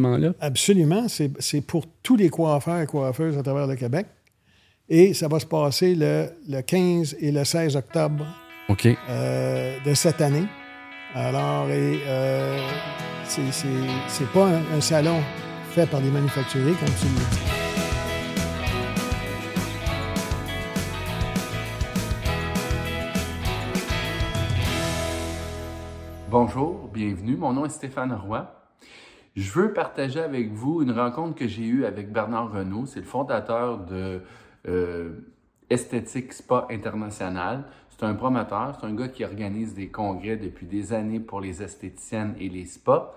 événement-là? 0.00 0.32
Absolument. 0.40 1.06
C'est 1.08 1.60
pour 1.60 1.86
tous 2.02 2.16
les 2.16 2.28
coiffeurs 2.28 2.80
et 2.80 2.86
coiffeuses 2.86 3.38
à 3.38 3.42
travers 3.42 3.66
le 3.66 3.76
Québec. 3.76 4.06
Et 4.88 5.14
ça 5.14 5.28
va 5.28 5.38
se 5.38 5.46
passer 5.46 5.94
le, 5.94 6.30
le 6.48 6.62
15 6.62 7.16
et 7.20 7.30
le 7.30 7.44
16 7.44 7.76
octobre 7.76 8.26
euh, 9.08 9.78
de 9.84 9.94
cette 9.94 10.20
année. 10.20 10.46
Alors, 11.14 11.66
euh, 11.68 12.58
c'est 13.26 14.32
pas 14.32 14.46
un, 14.46 14.76
un 14.76 14.80
salon 14.80 15.20
fait 15.70 15.88
par 15.88 16.00
des 16.00 16.10
manufacturiers, 16.10 16.74
comme 16.74 16.94
tu 17.00 17.06
le 17.06 17.20
dis. 17.30 17.50
Bonjour, 26.28 26.88
bienvenue. 26.92 27.36
Mon 27.36 27.52
nom 27.52 27.64
est 27.64 27.70
Stéphane 27.70 28.12
Roy. 28.12 28.59
Je 29.36 29.50
veux 29.52 29.72
partager 29.72 30.20
avec 30.20 30.50
vous 30.50 30.82
une 30.82 30.90
rencontre 30.90 31.36
que 31.36 31.46
j'ai 31.46 31.64
eue 31.64 31.84
avec 31.84 32.12
Bernard 32.12 32.52
Renault. 32.52 32.86
C'est 32.86 33.00
le 33.00 33.06
fondateur 33.06 33.78
de 33.78 34.22
euh, 34.66 35.10
Esthétique 35.70 36.32
Spa 36.32 36.66
International. 36.70 37.64
C'est 37.90 38.04
un 38.04 38.14
promoteur, 38.14 38.76
c'est 38.80 38.86
un 38.86 38.94
gars 38.94 39.08
qui 39.08 39.24
organise 39.24 39.74
des 39.74 39.88
congrès 39.88 40.36
depuis 40.36 40.66
des 40.66 40.92
années 40.92 41.20
pour 41.20 41.40
les 41.40 41.62
esthéticiennes 41.62 42.34
et 42.40 42.48
les 42.48 42.64
spas. 42.64 43.14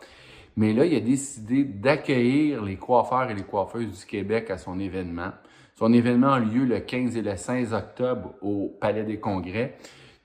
Mais 0.55 0.73
là, 0.73 0.85
il 0.85 0.95
a 0.95 0.99
décidé 0.99 1.63
d'accueillir 1.63 2.63
les 2.63 2.75
coiffeurs 2.75 3.31
et 3.31 3.33
les 3.33 3.43
coiffeuses 3.43 3.99
du 3.99 4.05
Québec 4.05 4.51
à 4.51 4.57
son 4.57 4.79
événement. 4.79 5.31
Son 5.75 5.91
événement 5.93 6.33
a 6.33 6.39
lieu 6.39 6.65
le 6.65 6.79
15 6.79 7.17
et 7.17 7.23
le 7.23 7.35
16 7.35 7.73
octobre 7.73 8.35
au 8.41 8.77
Palais 8.79 9.03
des 9.03 9.19
Congrès. 9.19 9.77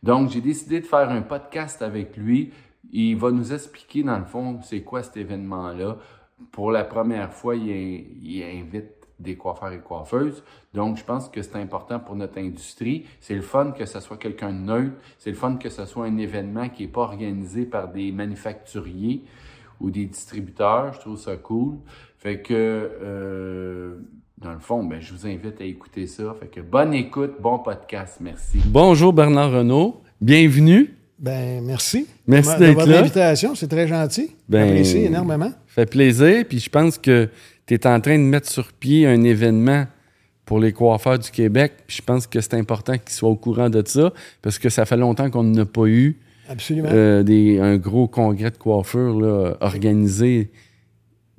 Donc, 0.02 0.30
j'ai 0.30 0.42
décidé 0.42 0.80
de 0.80 0.86
faire 0.86 1.08
un 1.08 1.22
podcast 1.22 1.80
avec 1.80 2.16
lui. 2.16 2.52
Il 2.92 3.16
va 3.16 3.30
nous 3.30 3.52
expliquer, 3.52 4.02
dans 4.02 4.18
le 4.18 4.24
fond, 4.24 4.60
c'est 4.62 4.82
quoi 4.82 5.02
cet 5.02 5.16
événement-là. 5.16 5.96
Pour 6.52 6.70
la 6.70 6.84
première 6.84 7.32
fois, 7.32 7.56
il, 7.56 8.42
invite 8.42 8.92
des 9.18 9.36
coiffeurs 9.36 9.72
et 9.72 9.80
coiffeuses. 9.80 10.44
Donc, 10.74 10.96
je 10.96 11.04
pense 11.04 11.28
que 11.28 11.42
c'est 11.42 11.56
important 11.56 11.98
pour 11.98 12.14
notre 12.14 12.38
industrie. 12.38 13.04
C'est 13.20 13.34
le 13.34 13.42
fun 13.42 13.72
que 13.72 13.84
ce 13.84 14.00
soit 14.00 14.16
quelqu'un 14.16 14.52
de 14.52 14.58
neutre. 14.58 14.96
C'est 15.18 15.30
le 15.30 15.36
fun 15.36 15.56
que 15.56 15.68
ce 15.68 15.84
soit 15.86 16.06
un 16.06 16.16
événement 16.18 16.68
qui 16.68 16.84
n'est 16.84 16.88
pas 16.88 17.00
organisé 17.00 17.66
par 17.66 17.88
des 17.88 18.12
manufacturiers 18.12 19.24
ou 19.80 19.90
des 19.90 20.06
distributeurs. 20.06 20.92
Je 20.94 21.00
trouve 21.00 21.18
ça 21.18 21.36
cool. 21.36 21.78
Fait 22.18 22.40
que, 22.40 22.54
euh, 22.54 23.98
dans 24.38 24.52
le 24.52 24.60
fond, 24.60 24.84
ben, 24.84 25.00
je 25.00 25.12
vous 25.12 25.26
invite 25.26 25.60
à 25.60 25.64
écouter 25.64 26.06
ça. 26.06 26.34
Fait 26.38 26.48
que 26.48 26.60
bonne 26.60 26.94
écoute, 26.94 27.34
bon 27.40 27.58
podcast. 27.58 28.18
Merci. 28.20 28.60
Bonjour 28.66 29.12
Bernard 29.12 29.52
Renault. 29.52 30.02
Bienvenue. 30.20 30.97
Ben, 31.18 31.64
merci. 31.64 32.06
Merci 32.26 32.54
de, 32.54 32.58
d'être 32.58 32.74
votre 32.74 32.90
là. 32.90 33.00
invitation. 33.00 33.54
C'est 33.54 33.68
très 33.68 33.88
gentil. 33.88 34.30
Ben, 34.48 34.66
J'apprécie 34.68 34.98
énormément. 34.98 35.52
Fait 35.66 35.86
plaisir. 35.86 36.44
Puis 36.48 36.60
je 36.60 36.70
pense 36.70 36.98
que 36.98 37.28
tu 37.66 37.74
es 37.74 37.86
en 37.86 38.00
train 38.00 38.18
de 38.18 38.24
mettre 38.24 38.48
sur 38.48 38.72
pied 38.72 39.06
un 39.06 39.22
événement 39.24 39.86
pour 40.44 40.60
les 40.60 40.72
coiffeurs 40.72 41.18
du 41.18 41.30
Québec. 41.30 41.72
Puis 41.86 41.96
je 41.98 42.02
pense 42.02 42.26
que 42.26 42.40
c'est 42.40 42.54
important 42.54 42.96
qu'ils 42.96 43.12
soient 43.12 43.30
au 43.30 43.36
courant 43.36 43.68
de 43.68 43.82
ça 43.86 44.12
parce 44.42 44.58
que 44.58 44.68
ça 44.68 44.86
fait 44.86 44.96
longtemps 44.96 45.28
qu'on 45.30 45.42
n'a 45.44 45.66
pas 45.66 45.86
eu 45.86 46.18
Absolument. 46.48 46.88
euh, 46.90 47.22
des, 47.22 47.58
un 47.58 47.76
gros 47.76 48.06
congrès 48.08 48.50
de 48.50 48.56
coiffure 48.56 49.20
là, 49.20 49.56
organisé, 49.60 50.50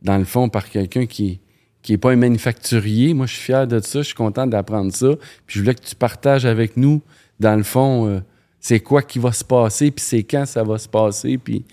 dans 0.02 0.18
le 0.18 0.26
fond, 0.26 0.50
par 0.50 0.70
quelqu'un 0.70 1.06
qui 1.06 1.40
qui 1.82 1.94
n'est 1.94 1.98
pas 1.98 2.12
un 2.12 2.18
manufacturier. 2.18 3.14
Moi, 3.14 3.26
je 3.26 3.34
suis 3.36 3.44
fier 3.46 3.66
de 3.66 3.80
ça. 3.80 4.00
Je 4.00 4.08
suis 4.08 4.14
content 4.16 4.46
d'apprendre 4.46 4.94
ça. 4.94 5.16
Puis 5.48 5.56
je 5.56 5.60
voulais 5.62 5.74
que 5.74 5.82
tu 5.84 5.96
partages 5.96 6.46
avec 6.46 6.76
nous, 6.76 7.02
dans 7.40 7.56
le 7.56 7.64
fond, 7.64 8.06
euh, 8.06 8.20
c'est 8.60 8.80
quoi 8.80 9.02
qui 9.02 9.20
va 9.20 9.32
se 9.32 9.44
passer, 9.44 9.92
puis 9.92 10.04
c'est 10.06 10.24
quand 10.24 10.46
ça 10.46 10.64
va 10.64 10.78
se 10.78 10.88
passer, 10.88 11.38
puis 11.38 11.66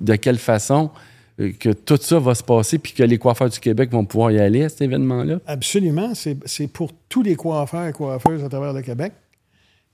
de 0.00 0.16
quelle 0.16 0.38
façon 0.38 0.90
euh, 1.40 1.52
que 1.58 1.70
tout 1.70 1.98
ça 2.00 2.18
va 2.18 2.34
se 2.34 2.42
passer, 2.42 2.78
puis 2.78 2.92
que 2.92 3.02
les 3.02 3.18
coiffeurs 3.18 3.50
du 3.50 3.58
Québec 3.60 3.90
vont 3.90 4.04
pouvoir 4.04 4.30
y 4.30 4.38
aller 4.38 4.64
à 4.64 4.68
cet 4.68 4.82
événement-là? 4.82 5.40
Absolument. 5.46 6.12
C'est 6.14 6.66
pour 6.68 6.92
tous 7.08 7.22
les 7.22 7.36
coiffeurs 7.36 7.86
et 7.88 7.92
coiffeuses 7.92 8.42
à 8.44 8.48
travers 8.48 8.72
le 8.72 8.82
Québec. 8.82 9.12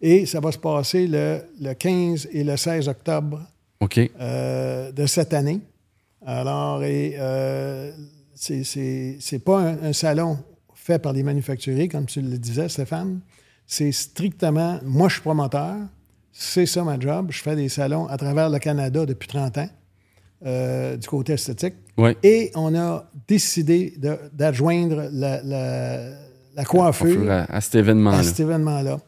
Et 0.01 0.25
ça 0.27 0.41
va 0.41 0.51
se 0.53 0.58
passer 0.58 1.07
le, 1.07 1.41
le 1.61 1.74
15 1.74 2.29
et 2.33 2.42
le 2.45 2.57
16 2.57 2.89
octobre 2.89 3.41
euh, 4.20 4.92
de 4.92 5.07
cette 5.07 5.35
année. 5.35 5.61
Alors, 6.24 6.83
et 6.85 7.17
euh, 7.18 7.91
c'est- 8.35 9.45
pas 9.45 9.58
un, 9.61 9.83
un 9.85 9.92
salon 9.92 10.39
fait 10.74 10.98
par 10.98 11.12
des 11.12 11.23
manufacturiers, 11.23 11.89
comme 11.89 12.07
tu 12.07 12.20
le 12.23 12.39
disais, 12.39 12.68
Stéphane. 12.68 13.20
C'est 13.67 13.92
strictement, 13.92 14.80
moi 14.85 15.08
je 15.08 15.14
suis 15.14 15.23
promoteur, 15.23 15.77
c'est 16.42 16.64
ça 16.67 16.83
ma 16.84 16.98
job. 16.98 17.27
Je 17.30 17.42
fais 17.42 17.55
des 17.55 17.68
salons 17.68 18.06
à 18.06 18.17
travers 18.17 18.48
le 18.48 18.58
Canada 18.58 19.05
depuis 19.05 19.28
30 19.28 19.58
ans, 19.58 19.68
euh, 20.46 20.96
du 20.96 21.06
côté 21.06 21.34
esthétique. 21.34 21.74
Et 22.23 22.51
on 22.55 22.74
a 22.74 23.11
décidé 23.28 23.95
d'adjoindre 24.33 25.08
la, 25.12 25.42
la- 25.42 26.11
la 26.56 26.64
coiffure 26.64 27.30
À, 27.30 27.45
à 27.55 27.61
cet 27.61 27.74
événement-là. 27.77 28.18
à 28.18 28.23
cet 28.23 28.40
événement-là. 28.40 28.98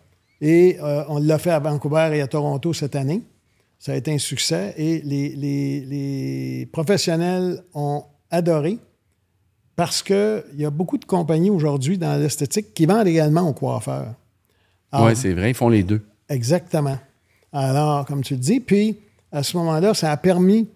Et 0.42 0.76
euh, 0.82 1.04
on 1.08 1.18
l'a 1.18 1.38
fait 1.38 1.50
à 1.50 1.58
Vancouver 1.58 2.10
et 2.14 2.20
à 2.20 2.26
Toronto 2.26 2.72
cette 2.72 2.94
année. 2.96 3.22
Ça 3.78 3.92
a 3.92 3.96
été 3.96 4.12
un 4.12 4.18
succès 4.18 4.74
et 4.76 5.00
les, 5.02 5.30
les- 5.30 5.80
les 5.86 6.66
professionnels 6.70 7.62
ont 7.74 8.04
adoré 8.30 8.78
parce 9.74 10.02
qu'il 10.02 10.42
y 10.56 10.64
a 10.64 10.70
beaucoup 10.70 10.98
de 10.98 11.04
compagnies 11.06 11.50
aujourd'hui 11.50 11.96
dans 11.98 12.20
l'esthétique 12.20 12.74
qui 12.74 12.84
vendent 12.86 13.08
également 13.08 13.48
aux 13.48 13.54
coiffeurs. 13.54 14.14
Oui, 14.92 15.16
c'est 15.16 15.32
vrai, 15.32 15.50
ils 15.50 15.54
font 15.54 15.70
les 15.70 15.82
deux. 15.82 16.02
Exactement. 16.28 16.98
Alors, 17.52 18.06
comme 18.06 18.22
tu 18.22 18.34
le 18.34 18.40
dis, 18.40 18.60
puis 18.60 18.96
à 19.30 19.42
ce 19.42 19.56
moment-là, 19.58 19.94
ça 19.94 20.10
a 20.10 20.16
permis 20.16 20.68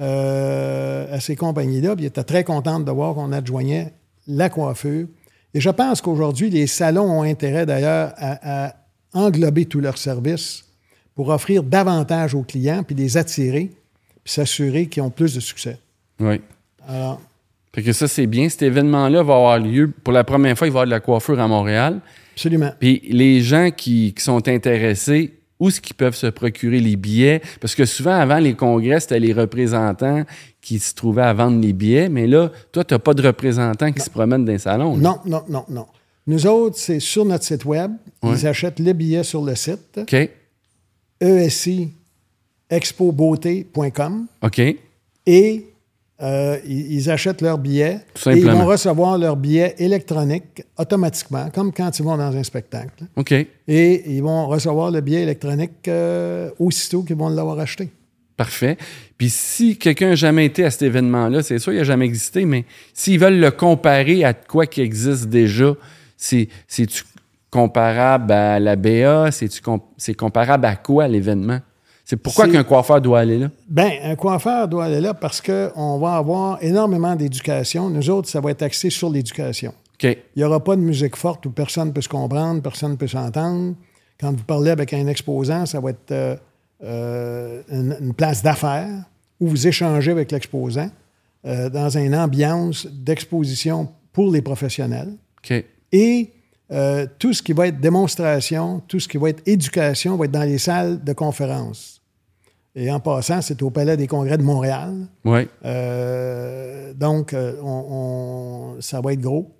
euh, 0.00 1.14
à 1.14 1.20
ces 1.20 1.36
compagnies-là, 1.36 1.94
puis 1.94 2.04
ils 2.04 2.08
étaient 2.08 2.24
très 2.24 2.44
contentes 2.44 2.84
de 2.84 2.90
voir 2.90 3.14
qu'on 3.14 3.32
adjoignait 3.32 3.92
la 4.26 4.48
coiffure. 4.48 5.06
Et 5.54 5.60
je 5.60 5.70
pense 5.70 6.00
qu'aujourd'hui, 6.00 6.48
les 6.48 6.66
salons 6.66 7.10
ont 7.10 7.22
intérêt 7.22 7.66
d'ailleurs 7.66 8.12
à, 8.16 8.68
à 8.68 8.74
englober 9.12 9.66
tous 9.66 9.80
leurs 9.80 9.98
services 9.98 10.64
pour 11.14 11.28
offrir 11.28 11.62
davantage 11.62 12.34
aux 12.34 12.42
clients, 12.42 12.82
puis 12.82 12.94
les 12.94 13.16
attirer, 13.18 13.70
puis 14.24 14.32
s'assurer 14.32 14.86
qu'ils 14.86 15.02
ont 15.02 15.10
plus 15.10 15.34
de 15.34 15.40
succès. 15.40 15.78
Oui. 16.20 16.40
Alors, 16.88 17.20
Fait 17.74 17.82
que 17.82 17.92
ça, 17.92 18.08
c'est 18.08 18.26
bien. 18.26 18.48
Cet 18.48 18.62
événement-là 18.62 19.22
va 19.22 19.34
avoir 19.34 19.58
lieu. 19.58 19.92
Pour 20.02 20.12
la 20.12 20.24
première 20.24 20.56
fois, 20.56 20.66
il 20.66 20.70
va 20.72 20.80
y 20.80 20.82
avoir 20.82 20.86
de 20.86 20.90
la 20.90 21.00
coiffure 21.00 21.38
à 21.38 21.48
Montréal. 21.48 22.00
absolument. 22.34 22.72
Puis 22.80 23.02
les 23.10 23.42
gens 23.42 23.70
qui, 23.70 24.14
qui 24.16 24.22
sont 24.24 24.48
intéressés, 24.48 25.34
où 25.62 25.68
est-ce 25.68 25.80
qu'ils 25.80 25.94
peuvent 25.94 26.16
se 26.16 26.26
procurer 26.26 26.80
les 26.80 26.96
billets? 26.96 27.40
Parce 27.60 27.76
que 27.76 27.84
souvent, 27.84 28.14
avant 28.14 28.38
les 28.38 28.54
congrès, 28.54 28.98
c'était 28.98 29.20
les 29.20 29.32
représentants 29.32 30.24
qui 30.60 30.80
se 30.80 30.92
trouvaient 30.92 31.22
à 31.22 31.32
vendre 31.32 31.60
les 31.60 31.72
billets. 31.72 32.08
Mais 32.08 32.26
là, 32.26 32.50
toi, 32.72 32.82
tu 32.82 32.94
n'as 32.94 32.98
pas 32.98 33.14
de 33.14 33.24
représentants 33.24 33.92
qui 33.92 34.00
se 34.02 34.10
promènent 34.10 34.44
dans 34.44 34.50
les 34.50 34.58
salons. 34.58 34.96
là. 34.96 35.02
Non, 35.02 35.18
non, 35.24 35.44
non, 35.48 35.64
non. 35.68 35.86
Nous 36.26 36.46
autres, 36.48 36.76
c'est 36.78 36.98
sur 36.98 37.24
notre 37.24 37.44
site 37.44 37.64
Web. 37.64 37.92
Ouais. 38.24 38.32
Ils 38.32 38.46
achètent 38.46 38.80
les 38.80 38.92
billets 38.92 39.22
sur 39.22 39.44
le 39.44 39.54
site. 39.54 39.98
OK. 39.98 40.30
ESI 41.20 41.90
expobeauté.com 42.68 44.26
OK. 44.42 44.60
et 45.26 45.66
euh, 46.22 46.56
ils, 46.66 46.92
ils 46.92 47.10
achètent 47.10 47.40
leurs 47.42 47.58
billets 47.58 47.98
et 48.34 48.38
ils 48.38 48.46
vont 48.58 48.64
recevoir 48.66 49.18
leurs 49.18 49.36
billets 49.36 49.74
électroniques 49.78 50.62
automatiquement, 50.78 51.48
comme 51.54 51.72
quand 51.72 51.98
ils 51.98 52.02
vont 52.04 52.16
dans 52.16 52.36
un 52.36 52.42
spectacle. 52.42 53.04
OK. 53.16 53.32
Et 53.32 54.10
ils 54.10 54.22
vont 54.22 54.46
recevoir 54.46 54.90
le 54.90 55.00
billet 55.00 55.22
électronique 55.22 55.88
euh, 55.88 56.50
aussitôt 56.58 57.02
qu'ils 57.02 57.16
vont 57.16 57.28
l'avoir 57.28 57.58
acheté. 57.58 57.90
Parfait. 58.36 58.76
Puis 59.18 59.30
si 59.30 59.76
quelqu'un 59.76 60.10
n'a 60.10 60.14
jamais 60.14 60.46
été 60.46 60.64
à 60.64 60.70
cet 60.70 60.82
événement-là, 60.82 61.42
c'est 61.42 61.58
sûr, 61.58 61.72
il 61.72 61.78
n'a 61.78 61.84
jamais 61.84 62.06
existé, 62.06 62.44
mais 62.44 62.64
s'ils 62.94 63.18
veulent 63.18 63.38
le 63.40 63.50
comparer 63.50 64.24
à 64.24 64.32
quoi 64.32 64.66
qui 64.66 64.80
existe 64.80 65.26
déjà, 65.28 65.74
c'est- 66.16 66.48
c'est-tu 66.66 67.04
comparable 67.50 68.32
à 68.32 68.58
la 68.58 68.76
BA? 68.76 69.30
C'est 69.30 70.14
comparable 70.14 70.64
à 70.66 70.76
quoi 70.76 71.06
l'événement? 71.08 71.60
C'est 72.12 72.18
pourquoi 72.18 72.46
qu'un 72.46 72.62
coiffeur 72.62 73.00
doit 73.00 73.20
aller 73.20 73.38
là? 73.38 73.50
Bien, 73.66 73.90
un 74.02 74.16
coiffeur 74.16 74.68
doit 74.68 74.84
aller 74.84 75.00
là 75.00 75.14
parce 75.14 75.40
qu'on 75.40 75.98
va 75.98 76.16
avoir 76.16 76.62
énormément 76.62 77.16
d'éducation. 77.16 77.88
Nous 77.88 78.10
autres, 78.10 78.28
ça 78.28 78.38
va 78.38 78.50
être 78.50 78.60
axé 78.60 78.90
sur 78.90 79.08
l'éducation. 79.08 79.72
OK. 79.94 80.04
Il 80.04 80.18
n'y 80.36 80.44
aura 80.44 80.62
pas 80.62 80.76
de 80.76 80.82
musique 80.82 81.16
forte 81.16 81.46
où 81.46 81.50
personne 81.50 81.88
ne 81.88 81.92
peut 81.92 82.02
se 82.02 82.10
comprendre, 82.10 82.60
personne 82.60 82.90
ne 82.90 82.96
peut 82.96 83.08
s'entendre. 83.08 83.76
Quand 84.20 84.30
vous 84.30 84.44
parlez 84.44 84.70
avec 84.70 84.92
un 84.92 85.06
exposant, 85.06 85.64
ça 85.64 85.80
va 85.80 85.88
être 85.88 86.10
euh, 86.10 86.36
euh, 86.84 87.62
une, 87.70 87.96
une 87.98 88.12
place 88.12 88.42
d'affaires 88.42 89.06
où 89.40 89.48
vous 89.48 89.66
échangez 89.66 90.10
avec 90.10 90.32
l'exposant 90.32 90.90
euh, 91.46 91.70
dans 91.70 91.96
une 91.96 92.14
ambiance 92.14 92.86
d'exposition 92.86 93.88
pour 94.12 94.30
les 94.30 94.42
professionnels. 94.42 95.14
OK. 95.38 95.64
Et 95.92 96.30
euh, 96.72 97.06
tout 97.18 97.32
ce 97.32 97.42
qui 97.42 97.54
va 97.54 97.68
être 97.68 97.80
démonstration, 97.80 98.82
tout 98.86 99.00
ce 99.00 99.08
qui 99.08 99.16
va 99.16 99.30
être 99.30 99.42
éducation 99.46 100.16
va 100.16 100.26
être 100.26 100.30
dans 100.30 100.42
les 100.42 100.58
salles 100.58 101.02
de 101.02 101.12
conférence. 101.14 102.01
Et 102.74 102.90
en 102.90 103.00
passant, 103.00 103.42
c'est 103.42 103.60
au 103.62 103.70
Palais 103.70 103.96
des 103.96 104.06
Congrès 104.06 104.38
de 104.38 104.42
Montréal. 104.42 104.94
Oui. 105.24 105.46
Euh, 105.64 106.94
donc, 106.94 107.32
euh, 107.34 107.54
on- 107.62 108.74
on- 108.76 108.80
ça 108.80 109.00
va 109.00 109.12
être 109.12 109.20
gros. 109.20 109.50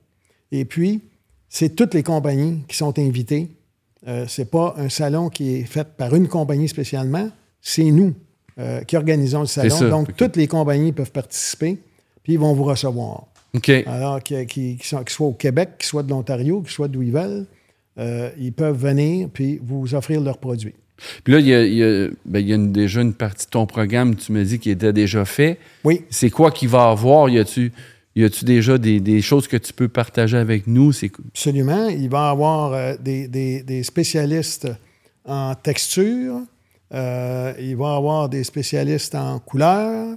Et 0.50 0.64
puis, 0.64 1.02
c'est 1.48 1.74
toutes 1.76 1.94
les 1.94 2.02
compagnies 2.02 2.62
qui 2.68 2.76
sont 2.76 2.98
invitées. 2.98 3.48
Euh, 4.08 4.24
c'est 4.28 4.50
pas 4.50 4.74
un 4.78 4.88
salon 4.88 5.28
qui 5.28 5.56
est 5.56 5.64
fait 5.64 5.86
par 5.96 6.14
une 6.14 6.26
compagnie 6.28 6.68
spécialement, 6.68 7.28
c'est 7.60 7.84
nous 7.90 8.14
euh, 8.58 8.82
qui 8.82 8.96
organisons 8.98 9.40
le 9.40 9.46
salon. 9.46 9.70
ça. 9.76 9.88
Donc, 9.88 10.14
toutes 10.16 10.36
les 10.36 10.46
compagnies 10.46 10.92
peuvent 10.92 11.12
participer 11.12 11.78
puis 12.22 12.34
ils 12.34 12.38
vont 12.38 12.52
vous 12.52 12.64
recevoir. 12.64 13.26
OK. 13.54 13.70
Alors, 13.86 14.22
qu'ils 14.22 14.78
soient 14.82 15.26
au 15.26 15.32
Québec, 15.32 15.70
qu'ils 15.78 15.86
soient 15.88 16.02
de 16.02 16.10
l'Ontario, 16.10 16.60
qu'ils 16.62 16.70
soient 16.70 16.88
d'où 16.88 17.02
ils 17.02 17.12
veulent, 17.12 17.46
euh, 17.98 18.30
ils 18.38 18.52
peuvent 18.52 18.76
venir 18.76 19.28
puis 19.32 19.58
vous 19.62 19.94
offrir 19.94 20.20
leurs 20.20 20.38
produits. 20.38 20.74
Puis 21.24 21.32
là, 21.32 21.38
il 21.40 21.46
y 21.46 21.54
a, 21.54 21.64
il 21.64 21.74
y 21.74 21.82
a- 21.82 22.08
ben, 22.24 22.38
il 22.40 22.48
y 22.48 22.52
a 22.52 22.56
une- 22.56 22.72
déjà 22.72 23.00
une 23.00 23.14
partie 23.14 23.46
de 23.46 23.50
ton 23.50 23.66
programme, 23.66 24.16
tu 24.16 24.32
me 24.32 24.44
dis, 24.44 24.58
qui 24.58 24.70
était 24.70 24.92
déjà 24.92 25.24
fait. 25.24 25.58
Oui, 25.84 26.04
C'est 26.10 26.30
quoi 26.30 26.50
qu'il 26.50 26.68
va 26.68 26.90
avoir? 26.90 27.28
Y 27.28 27.38
a-tu 27.38 27.72
y 28.14 28.24
a-tu 28.24 28.44
déjà 28.44 28.76
des, 28.76 29.00
des 29.00 29.22
choses 29.22 29.48
que 29.48 29.56
tu 29.56 29.72
peux 29.72 29.88
partager 29.88 30.36
avec 30.36 30.66
nous? 30.66 30.92
Absolument. 31.30 31.88
Il 31.88 32.10
va 32.10 32.28
y 32.28 32.30
avoir 32.30 32.72
euh, 32.74 32.94
des, 33.00 33.26
des- 33.26 33.62
des 33.62 33.82
spécialistes 33.82 34.68
en 35.24 35.54
texture, 35.54 36.40
euh, 36.92 37.52
il 37.58 37.76
va 37.76 37.94
y 37.94 37.96
avoir 37.96 38.28
des 38.28 38.44
spécialistes 38.44 39.14
en 39.14 39.38
couleur, 39.38 40.16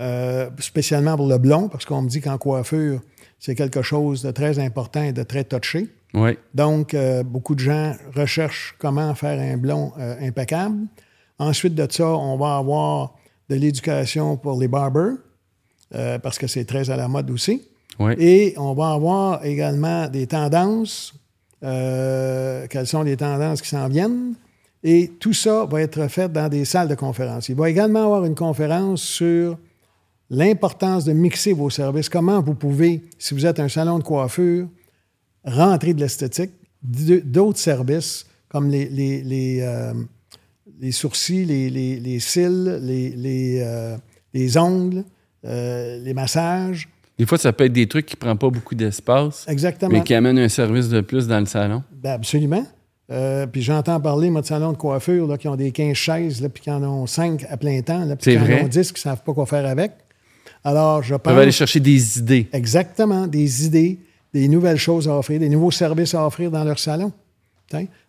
euh, 0.00 0.48
spécialement 0.60 1.16
pour 1.16 1.26
le 1.26 1.38
blond, 1.38 1.68
parce 1.68 1.84
qu'on 1.84 2.02
me 2.02 2.08
dit 2.08 2.20
qu'en 2.20 2.38
coiffure, 2.38 3.00
c'est 3.40 3.54
quelque 3.56 3.82
chose 3.82 4.22
de 4.22 4.30
très 4.30 4.58
important 4.60 5.02
et 5.02 5.12
de 5.12 5.22
très 5.24 5.42
touché. 5.44 5.88
Donc, 6.54 6.94
euh, 6.94 7.22
beaucoup 7.22 7.54
de 7.54 7.60
gens 7.60 7.94
recherchent 8.14 8.74
comment 8.78 9.14
faire 9.14 9.38
un 9.40 9.56
blond 9.56 9.92
euh, 9.98 10.16
impeccable. 10.20 10.86
Ensuite 11.38 11.74
de 11.74 11.86
ça, 11.90 12.06
on 12.06 12.36
va 12.36 12.56
avoir 12.56 13.14
de 13.48 13.56
l'éducation 13.56 14.36
pour 14.36 14.60
les 14.60 14.68
barbers, 14.68 15.16
euh, 15.94 16.18
parce 16.18 16.38
que 16.38 16.46
c'est 16.46 16.64
très 16.64 16.90
à 16.90 16.96
la 16.96 17.08
mode 17.08 17.30
aussi. 17.30 17.62
Et 18.18 18.54
on 18.56 18.74
va 18.74 18.92
avoir 18.92 19.44
également 19.44 20.08
des 20.08 20.26
tendances. 20.26 21.14
quelles 21.60 22.86
sont 22.86 23.02
les 23.02 23.16
tendances 23.16 23.62
qui 23.62 23.68
s'en 23.68 23.88
viennent? 23.88 24.34
Et 24.82 25.12
tout 25.20 25.32
ça 25.32 25.64
va 25.66 25.80
être 25.80 26.08
fait 26.08 26.32
dans 26.32 26.48
des 26.48 26.64
salles 26.64 26.88
de 26.88 26.96
conférence. 26.96 27.48
Il 27.48 27.54
va 27.54 27.70
également 27.70 28.02
avoir 28.02 28.24
une 28.24 28.34
conférence 28.34 29.02
sur 29.02 29.56
l'importance 30.30 31.04
de 31.04 31.12
mixer 31.12 31.52
vos 31.52 31.70
services. 31.70 32.08
Comment 32.08 32.40
vous 32.40 32.54
pouvez, 32.54 33.02
si 33.18 33.34
vous 33.34 33.46
êtes 33.46 33.60
un 33.60 33.68
salon 33.68 33.98
de 33.98 34.02
coiffure, 34.02 34.66
rentrer 35.44 35.94
de 35.94 36.00
l'esthétique, 36.00 36.50
d'autres 36.82 37.58
services 37.58 38.26
comme 38.48 38.68
les, 38.68 38.86
les, 38.88 39.22
les, 39.22 39.60
euh, 39.62 39.94
les 40.80 40.92
sourcils, 40.92 41.44
les, 41.44 41.70
les- 41.70 41.98
les 42.00 42.20
cils, 42.20 42.78
les, 42.82 43.10
les, 43.10 43.60
euh, 43.62 43.96
les 44.34 44.56
ongles, 44.58 45.04
euh, 45.44 45.98
les 46.02 46.12
massages. 46.14 46.88
Des 47.18 47.26
fois, 47.26 47.38
ça 47.38 47.52
peut 47.52 47.64
être 47.64 47.72
des 47.72 47.86
trucs 47.86 48.06
qui 48.06 48.16
ne 48.16 48.20
prennent 48.20 48.38
pas 48.38 48.50
beaucoup 48.50 48.74
d'espace, 48.74 49.44
Exactement. 49.48 49.92
mais 49.92 50.02
qui 50.02 50.14
amènent 50.14 50.38
un 50.38 50.48
service 50.48 50.88
de 50.88 51.00
plus 51.00 51.26
dans 51.26 51.40
le 51.40 51.46
salon. 51.46 51.82
Ben, 51.92 52.12
absolument. 52.12 52.66
Euh, 53.10 53.46
puis 53.46 53.62
j'entends 53.62 54.00
parler, 54.00 54.30
moi, 54.30 54.40
de 54.40 54.46
salons 54.46 54.72
de 54.72 54.76
coiffure 54.76 55.26
là, 55.26 55.36
qui 55.38 55.46
ont 55.48 55.56
des 55.56 55.70
15 55.72 55.94
chaises, 55.94 56.40
là, 56.40 56.48
puis 56.48 56.62
qui 56.62 56.70
en 56.70 56.82
ont 56.82 57.06
5 57.06 57.44
à 57.48 57.56
plein 57.56 57.80
temps, 57.82 58.04
là, 58.04 58.16
puis 58.16 58.32
qui 58.32 58.38
en 58.38 58.64
ont 58.64 58.68
10 58.68 58.88
qui 58.92 58.98
ne 58.98 59.02
savent 59.02 59.22
pas 59.22 59.32
quoi 59.34 59.46
faire 59.46 59.66
avec. 59.66 59.92
Alors, 60.64 61.02
je 61.02 61.14
On 61.14 61.18
va 61.24 61.36
aller 61.38 61.46
pense 61.46 61.54
chercher 61.56 61.80
des 61.80 62.18
idées. 62.18 62.48
exactement 62.52 63.26
des 63.26 63.66
idées, 63.66 63.98
des 64.32 64.48
nouvelles 64.48 64.78
choses 64.78 65.08
à 65.08 65.18
offrir, 65.18 65.40
des 65.40 65.48
nouveaux 65.48 65.70
services 65.70 66.14
à 66.14 66.26
offrir 66.26 66.50
dans 66.50 66.64
leur 66.64 66.78
salon. 66.78 67.12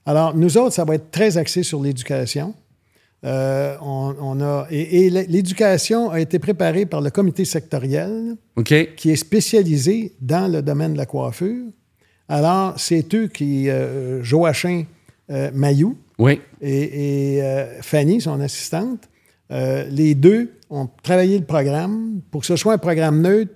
Alors, 0.06 0.36
nous 0.36 0.58
autres, 0.58 0.74
ça 0.74 0.84
va 0.84 0.96
être 0.96 1.12
très 1.12 1.38
axé 1.38 1.64
sur 1.64 1.81
l'éducation. 1.81 2.54
Euh, 3.25 3.78
on, 3.81 4.14
on 4.20 4.42
a, 4.42 4.68
et 4.70 5.06
et 5.06 5.10
l'éducation 5.10 6.10
a 6.10 6.20
été 6.20 6.40
préparée 6.40 6.86
par 6.86 7.00
le 7.00 7.10
comité 7.10 7.46
sectoriel 7.46 8.36
qui 8.98 9.12
est 9.12 9.16
spécialisé 9.16 10.14
dans 10.20 10.52
le 10.52 10.62
domaine 10.62 10.94
de 10.94 10.98
la 10.98 11.06
coiffure. 11.06 11.64
Alors, 12.28 12.74
c'est 12.78 13.14
eux 13.16 13.28
qui, 13.28 13.70
euh, 13.70 14.22
Joachim 14.24 14.84
euh, 15.30 15.52
Mayou 15.54 15.98
Oui. 16.20 16.42
et, 16.62 17.38
et, 17.38 17.42
Fanny, 17.81 18.20
son 18.20 18.42
assistante, 18.42 19.10
les 19.50 20.16
deux 20.16 20.52
ont 20.70 20.90
travaillé 21.04 21.38
le 21.38 21.46
programme 21.46 22.22
pour 22.31 22.42
que 22.42 22.48
ce 22.48 22.56
soit 22.56 22.74
un 22.74 22.78
programme 22.78 23.22
neutre 23.22 23.54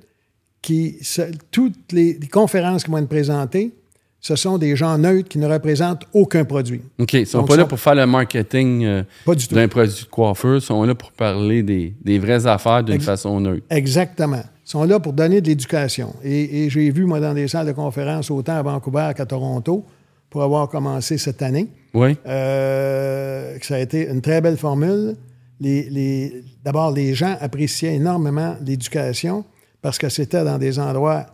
qui, 0.62 0.98
se- 1.01 1.31
toutes 1.51 1.92
les, 1.92 2.18
les 2.19 2.27
conférences 2.27 2.83
qui 2.83 2.92
vont 2.92 2.98
être 2.98 3.07
présentées, 3.09 3.71
ce 4.19 4.36
sont 4.36 4.57
des 4.57 4.75
gens 4.75 4.98
neutres 4.98 5.30
qui 5.30 5.38
ne 5.38 5.48
représentent 5.48 6.04
aucun 6.13 6.44
produit. 6.44 6.81
OK. 7.00 7.13
Ils 7.13 7.27
sont 7.27 7.39
Donc, 7.39 7.48
pas 7.50 7.56
là 7.56 7.65
pour 7.65 7.80
faire 7.80 7.95
le 7.95 8.06
marketing 8.07 8.83
euh, 8.83 9.04
d'un 9.51 9.68
produit 9.68 9.94
de 10.04 10.09
coiffeur. 10.09 10.56
Ils 10.56 10.62
sont 10.62 10.83
là 10.83 10.95
pour 10.95 11.12
parler 11.12 11.62
des, 11.63 11.94
des 12.04 12.18
vraies 12.19 12.45
affaires 12.48 12.83
d'une 12.83 12.95
Ex- 12.95 13.06
façon 13.06 13.39
neutre. 13.39 13.65
Exactement. 13.69 14.42
Ils 14.65 14.69
sont 14.69 14.83
là 14.83 15.00
pour 15.00 15.13
donner 15.13 15.39
de 15.39 15.48
l'éducation. 15.48 16.13
Et, 16.24 16.63
et 16.65 16.69
j'ai 16.69 16.89
vu, 16.89 17.06
moi, 17.06 17.19
dans 17.19 17.33
des 17.33 17.48
salles 17.48 17.68
de 17.68 17.71
conférences, 17.74 18.30
autant 18.31 18.56
à 18.57 18.62
Vancouver 18.63 19.12
qu'à 19.15 19.25
Toronto, 19.25 19.86
pour 20.30 20.44
avoir 20.44 20.68
commencé 20.68 21.18
cette 21.18 21.42
année, 21.42 21.68
Oui. 21.94 22.18
euh, 22.25 23.57
que 23.59 23.65
ça 23.65 23.75
a 23.75 23.80
été 23.80 24.09
une 24.09 24.21
très 24.21 24.42
belle 24.42 24.57
formule. 24.57 25.15
Les, 25.62 25.89
les- 25.89 26.44
D'abord, 26.65 26.92
les 26.92 27.13
gens 27.13 27.38
appréciaient 27.39 27.95
énormément 27.95 28.57
l'éducation 28.65 29.45
parce 29.81 29.97
que 29.97 30.09
c'était 30.09 30.44
dans 30.44 30.57
des 30.57 30.79
endroits 30.79 31.25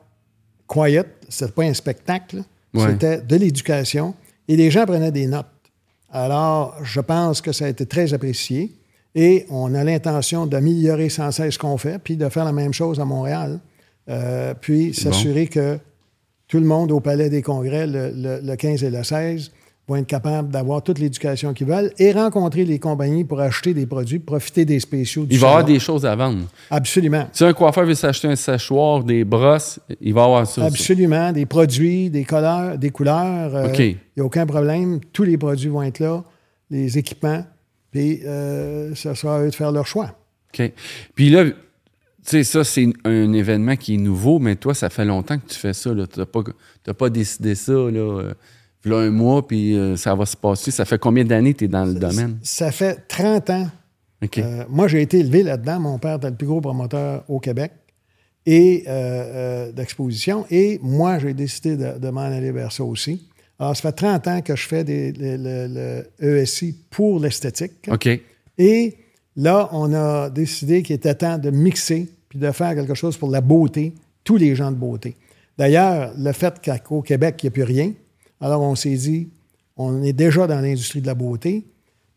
quiet, 0.67 1.05
c'était 1.29 1.51
pas 1.51 1.63
un 1.63 1.73
spectacle, 1.73 2.43
Ouais. 2.73 2.87
c'était 2.91 3.21
de 3.21 3.35
l'éducation 3.35 4.15
et 4.47 4.55
les 4.55 4.71
gens 4.71 4.85
prenaient 4.85 5.11
des 5.11 5.27
notes. 5.27 5.45
Alors, 6.11 6.75
je 6.83 6.99
pense 7.01 7.41
que 7.41 7.51
ça 7.51 7.65
a 7.65 7.67
été 7.69 7.85
très 7.85 8.13
apprécié 8.13 8.71
et 9.15 9.45
on 9.49 9.73
a 9.75 9.83
l'intention 9.83 10.45
d'améliorer 10.47 11.09
sans 11.09 11.31
cesse 11.31 11.53
ce 11.55 11.59
qu'on 11.59 11.77
fait, 11.77 11.99
puis 11.99 12.17
de 12.17 12.27
faire 12.29 12.45
la 12.45 12.51
même 12.51 12.73
chose 12.73 12.99
à 12.99 13.05
Montréal, 13.05 13.59
Euh, 14.09 14.53
puis 14.59 14.93
s'assurer 14.93 15.47
que 15.47 15.79
tout 16.49 16.59
le 16.59 16.65
monde 16.65 16.91
au 16.91 16.99
Palais 16.99 17.29
des 17.29 17.41
Congrès, 17.41 17.87
le, 17.87 18.11
le- 18.13 18.41
le 18.43 18.55
15 18.57 18.83
et 18.83 18.89
le 18.89 19.01
16, 19.01 19.49
vont 19.87 19.97
être 19.97 20.07
capables 20.07 20.49
d'avoir 20.49 20.81
toute 20.81 20.97
l'éducation 20.99 21.53
qu'ils 21.53 21.67
veulent 21.67 21.91
et 21.97 22.13
rencontrer 22.13 22.63
les 22.63 22.79
compagnies 22.79 23.25
pour 23.25 23.41
acheter 23.41 23.73
des 23.73 23.85
produits, 23.85 24.19
profiter 24.19 24.63
des 24.63 24.79
spéciaux 24.79 25.25
du 25.25 25.33
Il 25.35 25.39
va 25.39 25.47
y 25.47 25.49
avoir 25.49 25.65
des 25.65 25.79
choses 25.79 26.05
à 26.05 26.15
vendre. 26.15 26.45
Absolument. 26.69 27.27
Si 27.33 27.43
un 27.43 27.51
coiffeur 27.53 27.85
veut 27.85 27.93
s'acheter 27.93 28.29
un 28.29 28.35
séchoir, 28.37 29.03
des 29.03 29.25
brosses, 29.25 29.79
il 29.99 30.13
va 30.13 30.23
avoir 30.23 30.47
ça. 30.47 30.63
Absolument. 30.65 31.33
Des 31.33 31.45
produits, 31.45 32.09
des 32.09 32.23
couleurs, 32.23 32.77
des 32.77 32.91
couleurs. 32.91 33.55
euh, 33.55 33.67
OK. 33.67 33.79
Il 33.79 33.97
n'y 34.15 34.21
a 34.21 34.25
aucun 34.25 34.45
problème. 34.45 34.99
Tous 35.11 35.23
les 35.23 35.37
produits 35.37 35.69
vont 35.69 35.83
être 35.83 35.99
là, 35.99 36.23
les 36.69 36.97
équipements, 36.97 37.45
puis 37.91 38.21
euh, 38.25 38.95
ce 38.95 39.13
sera 39.13 39.37
à 39.37 39.41
eux 39.41 39.49
de 39.49 39.55
faire 39.55 39.71
leur 39.71 39.85
choix. 39.85 40.15
OK. 40.53 40.71
Puis 41.13 41.29
là, 41.29 41.45
tu 41.45 41.53
sais, 42.23 42.43
ça, 42.45 42.63
c'est 42.63 42.87
un 43.03 43.33
événement 43.33 43.75
qui 43.75 43.95
est 43.95 43.97
nouveau, 43.97 44.39
mais 44.39 44.55
toi, 44.55 44.73
ça 44.73 44.89
fait 44.89 45.03
longtemps 45.03 45.37
que 45.37 45.47
tu 45.47 45.59
fais 45.59 45.73
ça. 45.73 45.89
Tu 45.93 46.19
n'as 46.19 46.25
pas, 46.25 46.93
pas 46.93 47.09
décidé 47.09 47.53
ça, 47.53 47.73
là, 47.73 47.99
euh, 47.99 48.33
v'là 48.83 48.97
un 48.97 49.09
mois, 49.11 49.45
puis 49.47 49.75
euh, 49.77 49.95
ça 49.95 50.13
va 50.15 50.25
se 50.25 50.35
passer. 50.37 50.71
Ça 50.71 50.85
fait 50.85 50.99
combien 50.99 51.23
d'années 51.25 51.53
que 51.53 51.59
tu 51.59 51.65
es 51.65 51.67
dans 51.67 51.85
le 51.85 51.93
domaine? 51.93 52.37
Ça 52.43 52.71
fait 52.71 53.07
30 53.07 53.49
ans. 53.49 53.67
Euh, 54.37 54.63
moi, 54.69 54.87
j'ai 54.87 55.01
été 55.01 55.19
élevé 55.19 55.43
là-dedans. 55.43 55.79
Mon 55.79 55.97
père 55.99 56.15
était 56.15 56.29
le 56.29 56.35
plus 56.35 56.47
gros 56.47 56.61
promoteur 56.61 57.23
au 57.27 57.39
Québec 57.39 57.71
et 58.45 58.83
euh, 58.87 58.91
euh, 59.67 59.71
d'exposition. 59.71 60.45
Et 60.49 60.79
moi, 60.81 61.19
j'ai 61.19 61.33
décidé 61.33 61.75
de, 61.77 61.97
de 61.99 62.09
m'en 62.09 62.21
aller 62.21 62.51
vers 62.51 62.71
ça 62.71 62.83
aussi. 62.83 63.27
Alors, 63.59 63.75
ça 63.75 63.81
fait 63.83 63.91
30 63.93 64.27
ans 64.27 64.41
que 64.41 64.55
je 64.55 64.67
fais 64.67 64.83
des- 64.83 65.11
le, 65.13 65.37
le- 65.37 66.05
le 66.19 66.37
ESI 66.41 66.75
pour 66.89 67.19
l'esthétique. 67.19 67.87
OK. 67.91 68.09
Et 68.57 68.95
là, 69.35 69.69
on 69.71 69.93
a 69.93 70.29
décidé 70.29 70.83
qu'il 70.83 70.95
était 70.95 71.15
temps 71.15 71.37
de 71.37 71.49
mixer 71.49 72.07
puis 72.29 72.39
de 72.39 72.51
faire 72.51 72.75
quelque 72.75 72.95
chose 72.95 73.15
pour 73.17 73.29
la 73.29 73.41
beauté, 73.41 73.93
tous 74.23 74.37
les 74.37 74.55
gens 74.55 74.71
de 74.71 74.75
beauté. 74.77 75.15
D'ailleurs, 75.57 76.13
le 76.17 76.31
fait 76.31 76.55
qu'au 76.83 77.01
Québec, 77.01 77.35
il 77.43 77.45
n'y 77.45 77.47
a 77.49 77.51
plus 77.51 77.63
rien, 77.63 77.91
alors 78.45 78.61
on 78.61 78.75
s'est 78.75 78.95
dit, 78.95 79.29
on 79.77 80.03
est 80.03 80.13
déjà 80.13 80.45
dans 80.47 80.59
l'industrie 80.59 81.01
de 81.01 81.07
la 81.07 81.15
beauté. 81.15 81.63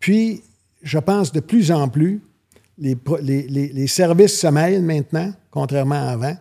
Puis, 0.01 0.43
je 0.83 0.99
pense 0.99 1.33
de 1.33 1.41
plus 1.41 1.71
en 1.73 1.89
plus, 1.89 2.21
les, 2.79 2.95
pro- 2.97 3.19
les- 3.23 3.47
les- 3.49 3.69
les 3.69 3.87
services 3.87 4.39
se 4.39 4.47
mêlent 4.49 4.83
maintenant, 4.83 5.33
contrairement 5.51 5.95
à 5.95 6.11
avant. 6.11 6.37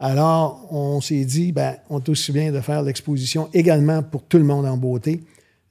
Alors, 0.00 0.66
on 0.70 1.00
s'est 1.00 1.24
dit, 1.24 1.52
ben, 1.52 1.74
on 1.88 1.98
est 2.00 2.08
aussi 2.08 2.32
bien 2.32 2.50
de 2.52 2.60
faire 2.60 2.82
l'exposition 2.82 3.48
également 3.54 4.02
pour 4.02 4.22
tout 4.24 4.38
le 4.38 4.44
monde 4.44 4.66
en 4.66 4.76
beauté, 4.76 5.22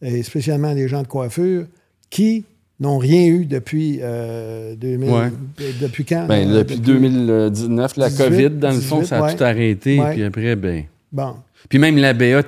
et 0.02 0.24
spécialement 0.24 0.74
les 0.74 0.88
gens 0.88 1.02
de 1.04 1.08
coiffure, 1.08 1.68
qui 2.10 2.46
n'ont 2.80 2.98
rien 2.98 3.26
eu 3.28 3.46
depuis 3.46 4.00
euh, 4.02 4.76
2000. 4.76 5.10
Ouais. 5.10 5.30
de- 5.58 5.84
Depuis 5.86 6.06
quand? 6.06 6.26
Ben, 6.28 6.50
euh, 6.50 6.60
depuis 6.60 6.78
2019, 6.80 7.98
la 7.98 8.10
18, 8.10 8.24
COVID, 8.24 8.50
dans 8.52 8.72
le 8.72 8.80
fond, 8.80 9.00
18, 9.00 9.08
ça 9.10 9.18
a 9.20 9.22
ouais. 9.24 9.36
tout 9.36 9.44
arrêté. 9.44 10.00
Ouais. 10.00 10.14
Puis 10.14 10.24
après, 10.24 10.56
ben. 10.56 10.84
Bon, 11.12 11.36
Puis 11.70 11.80
même 11.80 11.98
l'ABA, 11.98 12.44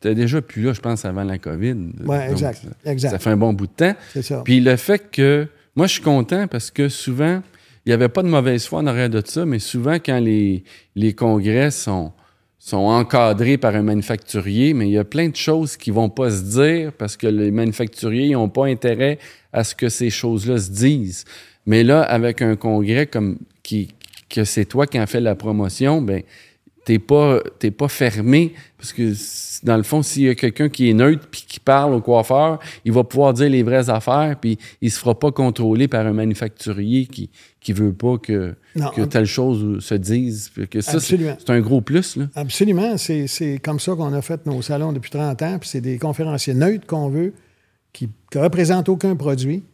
t'es 0.00 0.08
t'es 0.10 0.14
déjà 0.14 0.40
plus 0.42 0.62
là, 0.62 0.72
je 0.72 0.80
pense, 0.80 1.04
avant 1.04 1.24
la 1.24 1.38
COVID. 1.38 1.72
Ouais, 2.04 2.28
Donc, 2.28 2.30
exact, 2.32 2.62
ça- 2.84 2.90
exact. 2.90 3.10
Ça 3.10 3.18
fait 3.18 3.30
un 3.30 3.36
bon 3.36 3.52
bout 3.52 3.66
de 3.66 3.72
temps. 3.72 3.94
c'est 4.12 4.22
ça. 4.22 4.42
Puis 4.44 4.60
le 4.60 4.76
fait 4.76 5.10
que. 5.10 5.46
Moi, 5.76 5.86
je 5.86 5.92
suis 5.92 6.02
content 6.02 6.48
parce 6.48 6.72
que 6.72 6.88
souvent, 6.88 7.40
il 7.86 7.90
n'y 7.90 7.92
avait 7.92 8.08
pas 8.08 8.22
de 8.24 8.28
mauvaise 8.28 8.66
foi 8.66 8.80
en 8.80 8.86
arrière 8.88 9.08
de 9.10 9.22
ça, 9.24 9.46
mais 9.46 9.60
souvent, 9.60 9.94
quand 9.94 10.18
les, 10.18 10.64
les 10.96 11.12
congrès 11.12 11.70
sont, 11.70 12.10
sont 12.58 12.78
encadrés 12.78 13.58
par 13.58 13.76
un 13.76 13.82
manufacturier, 13.82 14.74
mais 14.74 14.88
il 14.88 14.92
y 14.92 14.98
a 14.98 15.04
plein 15.04 15.28
de 15.28 15.36
choses 15.36 15.76
qui 15.76 15.92
vont 15.92 16.08
pas 16.08 16.32
se 16.32 16.42
dire 16.42 16.92
parce 16.92 17.16
que 17.16 17.28
les 17.28 17.52
manufacturiers 17.52 18.30
n'ont 18.32 18.48
pas 18.48 18.66
intérêt 18.66 19.20
à 19.52 19.62
ce 19.62 19.76
que 19.76 19.88
ces 19.88 20.10
choses-là 20.10 20.58
se 20.58 20.70
disent. 20.72 21.24
Mais 21.64 21.84
là, 21.84 22.02
avec 22.02 22.42
un 22.42 22.56
congrès 22.56 23.06
comme 23.06 23.38
qui, 23.62 23.94
que 24.28 24.42
c'est 24.44 24.64
toi 24.64 24.86
qui 24.88 24.98
en 24.98 25.06
fais 25.06 25.20
la 25.20 25.36
promotion, 25.36 26.02
ben 26.02 26.22
t'es 26.88 26.98
pas 26.98 27.40
t'es 27.58 27.70
pas 27.70 27.88
fermé 27.88 28.54
parce 28.78 28.94
que 28.94 29.12
dans 29.62 29.76
le 29.76 29.82
fond 29.82 30.02
s'il 30.02 30.22
y 30.22 30.28
a 30.30 30.34
quelqu'un 30.34 30.70
qui 30.70 30.88
est 30.88 30.94
neutre 30.94 31.28
puis 31.30 31.44
qui 31.46 31.60
parle 31.60 31.92
au 31.92 32.00
coiffeur 32.00 32.60
il 32.86 32.92
va 32.92 33.04
pouvoir 33.04 33.34
dire 33.34 33.50
les 33.50 33.62
vraies 33.62 33.90
affaires 33.90 34.38
puis 34.40 34.56
il 34.80 34.90
se 34.90 34.98
fera 34.98 35.18
pas 35.18 35.30
contrôler 35.30 35.86
par 35.86 36.06
un 36.06 36.14
manufacturier 36.14 37.04
qui 37.04 37.28
qui 37.60 37.74
veut 37.74 37.92
pas 37.92 38.16
que, 38.16 38.54
Non, 38.76 38.88
que 38.90 39.02
telle 39.02 39.26
chose 39.26 39.84
se 39.84 39.94
dise. 39.94 40.50
Que 40.70 40.80
ça, 40.80 41.00
c'est 41.00 41.50
un 41.50 41.60
gros 41.60 41.80
plus. 41.80 42.16
Là. 42.16 42.28
Absolument. 42.36 42.96
C'est 42.96 43.26
c'est 43.26 43.58
comme 43.58 43.80
ça 43.80 43.94
qu'on 43.94 44.12
a 44.14 44.22
fait 44.22 44.46
nos 44.46 44.62
salons 44.62 44.92
depuis 44.92 45.10
30 45.10 45.42
ans. 45.42 45.58
Puis 45.58 45.68
c'est 45.68 45.80
des 45.80 45.98
conférenciers 45.98 46.54
neutres 46.54 46.86
qu'on 46.86 47.10
veut, 47.10 47.34
qui 47.92 48.08
ne 48.34 48.40
représentent 48.40 48.88
aucun 48.88 49.16
produit, 49.16 49.64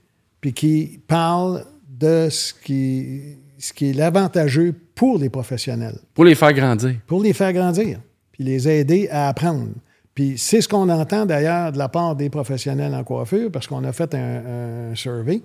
puis 0.41 0.55
qui 0.55 0.99
parlent 1.07 1.65
de 1.89 2.29
ce 2.31 2.55
qui, 2.55 3.37
ce 3.65 3.73
qui 3.73 3.91
est 3.91 3.93
l'avantageux 3.93 4.75
pour 4.95 5.19
les 5.19 5.29
professionnels, 5.31 5.99
Pour 6.15 6.25
les 6.25 6.35
faire 6.35 6.53
grandir. 6.53 6.95
pour 7.07 7.23
les 7.23 7.33
faire 7.33 7.53
grandir, 7.53 7.99
puis 8.33 8.45
les 8.45 8.69
aider 8.69 9.09
à 9.11 9.29
apprendre. 9.29 9.69
Puis 10.15 10.35
c'est 10.37 10.61
ce 10.61 10.69
qu'on 10.69 10.89
entend 10.89 11.27
d'ailleurs 11.27 11.73
de 11.73 11.79
la 11.79 11.89
part 11.89 12.15
des 12.15 12.31
professionnels 12.31 12.95
en 12.95 13.03
coiffure, 13.05 13.51
parce 13.51 13.67
qu'on 13.67 13.83
a 13.85 13.93
fait 13.93 14.15
un, 14.15 14.91
un 14.91 14.95
survey. 14.95 15.41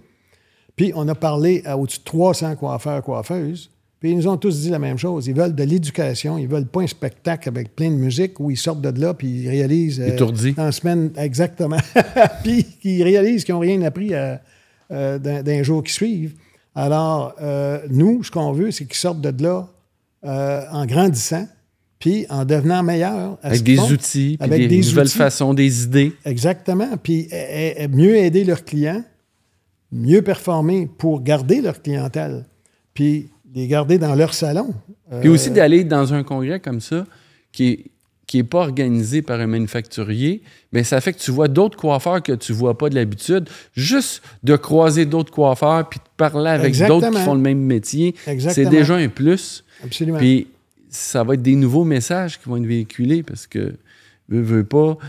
Puis 0.75 0.91
on 0.95 1.07
a 1.07 1.15
parlé 1.15 1.61
à 1.65 1.77
au-dessus 1.77 1.99
de 1.99 2.03
300 2.03 2.55
coiffeurs, 2.55 3.01
coiffeuses. 3.03 3.69
Puis 3.99 4.11
ils 4.11 4.15
nous 4.17 4.27
ont 4.27 4.37
tous 4.37 4.61
dit 4.61 4.69
la 4.69 4.79
même 4.79 4.97
chose. 4.97 5.27
Ils 5.27 5.33
veulent 5.35 5.55
de 5.55 5.63
l'éducation. 5.63 6.37
Ils 6.37 6.47
veulent 6.47 6.67
pas 6.67 6.81
un 6.81 6.87
spectacle 6.87 7.49
avec 7.49 7.75
plein 7.75 7.89
de 7.89 7.95
musique 7.95 8.39
où 8.39 8.49
ils 8.49 8.55
sortent 8.57 8.79
de 8.81 9.01
là 9.01 9.13
puis 9.13 9.27
ils 9.27 9.49
réalisent. 9.49 9.99
euh, 9.99 10.07
Étourdis. 10.13 10.55
En 10.57 10.71
semaine, 10.71 11.11
exactement. 11.17 11.77
puis 12.43 12.65
ils 12.85 13.03
réalisent 13.03 13.43
qu'ils 13.43 13.55
n'ont 13.55 13.59
rien 13.59 13.81
appris 13.81 14.11
euh, 14.13 14.37
d'un 15.19 15.43
d'un 15.43 15.63
jour 15.63 15.83
qui 15.83 15.91
suivent. 15.93 16.35
Alors, 16.75 17.35
euh, 17.41 17.79
nous, 17.89 18.23
ce 18.23 18.31
qu'on 18.31 18.51
veut, 18.53 18.71
c'est 18.71 18.85
qu'ils 18.85 18.95
sortent 18.95 19.21
de 19.21 19.43
là 19.43 19.67
euh, 20.25 20.61
en 20.71 20.85
grandissant 20.85 21.47
puis 21.99 22.25
en 22.29 22.45
devenant 22.45 22.81
meilleurs. 22.81 23.37
Avec 23.43 23.61
des 23.63 23.75
font. 23.75 23.89
outils, 23.89 24.37
puis 24.39 24.47
Avec 24.47 24.61
des, 24.61 24.67
des 24.69 24.87
nouvelles 24.87 25.07
outils. 25.07 25.17
façons, 25.17 25.53
des 25.53 25.83
idées. 25.83 26.13
Exactement. 26.23 26.87
Puis 27.03 27.27
eh, 27.31 27.73
eh, 27.77 27.87
mieux 27.89 28.15
aider 28.15 28.45
leurs 28.45 28.63
clients, 28.63 29.03
mieux 29.91 30.21
performer 30.21 30.87
pour 30.97 31.21
garder 31.21 31.61
leur 31.61 31.81
clientèle, 31.81 32.45
puis 32.93 33.29
les 33.53 33.67
garder 33.67 33.97
dans 33.97 34.15
leur 34.15 34.33
salon. 34.33 34.73
Euh, 35.11 35.19
Puis 35.19 35.29
aussi 35.29 35.51
d'aller 35.51 35.83
dans 35.83 36.13
un 36.13 36.23
congrès 36.23 36.59
comme 36.61 36.79
ça, 36.79 37.05
qui 37.51 37.67
est, 37.67 37.85
qui 38.29 38.37
est 38.37 38.43
pas 38.43 38.59
organisé 38.59 39.23
par 39.23 39.39
un 39.39 39.47
manufacturier, 39.47 40.43
mais 40.71 40.83
ça 40.83 41.01
fait 41.01 41.13
que 41.13 41.17
tu 41.17 41.31
vois 41.31 41.47
d'autres 41.47 41.79
coiffeurs 41.79 42.21
que 42.21 42.33
tu 42.33 42.53
vois 42.53 42.77
pas 42.77 42.87
de 42.89 42.93
l'habitude. 42.93 43.49
Juste 43.73 44.21
de 44.43 44.55
croiser 44.55 45.07
d'autres 45.07 45.31
coiffeurs 45.31 45.89
puis 45.89 45.97
de 45.97 46.03
parler 46.15 46.51
avec 46.51 46.77
d'autres 46.85 47.09
qui 47.09 47.17
font 47.21 47.33
le 47.33 47.41
même 47.41 47.57
métier, 47.57 48.13
c'est 48.37 48.69
déjà 48.69 48.97
un 48.97 49.07
plus. 49.07 49.63
Absolument. 49.83 50.19
Puis 50.19 50.45
ça 50.89 51.23
va 51.23 51.33
être 51.33 51.41
des 51.41 51.55
nouveaux 51.55 51.85
messages 51.85 52.39
qui 52.39 52.47
vont 52.47 52.57
être 52.57 52.67
véhiculés 52.67 53.23
parce 53.23 53.47
que, 53.47 53.73
veux, 54.27 54.41
veux 54.41 54.63
pas, 54.63 54.99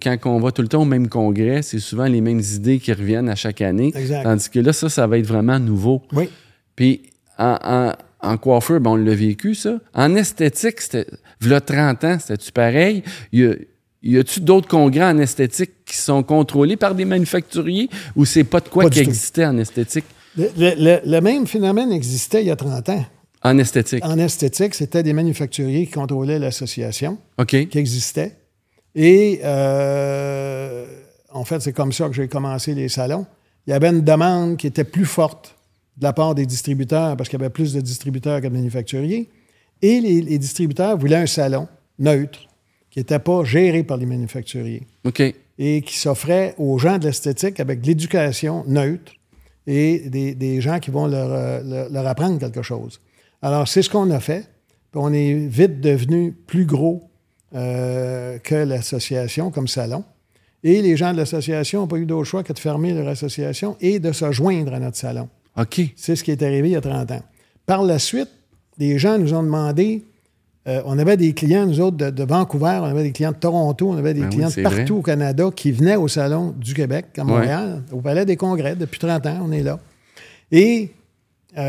quand 0.00 0.16
on 0.24 0.40
va 0.40 0.50
tout 0.50 0.62
le 0.62 0.68
temps 0.68 0.80
au 0.80 0.86
même 0.86 1.10
congrès, 1.10 1.60
c'est 1.60 1.80
souvent 1.80 2.06
les 2.06 2.22
mêmes 2.22 2.40
idées 2.40 2.78
qui 2.78 2.94
reviennent 2.94 3.28
à 3.28 3.34
chaque 3.34 3.60
année. 3.60 3.92
Exact. 3.94 4.22
Tandis 4.22 4.48
que 4.48 4.58
là, 4.58 4.72
ça, 4.72 4.88
ça 4.88 5.06
va 5.06 5.18
être 5.18 5.26
vraiment 5.26 5.58
nouveau. 5.58 6.00
oui. 6.12 6.30
Puis 6.76 7.02
en, 7.36 7.58
en, 7.62 7.92
en 8.22 8.36
coiffeur, 8.36 8.80
ben, 8.80 8.90
on 8.90 8.96
l'a 8.96 9.14
vécu, 9.14 9.54
ça. 9.54 9.78
En 9.94 10.14
esthétique, 10.14 10.80
c'était. 10.80 11.06
V'là 11.40 11.60
30 11.60 12.04
ans, 12.04 12.16
c'était-tu 12.20 12.52
pareil? 12.52 13.02
Y 13.32 13.44
a- 13.46 13.54
y 14.02 14.18
a-tu 14.18 14.40
d'autres 14.40 14.68
congrès 14.68 15.04
en 15.04 15.18
esthétique 15.18 15.84
qui 15.86 15.96
sont 15.96 16.22
contrôlés 16.22 16.76
par 16.76 16.94
des 16.94 17.04
manufacturiers 17.04 17.88
ou 18.16 18.24
c'est 18.26 18.44
pas 18.44 18.60
de 18.60 18.68
quoi 18.68 18.84
Pas 18.84 18.90
qui 18.90 19.02
tout. 19.02 19.08
existait 19.08 19.46
en 19.46 19.56
esthétique? 19.58 20.04
Le, 20.36 20.48
le- 20.56 20.74
le- 20.76 21.00
le 21.04 21.20
même 21.20 21.46
phénomène 21.46 21.92
existait 21.92 22.42
il 22.42 22.46
y 22.48 22.50
a 22.50 22.56
30 22.56 22.88
ans. 22.90 23.04
En 23.42 23.56
esthétique. 23.58 24.04
En 24.04 24.18
esthétique, 24.18 24.74
c'était 24.74 25.02
des 25.02 25.14
manufacturiers 25.14 25.86
qui 25.86 25.92
contrôlaient 25.92 26.38
l'association, 26.38 27.16
OK. 27.38 27.68
qui 27.68 27.78
existait. 27.78 28.36
Et 28.94 29.40
euh, 29.44 30.84
en 31.32 31.44
fait, 31.44 31.60
c'est 31.60 31.72
comme 31.72 31.92
ça 31.92 32.08
que 32.08 32.14
j'ai 32.14 32.28
commencé 32.28 32.74
les 32.74 32.88
salons. 32.88 33.26
Il 33.66 33.70
y 33.70 33.72
avait 33.72 33.88
une 33.88 34.02
demande 34.02 34.56
qui 34.56 34.66
était 34.66 34.84
plus 34.84 35.06
forte 35.06 35.56
de 36.00 36.04
la 36.04 36.12
part 36.12 36.34
des 36.34 36.46
distributeurs 36.46 37.16
parce 37.16 37.28
qu'il 37.28 37.38
y 37.38 37.42
avait 37.42 37.50
plus 37.50 37.72
de 37.74 37.80
distributeurs 37.80 38.40
que 38.40 38.46
de 38.46 38.52
manufacturiers. 38.52 39.28
Et 39.82 40.00
les, 40.00 40.20
les 40.22 40.38
distributeurs 40.38 40.96
voulaient 40.98 41.16
un 41.16 41.26
salon 41.26 41.68
neutre 41.98 42.40
qui 42.90 42.98
n'était 42.98 43.18
pas 43.18 43.44
géré 43.44 43.82
par 43.84 43.96
les 43.98 44.06
manufacturiers 44.06 44.82
OK. 45.04 45.22
et 45.58 45.82
qui 45.82 45.96
s'offrait 45.98 46.54
aux 46.58 46.78
gens 46.78 46.98
de 46.98 47.04
l'esthétique 47.06 47.60
avec 47.60 47.80
de 47.82 47.86
l'éducation 47.86 48.64
neutre 48.66 49.12
et 49.66 50.08
des, 50.08 50.34
des 50.34 50.60
gens 50.60 50.80
qui 50.80 50.90
vont 50.90 51.06
leur, 51.06 51.30
euh, 51.32 51.62
leur- 51.62 51.90
leur 51.90 52.06
apprendre 52.06 52.38
quelque 52.38 52.62
chose. 52.62 53.00
Alors, 53.42 53.68
c'est 53.68 53.82
ce 53.82 53.90
qu'on 53.90 54.10
a 54.10 54.20
fait. 54.20 54.46
Puis 54.90 55.00
on 55.00 55.12
est 55.12 55.34
vite 55.34 55.80
devenu 55.80 56.32
plus 56.32 56.64
gros 56.64 57.02
euh, 57.54 58.38
que 58.38 58.54
l'association 58.54 59.50
comme 59.50 59.68
salon. 59.68 60.02
Et 60.64 60.82
les 60.82 60.96
gens 60.96 61.12
de 61.12 61.16
l'association 61.18 61.80
n'ont 61.82 61.86
pas 61.86 61.96
eu 61.96 62.06
d'autre 62.06 62.24
choix 62.24 62.42
que 62.42 62.52
de 62.52 62.58
fermer 62.58 62.92
leur 62.92 63.08
association 63.08 63.76
et 63.80 63.98
de 63.98 64.12
se 64.12 64.30
joindre 64.32 64.74
à 64.74 64.80
notre 64.80 64.96
salon. 64.96 65.28
OK. 65.58 65.80
C'est 65.96 66.16
ce 66.16 66.24
qui 66.24 66.30
est 66.30 66.42
arrivé 66.42 66.68
il 66.68 66.72
y 66.72 66.76
a 66.76 66.80
30 66.80 67.10
ans. 67.12 67.22
Par 67.66 67.82
la 67.82 67.98
suite, 67.98 68.28
les 68.78 68.98
gens 68.98 69.18
nous 69.18 69.34
ont 69.34 69.42
demandé, 69.42 70.02
euh, 70.68 70.82
on 70.86 70.98
avait 70.98 71.16
des 71.16 71.32
clients, 71.32 71.66
nous 71.66 71.80
autres, 71.80 71.96
de, 71.96 72.10
de 72.10 72.24
Vancouver, 72.24 72.78
on 72.82 72.86
avait 72.86 73.02
des 73.02 73.12
clients 73.12 73.32
de 73.32 73.36
Toronto, 73.36 73.88
on 73.90 73.96
avait 73.96 74.14
des 74.14 74.20
Ben 74.20 74.26
oui, 74.28 74.34
clients 74.34 74.48
de 74.48 74.52
c'est 74.52 74.62
partout 74.62 74.76
vrai. 74.76 74.90
au 74.92 75.02
Canada 75.02 75.50
qui 75.54 75.72
venaient 75.72 75.96
au 75.96 76.08
Salon 76.08 76.54
du 76.58 76.74
Québec, 76.74 77.06
à 77.18 77.24
Montréal, 77.24 77.82
au 77.92 78.00
Palais 78.00 78.24
des 78.24 78.36
Congrès. 78.36 78.76
Depuis 78.76 78.98
30 78.98 79.26
ans, 79.26 79.40
on 79.46 79.52
est 79.52 79.62
là. 79.62 79.78
Et 80.52 80.90
euh, 81.58 81.60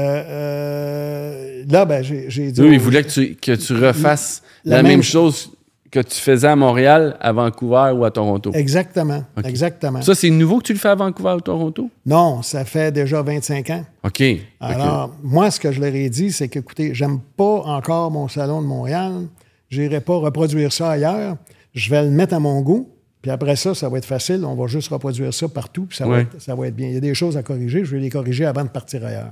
euh, 0.56 1.64
là, 1.70 1.86
ben, 1.86 2.04
j'ai 2.04 2.52
dit... 2.52 2.62
Eux, 2.62 2.66
aux- 2.66 2.72
ils 2.72 2.80
voulaient 2.80 3.04
que 3.04 3.10
tu, 3.10 3.36
que 3.36 3.54
tu 3.56 3.74
refasses 3.74 4.42
la, 4.66 4.78
La 4.78 4.84
même, 4.84 4.92
même- 4.94 5.04
chose 5.04 5.52
que 5.92 6.00
tu 6.00 6.16
faisais 6.22 6.48
à 6.48 6.56
Montréal, 6.56 7.18
à 7.20 7.34
Vancouver 7.34 7.92
ou 7.94 8.06
à 8.06 8.12
Toronto. 8.12 8.52
Exactement, 8.54 9.26
exactement. 9.44 10.02
Ça, 10.02 10.16
c'est 10.16 10.30
nouveau 10.30 10.60
que 10.60 10.64
tu 10.64 10.74
le 10.74 10.80
fais 10.80 10.88
à 10.90 10.96
Vancouver 10.96 11.34
ou 11.34 11.42
Toronto? 11.42 11.90
Non, 12.06 12.42
ça 12.42 12.64
fait 12.64 12.94
déjà 12.94 13.22
25 13.22 13.70
ans. 13.72 13.86
OK. 14.06 14.24
Alors, 14.62 15.14
moi, 15.22 15.52
ce 15.52 15.60
que 15.60 15.72
je 15.72 15.82
leur 15.82 15.94
ai 15.94 16.10
dit, 16.10 16.32
c'est 16.32 16.48
que, 16.48 16.60
écoutez, 16.60 16.94
j'aime 16.96 17.20
pas 17.20 17.44
encore 17.66 18.10
mon 18.10 18.30
salon 18.30 18.62
de 18.62 18.68
Montréal. 18.68 19.28
Je 19.70 19.82
n'irai 19.82 20.00
pas 20.02 20.16
reproduire 20.16 20.72
ça 20.72 20.92
ailleurs. 20.92 21.36
Je 21.74 21.90
vais 21.90 22.04
le 22.04 22.10
mettre 22.10 22.34
à 22.34 22.40
mon 22.40 22.62
goût. 22.62 22.90
Puis 23.22 23.30
après 23.30 23.56
ça, 23.56 23.76
ça 23.76 23.88
va 23.90 23.98
être 24.00 24.06
facile. 24.06 24.44
On 24.46 24.56
va 24.56 24.68
juste 24.68 24.88
reproduire 24.88 25.34
ça 25.34 25.48
partout. 25.50 25.86
Puis 25.86 25.98
ça, 25.98 26.08
va 26.08 26.22
être, 26.22 26.42
ça 26.42 26.56
va 26.56 26.68
être 26.68 26.76
bien. 26.76 26.88
Il 26.88 26.94
y 26.94 26.98
a 26.98 27.02
des 27.02 27.14
choses 27.14 27.36
à 27.38 27.44
corriger. 27.44 27.84
Je 27.86 27.92
vais 27.96 28.02
les 28.02 28.10
corriger 28.10 28.46
avant 28.46 28.64
de 28.64 28.70
partir 28.70 29.06
ailleurs. 29.06 29.32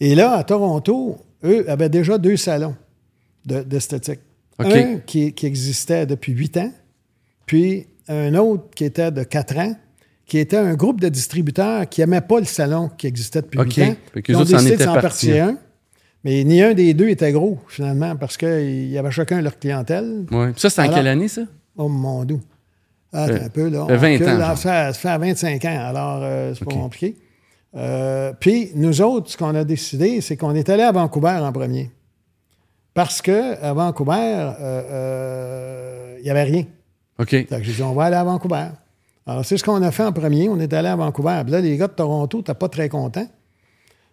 Et 0.00 0.14
là, 0.14 0.32
à 0.32 0.44
Toronto, 0.44 1.18
eux 1.44 1.68
avaient 1.70 1.88
déjà 1.88 2.18
deux 2.18 2.36
salons 2.36 2.74
de- 3.46 3.62
Un 4.58 4.98
qui, 4.98 5.32
qui 5.32 5.46
existait 5.46 6.06
depuis 6.06 6.32
huit 6.32 6.56
ans, 6.56 6.72
puis 7.46 7.86
un 8.08 8.34
autre 8.34 8.64
qui 8.74 8.84
était 8.84 9.10
de 9.10 9.22
quatre 9.24 9.56
ans, 9.58 9.74
qui 10.26 10.38
était 10.38 10.56
un 10.56 10.74
groupe 10.74 11.00
de 11.00 11.08
distributeurs 11.08 11.88
qui 11.88 12.00
n'aimaient 12.00 12.20
pas 12.20 12.38
le 12.38 12.46
salon 12.46 12.88
qui 12.96 13.06
existait 13.06 13.42
depuis 13.42 13.58
huit 13.60 13.78
ans. 13.82 13.96
Ils 14.28 14.36
ont 14.36 14.44
décidé 14.44 14.76
de 14.76 14.82
s'en 14.82 14.94
partir 14.94 15.44
un. 15.44 15.56
Mais 16.22 16.42
ni 16.44 16.62
un 16.62 16.72
des 16.72 16.94
deux 16.94 17.08
était 17.08 17.32
gros, 17.32 17.58
finalement, 17.68 18.16
parce 18.16 18.38
qu'il 18.38 18.86
y 18.90 18.96
avait 18.96 19.10
chacun 19.10 19.42
leur 19.42 19.58
clientèle. 19.58 20.24
Puis 20.26 20.36
Ça, 20.56 20.70
c'est 20.70 20.80
en 20.82 20.88
quelle 20.90 21.06
année, 21.08 21.28
ça? 21.28 21.42
Oh 21.76 21.88
mon 21.88 22.24
doux. 22.24 22.40
Attends 23.12 23.34
Euh, 23.34 23.44
un 23.44 23.48
peu, 23.50 23.68
là. 23.68 23.86
fait 23.86 23.96
20 23.96 24.08
On 24.08 24.12
recule, 24.12 24.28
ans, 24.28 24.38
là, 24.38 24.46
genre. 24.48 24.58
Ça, 24.58 24.92
fait 24.94 25.18
25 25.18 25.64
ans, 25.66 25.84
alors 25.86 26.20
euh, 26.22 26.54
c'est 26.56 26.64
pas 26.64 26.70
compliqué. 26.72 27.16
Euh, 27.76 28.32
puis, 28.40 28.70
nous 28.74 29.02
autres, 29.02 29.30
ce 29.30 29.36
qu'on 29.36 29.54
a 29.54 29.64
décidé, 29.64 30.20
c'est 30.22 30.36
qu'on 30.36 30.54
est 30.54 30.68
allé 30.70 30.82
à 30.82 30.92
Vancouver 30.92 31.38
en 31.42 31.52
premier. 31.52 31.90
Parce 32.94 33.20
qu'à 33.20 33.72
Vancouver, 33.72 34.12
euh, 34.12 34.54
euh, 34.60 36.16
il 36.18 36.24
n'y 36.24 36.30
avait 36.30 36.44
rien. 36.44 36.64
OK. 37.18 37.46
Que 37.46 37.62
j'ai 37.62 37.72
dit, 37.72 37.82
on 37.82 37.92
va 37.92 38.04
aller 38.04 38.16
à 38.16 38.24
Vancouver. 38.24 38.68
Alors, 39.26 39.44
c'est 39.44 39.56
ce 39.56 39.64
qu'on 39.64 39.82
a 39.82 39.90
fait 39.90 40.04
en 40.04 40.12
premier. 40.12 40.48
On 40.48 40.60
est 40.60 40.72
allé 40.72 40.88
à 40.88 40.96
Vancouver. 40.96 41.40
Puis 41.42 41.52
là, 41.52 41.60
les 41.60 41.76
gars 41.76 41.88
de 41.88 41.92
Toronto, 41.92 42.42
t'es 42.42 42.54
pas 42.54 42.68
très 42.68 42.88
contents. 42.88 43.26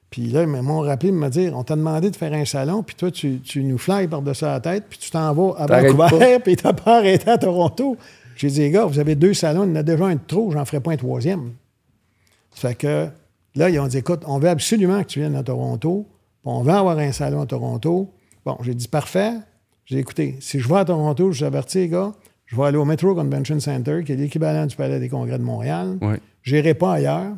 Puis 0.09 0.27
là, 0.27 0.41
ils 0.41 0.47
m'ont 0.47 0.81
rappelé 0.81 1.11
de 1.11 1.15
me 1.15 1.29
dire, 1.29 1.55
on 1.55 1.63
t'a 1.63 1.77
demandé 1.77 2.11
de 2.11 2.15
faire 2.17 2.33
un 2.33 2.43
salon, 2.43 2.83
puis 2.83 2.95
toi, 2.95 3.09
tu, 3.11 3.39
tu 3.39 3.63
nous 3.63 3.77
flyes 3.77 4.09
par-dessus 4.09 4.43
la 4.43 4.59
tête, 4.59 4.83
puis 4.89 4.99
tu 4.99 5.09
t'en 5.09 5.33
vas 5.33 5.55
à 5.57 5.65
Vancouver, 5.67 6.39
puis 6.43 6.57
t'as 6.57 6.73
pas 6.73 6.97
arrêté 6.97 7.29
à 7.29 7.37
Toronto. 7.37 7.95
J'ai 8.35 8.49
dit, 8.49 8.59
les 8.59 8.71
gars, 8.71 8.83
vous 8.83 8.99
avez 8.99 9.15
deux 9.15 9.33
salons, 9.33 9.63
il 9.63 9.69
y 9.69 9.71
en 9.71 9.75
a 9.77 9.83
déjà 9.83 10.05
un 10.05 10.15
de 10.15 10.19
trop, 10.27 10.51
j'en 10.51 10.65
ferai 10.65 10.81
pas 10.81 10.91
un 10.91 10.97
troisième. 10.97 11.53
Ça 12.53 12.67
fait 12.69 12.75
que 12.75 13.07
là, 13.55 13.69
ils 13.69 13.79
ont 13.79 13.87
dit, 13.87 13.99
écoute, 13.99 14.23
on 14.27 14.37
veut 14.37 14.49
absolument 14.49 15.01
que 15.01 15.07
tu 15.07 15.19
viennes 15.19 15.35
à 15.35 15.43
Toronto, 15.43 16.05
puis 16.09 16.51
on 16.51 16.61
veut 16.61 16.73
avoir 16.73 16.97
un 16.97 17.13
salon 17.13 17.41
à 17.41 17.45
Toronto. 17.45 18.11
Bon, 18.45 18.57
j'ai 18.61 18.73
dit, 18.73 18.87
parfait. 18.87 19.33
J'ai 19.85 19.95
dit, 19.95 20.01
écoutez, 20.01 20.37
si 20.39 20.59
je 20.59 20.67
vais 20.67 20.77
à 20.77 20.85
Toronto, 20.85 21.31
je 21.31 21.39
vous 21.39 21.45
avertis, 21.45 21.79
les 21.79 21.89
gars, 21.89 22.13
je 22.45 22.55
vais 22.55 22.63
aller 22.63 22.77
au 22.77 22.85
Metro 22.85 23.13
Convention 23.15 23.59
Center, 23.59 24.01
qui 24.05 24.11
est 24.13 24.15
l'équivalent 24.15 24.65
du 24.65 24.75
Palais 24.75 24.99
des 24.99 25.09
Congrès 25.09 25.37
de 25.37 25.43
Montréal. 25.43 25.97
Ouais. 26.01 26.19
Je 26.41 26.55
n'irai 26.55 26.73
pas 26.73 26.93
ailleurs. 26.93 27.33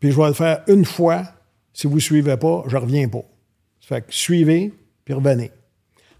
Puis 0.00 0.12
je 0.12 0.16
vais 0.16 0.26
le 0.28 0.32
faire 0.34 0.62
une 0.68 0.84
fois. 0.84 1.22
Si 1.72 1.86
vous 1.86 1.96
ne 1.96 2.00
suivez 2.00 2.36
pas, 2.36 2.64
je 2.66 2.76
ne 2.76 2.80
reviens 2.80 3.08
pas. 3.08 3.22
Ça 3.80 3.96
fait 3.96 4.00
que 4.02 4.06
suivez, 4.14 4.72
puis 5.04 5.14
revenez. 5.14 5.50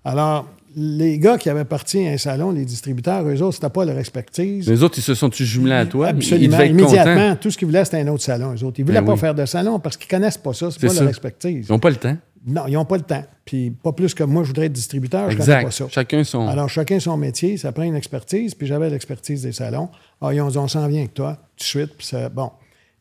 Alors, 0.04 0.47
les 0.76 1.18
gars 1.18 1.37
qui 1.38 1.50
avaient 1.50 1.64
parti 1.64 2.07
à 2.07 2.12
un 2.12 2.16
salon, 2.16 2.52
les 2.52 2.64
distributeurs, 2.64 3.26
eux 3.26 3.42
autres, 3.42 3.54
c'était 3.57 3.68
pas 3.71 3.85
leur 3.85 3.99
expertise. 3.99 4.68
Les 4.68 4.83
autres, 4.83 4.99
ils 4.99 5.02
se 5.02 5.14
sont-tu 5.14 5.45
jumelés 5.45 5.75
à 5.75 5.87
toi? 5.87 6.09
Absolument. 6.09 6.61
Immédiatement, 6.61 7.14
contents. 7.30 7.37
tout 7.40 7.50
ce 7.50 7.59
qu'ils 7.59 7.66
voulaient, 7.66 7.85
c'était 7.85 8.00
un 8.00 8.09
autre 8.09 8.23
salon, 8.23 8.54
eux 8.54 8.64
autres. 8.64 8.78
Ils 8.78 8.83
ne 8.83 8.87
voulaient 8.87 9.00
Ben 9.00 9.07
pas 9.07 9.12
oui. 9.14 9.18
faire 9.18 9.35
de 9.35 9.45
salon 9.47 9.80
parce 9.80 9.97
qu'ils 9.97 10.07
ne 10.14 10.18
connaissent 10.21 10.38
pas 10.38 10.52
ça. 10.52 10.71
C'est 10.71 10.78
C'est 10.80 10.87
pas 10.87 10.92
ça. 10.92 11.00
leur 11.00 11.09
expertise. 11.09 11.66
Ils 11.68 11.73
n'ont 11.73 11.78
pas 11.80 11.90
le 11.90 11.97
temps. 11.97 12.16
Non, 12.49 12.62
ils 12.67 12.75
n'ont 12.75 12.85
pas 12.85 12.97
le 12.97 13.02
temps. 13.02 13.25
Puis 13.45 13.71
pas 13.71 13.93
plus 13.93 14.14
que 14.14 14.25
moi, 14.25 14.43
je 14.43 14.49
voudrais 14.49 14.67
être 14.67 14.73
distributeur, 14.73 15.31
je 15.31 15.37
ne 15.37 15.40
connais 15.40 15.52
pas 15.52 15.61
Exact. 15.69 15.71
ça. 15.85 15.88
Chacun 15.90 16.25
son. 16.25 16.47
Alors, 16.49 16.69
chacun 16.69 16.99
son 17.00 17.17
métier, 17.17 17.57
ça 17.57 17.73
prend 17.73 17.83
une 17.85 17.95
expertise, 17.97 18.55
puis 18.55 18.67
j'avais 18.67 18.90
l'expertise 18.90 19.43
des 19.43 19.52
salons. 19.52 19.88
Ah, 20.21 20.33
ils 20.35 20.40
ont 20.40 20.49
dit, 20.49 20.59
on 20.59 20.69
s'en 20.69 20.87
vient 20.88 21.00
avec 21.00 21.14
toi, 21.14 21.35
tout 21.57 21.61
de 21.61 21.64
suite, 21.64 21.90
puis 21.97 22.07
ça, 22.07 22.28
bon. 22.28 22.50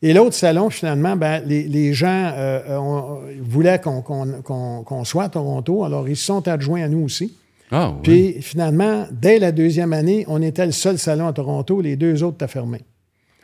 Et 0.00 0.12
l'autre 0.12 0.34
salon, 0.34 0.70
finalement, 0.70 1.16
ben, 1.16 1.42
les, 1.44 1.64
les 1.64 1.92
gens 1.92 2.06
euh, 2.36 2.60
euh, 2.68 2.76
on- 2.78 3.18
voulaient 3.42 3.80
qu'on 3.80 5.04
soit 5.04 5.24
à 5.24 5.28
Toronto, 5.28 5.82
alors 5.84 6.08
ils 6.08 6.16
se 6.16 6.24
sont 6.26 6.46
adjoints 6.46 6.82
à 6.84 6.88
nous 6.88 7.02
aussi. 7.04 7.34
Ah, 7.70 7.90
oui. 7.90 8.00
Puis 8.02 8.42
finalement, 8.42 9.06
dès 9.10 9.38
la 9.38 9.52
deuxième 9.52 9.92
année, 9.92 10.24
on 10.28 10.40
était 10.40 10.64
le 10.66 10.72
seul 10.72 10.98
salon 10.98 11.26
à 11.26 11.32
Toronto, 11.32 11.80
les 11.80 11.96
deux 11.96 12.22
autres 12.22 12.36
étaient 12.36 12.46
fermés. 12.48 12.82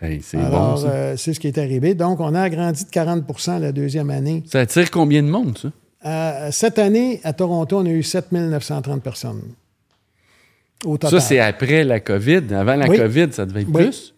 Hey, 0.01 0.21
c'est 0.23 0.39
Alors, 0.39 0.77
bon, 0.81 0.85
euh, 0.87 1.17
c'est 1.17 1.35
ce 1.35 1.41
qui 1.41 1.47
est 1.49 1.59
arrivé. 1.59 1.95
Donc, 1.95 2.21
on 2.21 2.35
a 2.35 2.41
agrandi 2.43 2.85
de 2.85 2.91
40% 2.91 3.59
la 3.59 3.73
deuxième 3.73 4.11
année. 4.11 4.43
Ça 4.51 4.61
attire 4.61 4.91
combien 4.91 5.23
de 5.23 5.29
monde, 5.29 5.57
ça? 5.59 5.71
Euh, 6.07 6.49
cette 6.51 6.79
année, 6.79 7.21
à 7.25 7.33
Toronto, 7.33 7.79
on 7.79 7.87
a 7.87 7.89
eu 7.89 8.03
7 8.03 8.31
930 8.33 9.03
personnes. 9.03 9.41
Au 10.85 10.99
total. 10.99 11.21
Ça, 11.21 11.27
c'est 11.29 11.41
après 11.41 11.83
la 11.85 12.01
COVID. 12.01 12.53
Avant 12.55 12.75
la 12.77 12.87
Oui. 12.89 12.99
COVID, 12.99 13.29
ça 13.33 13.47
devait 13.47 13.63
être 13.63 13.69
Oui. 13.73 13.85
plus? 13.85 14.15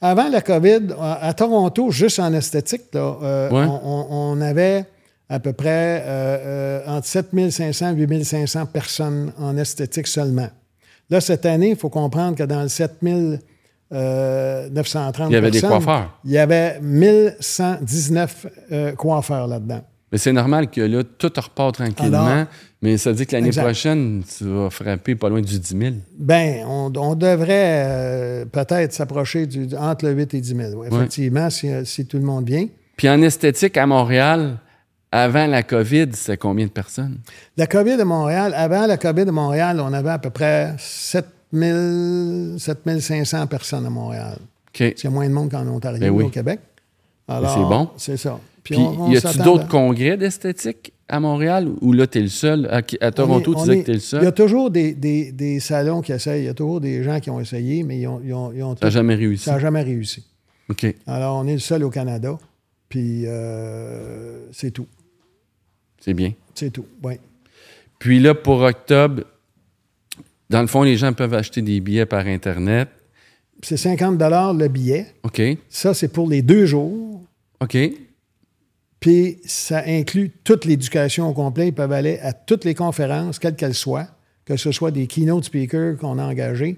Avant 0.00 0.28
la 0.28 0.40
COVID, 0.40 0.94
à, 1.00 1.26
à 1.26 1.34
Toronto, 1.34 1.90
juste 1.90 2.20
en 2.20 2.32
esthétique, 2.32 2.82
là, 2.92 3.16
euh, 3.20 3.50
Ouais. 3.50 3.66
on, 3.66 4.40
avait 4.40 4.84
à 5.28 5.40
peu 5.40 5.52
près 5.52 6.04
euh, 6.06 6.82
entre 6.86 7.04
7500 7.06 7.90
et 7.90 7.94
8500 7.96 8.66
personnes 8.66 9.32
en 9.38 9.56
esthétique 9.56 10.06
seulement. 10.06 10.48
Là, 11.10 11.20
cette 11.20 11.44
année, 11.46 11.70
il 11.70 11.76
faut 11.76 11.88
comprendre 11.88 12.36
que 12.36 12.44
dans 12.44 12.62
le 12.62 12.68
7930 12.68 15.30
Il 15.30 15.32
y 15.32 15.36
avait 15.36 15.50
des 15.50 15.60
coiffeurs. 15.62 16.16
Il 16.24 16.30
y 16.30 16.38
avait 16.38 16.78
1119 16.80 18.46
euh, 18.70 18.92
coiffeurs 18.92 19.48
là-dedans. 19.48 19.82
Mais 20.10 20.18
c'est 20.18 20.32
normal 20.32 20.70
que 20.70 20.80
là, 20.80 21.02
tout 21.04 21.30
repart 21.36 21.74
tranquillement. 21.74 22.26
Alors- 22.26 22.46
mais 22.80 22.96
ça 22.96 23.12
dit 23.12 23.26
que 23.26 23.32
l'année 23.34 23.50
prochaine, 23.50 24.22
tu 24.38 24.44
vas 24.44 24.70
frapper 24.70 25.14
pas 25.16 25.28
loin 25.28 25.40
du 25.40 25.58
10 25.58 25.76
000. 25.76 25.94
Ben, 26.18 26.64
on, 26.66 26.92
on 26.96 27.14
devrait 27.16 27.82
euh, 27.86 28.44
peut-être 28.44 28.92
s'approcher 28.92 29.46
du- 29.46 29.74
entre 29.76 30.04
le 30.06 30.12
8 30.12 30.34
et 30.34 30.40
10 30.40 30.54
000. 30.56 30.70
oui, 30.76 30.86
effectivement, 30.90 31.50
si, 31.50 31.68
si 31.84 32.06
tout 32.06 32.18
le 32.18 32.22
monde 32.24 32.46
vient. 32.48 32.66
Puis 32.96 33.08
en 33.08 33.20
esthétique 33.20 33.76
à 33.76 33.86
Montréal, 33.86 34.58
avant 35.10 35.46
la 35.46 35.62
COVID, 35.62 36.06
c'était 36.12 36.36
combien 36.36 36.66
de 36.66 36.70
personnes? 36.70 37.18
La 37.56 37.66
COVID 37.66 37.96
de 37.96 38.04
Montréal, 38.04 38.54
avant 38.56 38.86
la 38.86 38.96
COVID 38.96 39.24
de 39.24 39.30
Montréal, 39.30 39.80
on 39.80 39.92
avait 39.92 40.10
à 40.10 40.18
peu 40.18 40.30
près 40.30 40.74
7 40.78 41.26
000, 41.52 42.58
7500 42.58 43.46
personnes 43.46 43.86
à 43.86 43.90
Montréal. 43.90 44.38
OK. 44.68 44.80
Il 44.80 44.94
y 45.02 45.06
a 45.06 45.10
moins 45.10 45.28
de 45.28 45.32
monde 45.34 45.50
qu'en 45.50 45.66
Ontario 45.66 45.98
Ben 46.00 46.10
oui. 46.10 46.24
au 46.24 46.28
Québec. 46.28 46.60
Alors, 47.26 47.50
c'est 47.52 47.60
bon. 47.60 47.88
C'est 47.96 48.16
ça. 48.16 48.38
Puis, 48.74 48.78
on- 48.78 49.02
on 49.04 49.10
y 49.10 49.16
a-tu 49.16 49.38
d'autres 49.38 49.64
à- 49.64 49.68
congrès 49.68 50.16
d'esthétique 50.16 50.92
à 51.08 51.20
Montréal 51.20 51.68
ou 51.80 51.92
là, 51.92 52.06
t'es 52.06 52.20
le 52.20 52.28
seul? 52.28 52.66
À, 52.66 52.82
à 53.00 53.10
Toronto, 53.12 53.52
est- 53.52 53.54
tu 53.56 53.60
disais 53.62 53.72
est- 53.78 53.80
que 53.80 53.86
t'es 53.86 53.92
le 53.92 53.98
Il 53.98 54.02
y 54.02 54.04
seul. 54.06 54.26
a 54.26 54.32
toujours 54.32 54.70
des, 54.70 54.92
des- 54.92 55.32
des 55.32 55.58
salons 55.60 56.02
qui 56.02 56.12
essayent. 56.12 56.42
Il 56.42 56.46
y 56.46 56.50
a 56.50 56.54
toujours 56.54 56.80
des 56.80 57.02
gens 57.02 57.18
qui 57.20 57.30
ont 57.30 57.40
essayé, 57.40 57.82
mais 57.82 57.98
ils 57.98 58.06
ont, 58.06 58.20
ils 58.24 58.32
ont- 58.34 58.52
ils 58.52 58.62
ont 58.62 58.74
Ça 58.76 58.86
n'a 58.86 58.90
jamais 58.90 59.14
réussi. 59.14 59.44
ça 59.44 59.52
n'a 59.52 59.58
jamais 59.58 59.82
réussi. 59.82 60.24
OK. 60.68 60.86
Alors, 61.06 61.36
on 61.36 61.46
est 61.46 61.54
le 61.54 61.58
seul 61.60 61.82
au 61.84 61.90
Canada. 61.90 62.38
Puis, 62.90 63.24
euh, 63.26 64.46
c'est 64.52 64.70
tout. 64.70 64.86
C'est 66.00 66.14
bien. 66.14 66.32
C'est 66.54 66.70
tout. 66.70 66.86
Oui. 67.02 67.14
Puis 67.98 68.20
là, 68.20 68.34
pour 68.34 68.60
octobre, 68.60 69.22
dans 70.50 70.60
le 70.60 70.66
fond, 70.66 70.82
les 70.82 70.96
gens 70.96 71.12
peuvent 71.12 71.34
acheter 71.34 71.62
des 71.62 71.80
billets 71.80 72.06
par 72.06 72.26
Internet. 72.26 72.88
C'est 73.62 73.76
50 73.76 74.18
le 74.58 74.68
billet. 74.68 75.06
OK. 75.24 75.42
Ça, 75.68 75.92
c'est 75.94 76.08
pour 76.08 76.28
les 76.28 76.42
deux 76.42 76.64
jours. 76.66 77.22
OK. 77.60 77.76
Puis 79.00 79.38
ça 79.44 79.82
inclut 79.86 80.30
toute 80.44 80.64
l'éducation 80.64 81.28
au 81.28 81.32
complet. 81.32 81.68
Ils 81.68 81.74
peuvent 81.74 81.92
aller 81.92 82.18
à 82.20 82.32
toutes 82.32 82.64
les 82.64 82.74
conférences, 82.74 83.38
quelles 83.38 83.54
qu'elles 83.56 83.74
soient, 83.74 84.08
que 84.44 84.56
ce 84.56 84.72
soit 84.72 84.90
des 84.90 85.06
keynote 85.06 85.44
speakers 85.44 85.96
qu'on 85.98 86.18
a 86.18 86.24
engagés 86.24 86.76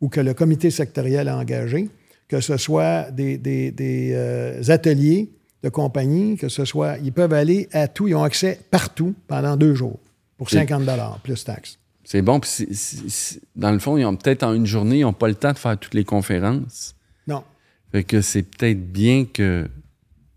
ou 0.00 0.08
que 0.08 0.20
le 0.20 0.34
comité 0.34 0.70
sectoriel 0.70 1.28
a 1.28 1.36
engagé, 1.38 1.88
que 2.28 2.40
ce 2.40 2.56
soit 2.56 3.10
des, 3.10 3.38
des- 3.38 3.70
des, 3.72 4.12
euh, 4.14 4.62
ateliers 4.68 5.30
de 5.62 5.68
compagnie, 5.70 6.36
que 6.36 6.48
ce 6.48 6.64
soit. 6.64 6.98
Ils 6.98 7.12
peuvent 7.12 7.32
aller 7.32 7.68
à 7.72 7.88
tout. 7.88 8.06
Ils 8.06 8.14
ont 8.14 8.22
accès 8.22 8.60
partout 8.70 9.14
pendant 9.26 9.56
deux 9.56 9.74
jours 9.74 9.98
pour 10.36 10.50
50 10.50 10.84
plus 11.22 11.42
taxes. 11.44 11.78
C'est 12.04 12.22
bon. 12.22 12.38
Puis 12.38 12.50
dans 13.56 13.72
le 13.72 13.78
fond, 13.80 13.96
ils 13.96 14.04
ont 14.04 14.14
peut-être 14.14 14.44
en 14.44 14.52
une 14.54 14.66
journée, 14.66 14.98
ils 14.98 15.02
n'ont 15.02 15.12
pas 15.12 15.26
le 15.28 15.34
temps 15.34 15.52
de 15.52 15.58
faire 15.58 15.76
toutes 15.78 15.94
les 15.94 16.04
conférences. 16.04 16.94
Non. 17.26 17.42
Fait 17.90 18.04
que 18.04 18.20
c'est 18.20 18.42
peut-être 18.42 18.92
bien 18.92 19.24
que, 19.24 19.66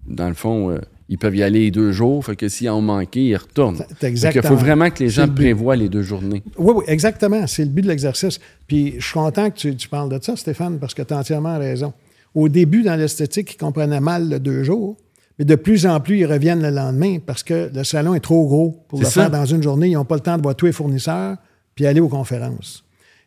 dans 0.08 0.30
le 0.30 0.34
fond, 0.34 0.72
euh, 0.72 0.80
ils 1.10 1.18
peuvent 1.18 1.36
y 1.36 1.44
aller 1.44 1.62
les 1.62 1.72
deux 1.72 1.92
jours. 1.92 2.24
Fait 2.24 2.36
que 2.36 2.48
s'ils 2.48 2.70
en 2.70 2.78
ont 2.78 2.82
manqué, 2.82 3.26
ils 3.26 3.36
retournent. 3.36 3.84
Fait 3.98 4.08
exactement. 4.08 4.48
faut 4.48 4.56
vraiment 4.56 4.90
que 4.92 5.04
les 5.04 5.10
gens 5.10 5.26
le 5.26 5.34
prévoient 5.34 5.76
les 5.76 5.90
deux 5.90 6.04
journées. 6.04 6.44
Oui, 6.58 6.74
oui, 6.78 6.84
exactement. 6.88 7.48
C'est 7.48 7.64
le 7.64 7.72
but 7.72 7.82
de 7.82 7.88
l'exercice. 7.88 8.40
Puis 8.68 8.96
je 9.00 9.04
suis 9.04 9.14
content 9.14 9.50
que 9.50 9.58
tu, 9.58 9.76
tu 9.76 9.90
parles 9.90 10.10
de 10.10 10.24
ça, 10.24 10.36
Stéphane, 10.36 10.78
parce 10.78 10.94
que 10.94 11.02
tu 11.02 11.14
as 11.14 11.18
entièrement 11.18 11.58
raison. 11.58 11.94
Au 12.36 12.48
début, 12.48 12.84
dans 12.84 12.96
l'esthétique, 12.96 13.54
ils 13.54 13.58
comprenaient 13.58 14.00
mal 14.00 14.30
le 14.30 14.40
deux 14.40 14.64
jours, 14.64 14.98
mais 15.40 15.46
de 15.46 15.56
plus 15.56 15.88
en 15.88 16.00
plus, 16.00 16.20
ils 16.20 16.26
reviennent 16.26 16.62
le 16.62 16.70
lendemain 16.70 17.18
parce 17.26 17.42
que 17.42 17.72
le 17.74 17.84
salon 17.84 18.14
est 18.14 18.20
trop 18.20 18.46
gros 18.46 18.78
pour 18.88 19.00
le 19.00 19.06
ça. 19.06 19.22
faire 19.22 19.32
dans 19.32 19.46
une 19.46 19.64
journée. 19.64 19.88
Ils 19.88 19.94
n'ont 19.94 20.06
pas 20.06 20.16
le 20.16 20.22
temps 20.22 20.38
de 20.38 20.44
voir 20.44 20.56
tous 20.56 20.68
les 20.68 20.72
fournisseurs 20.72 21.38
puis 21.74 21.88
aller 21.88 22.02
aux 22.02 22.10
conférences. 22.10 22.84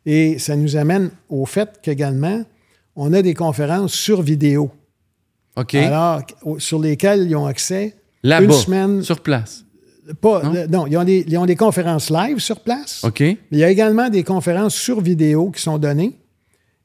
Et 0.07 0.39
ça 0.39 0.55
nous 0.55 0.77
amène 0.77 1.11
au 1.29 1.47
fait 1.47 1.81
qu'également, 1.83 2.45
on 2.95 3.13
a 3.13 3.23
des 3.23 3.35
conférences 3.35 3.95
sur 3.95 4.23
vidéo. 4.23 4.71
OK. 5.57 5.75
Alors, 5.75 6.23
sur 6.59 6.79
lesquelles 6.81 7.27
ils 7.29 7.37
ont 7.37 7.47
accès 7.47 7.95
Là-bas, 8.23 8.45
une 8.47 8.53
semaine. 8.53 9.03
sur 9.03 9.21
place. 9.21 9.65
Pas, 10.21 10.43
Non? 10.43 10.53
le- 10.53 10.67
non, 10.67 10.87
ils, 10.87 10.97
ont 10.97 11.05
des, 11.05 11.25
ils 11.29 11.39
ont 11.39 11.47
des 11.47 11.57
conférences 11.57 12.11
live 12.11 12.39
sur 12.39 12.61
place. 12.61 13.03
OK. 13.05 13.21
Mais 13.21 13.37
il 13.53 13.59
y 13.59 13.65
a 13.65 13.71
également 13.71 14.09
des 14.09 14.25
conférences 14.25 14.75
sur 14.75 15.01
vidéo 15.01 15.51
qui 15.51 15.63
sont 15.63 15.79
données 15.79 16.19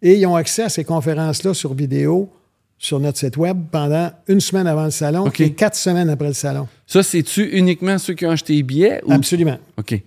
et 0.01 0.15
ils 0.19 0.25
ont 0.27 0.35
accès 0.35 0.63
à 0.63 0.69
ces 0.69 0.83
conférences-là 0.83 1.53
sur 1.53 1.73
vidéo 1.73 2.29
sur 2.77 2.99
notre 2.99 3.17
site 3.17 3.37
web 3.37 3.57
pendant 3.71 4.11
une 4.27 4.39
semaine 4.39 4.67
avant 4.67 4.85
le 4.85 4.91
salon 4.91 5.25
et 5.39 5.51
quatre 5.53 5.75
semaines 5.75 6.09
après 6.11 6.27
le 6.27 6.33
salon. 6.35 6.67
Ça, 6.85 7.01
c'est-tu 7.01 7.49
uniquement 7.57 7.97
ceux 7.97 8.13
qui 8.13 8.23
ont 8.27 8.29
acheté 8.31 8.53
les 8.53 8.61
billets? 8.63 9.01
Ou... 9.07 9.13
Absolument. 9.13 9.57
OK. 9.77 9.99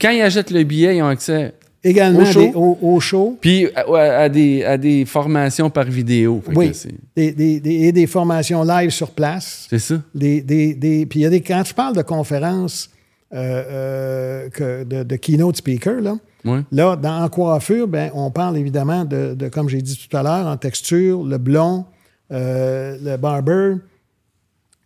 Quand 0.00 0.10
ils 0.10 0.22
achètent 0.22 0.52
le 0.52 0.62
billet, 0.62 0.96
ils 0.96 1.02
ont 1.02 1.08
accès 1.08 1.54
Également 1.86 2.20
Au 2.20 2.24
show? 2.24 2.40
des- 2.40 2.52
au, 2.54 2.78
au 2.80 3.00
show. 3.00 3.38
puis 3.40 3.68
à, 3.74 3.82
à- 4.22 4.28
des, 4.30 4.64
à 4.64 4.78
des 4.78 5.04
formations 5.04 5.68
par 5.68 5.84
vidéo. 5.84 6.42
Oui. 6.56 6.72
Des, 7.14 7.32
des- 7.32 7.60
et 7.70 7.92
des 7.92 8.06
formations 8.06 8.64
live 8.64 8.88
sur 8.90 9.10
place. 9.10 9.66
C'est 9.68 9.78
ça. 9.78 9.96
Des, 10.14 10.40
des- 10.40 10.74
des- 10.74 11.04
puis 11.04 11.20
il 11.20 11.22
y 11.24 11.26
a 11.26 11.30
des, 11.30 11.42
quand 11.42 11.62
je 11.64 11.74
parle 11.74 11.94
de 11.94 12.02
conférences 12.02 12.88
euh, 13.34 13.62
euh, 13.68 14.48
que- 14.50 14.84
de, 14.84 15.02
de 15.02 15.16
keynote 15.16 15.56
speaker, 15.56 16.00
là. 16.00 16.16
Là, 16.72 16.96
dans, 16.96 17.22
en 17.24 17.28
coiffure, 17.30 17.88
ben, 17.88 18.10
on 18.14 18.30
parle 18.30 18.58
évidemment 18.58 19.04
de, 19.06 19.34
de, 19.34 19.48
comme 19.48 19.68
j'ai 19.70 19.80
dit 19.80 19.96
tout 20.08 20.14
à 20.14 20.22
l'heure, 20.22 20.46
en 20.46 20.56
texture, 20.58 21.24
le 21.24 21.38
blond, 21.38 21.86
euh, 22.32 22.98
le 23.02 23.16
barber. 23.16 23.76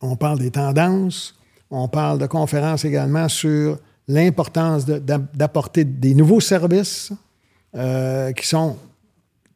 On 0.00 0.14
parle 0.16 0.38
des 0.38 0.50
tendances. 0.52 1.34
On 1.70 1.88
parle 1.88 2.18
de 2.20 2.26
conférences 2.26 2.84
également 2.84 3.28
sur 3.28 3.78
l'importance 4.08 4.86
de- 4.86 4.98
d'apporter 5.34 5.84
des 5.84 6.14
nouveaux 6.14 6.40
services 6.40 7.12
euh, 7.76 8.32
qui 8.32 8.46
sont 8.46 8.76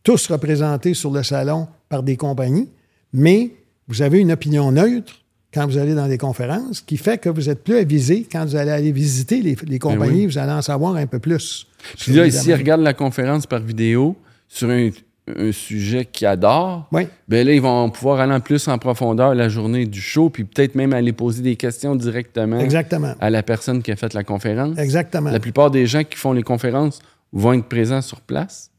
tous 0.03 0.27
représentés 0.31 0.95
sur 0.95 1.11
le 1.11 1.23
salon 1.23 1.67
par 1.89 2.03
des 2.03 2.17
compagnies, 2.17 2.69
mais 3.13 3.51
vous 3.89 4.03
avez 4.03 4.21
une 4.21 4.33
opinion 4.33 4.71
neutre 4.73 5.15
quand 5.55 5.67
vous 5.67 5.77
allez 5.79 5.95
dans 5.95 6.09
des 6.09 6.19
conférences 6.19 6.81
qui 6.81 6.97
fait 6.97 7.19
que 7.19 7.29
vous 7.29 7.49
êtes 7.51 7.63
plus 7.63 7.77
avisé 7.77 8.27
quand 8.31 8.45
vous 8.45 8.57
allez 8.57 8.71
aller 8.71 8.93
visiter 8.93 9.41
les, 9.43 9.57
les 9.67 9.79
compagnies, 9.79 10.11
Ben 10.13 10.17
oui. 10.21 10.27
vous 10.27 10.39
allez 10.39 10.53
en 10.53 10.63
savoir 10.63 10.97
un 10.97 11.07
peu 11.07 11.19
plus. 11.19 11.67
Puis 11.99 12.13
là, 12.13 12.27
ici, 12.27 12.49
ils 12.51 12.55
regardent 12.55 12.83
la 12.83 12.95
conférence 12.95 13.47
par 13.47 13.61
vidéo 13.61 14.17
sur 14.49 14.71
un, 14.71 14.91
un 15.29 15.53
sujet 15.53 16.05
qu'ils 16.05 16.27
adorent. 16.27 16.89
Oui, 16.93 17.07
Ben 17.29 17.47
là, 17.47 17.53
ils 17.53 17.63
vont 17.63 17.89
pouvoir 17.91 18.21
aller 18.21 18.33
en 18.33 18.41
plus 18.41 18.67
en 18.69 18.77
profondeur 18.79 19.35
la 19.35 19.49
journée 19.49 19.87
du 19.87 20.01
show, 20.01 20.31
puis 20.31 20.45
peut-être 20.45 20.75
même 20.75 20.93
aller 20.93 21.13
poser 21.13 21.43
des 21.43 21.57
questions 21.57 21.95
directement 21.95 22.59
exactement. 22.59 23.15
à 23.21 23.31
la 23.31 23.43
personne 23.43 23.83
qui 23.83 23.93
a 23.93 23.97
fait 23.97 24.15
la 24.15 24.25
conférence. 24.25 24.77
Exactement. 24.79 25.31
La 25.31 25.39
plupart 25.41 25.71
des 25.71 25.87
gens 25.87 26.03
qui 26.03 26.17
font 26.19 26.33
les 26.33 26.43
conférences 26.43 27.01
vont 27.33 27.53
être 27.53 27.67
présents 27.67 28.03
sur 28.03 28.21
place? 28.21 28.71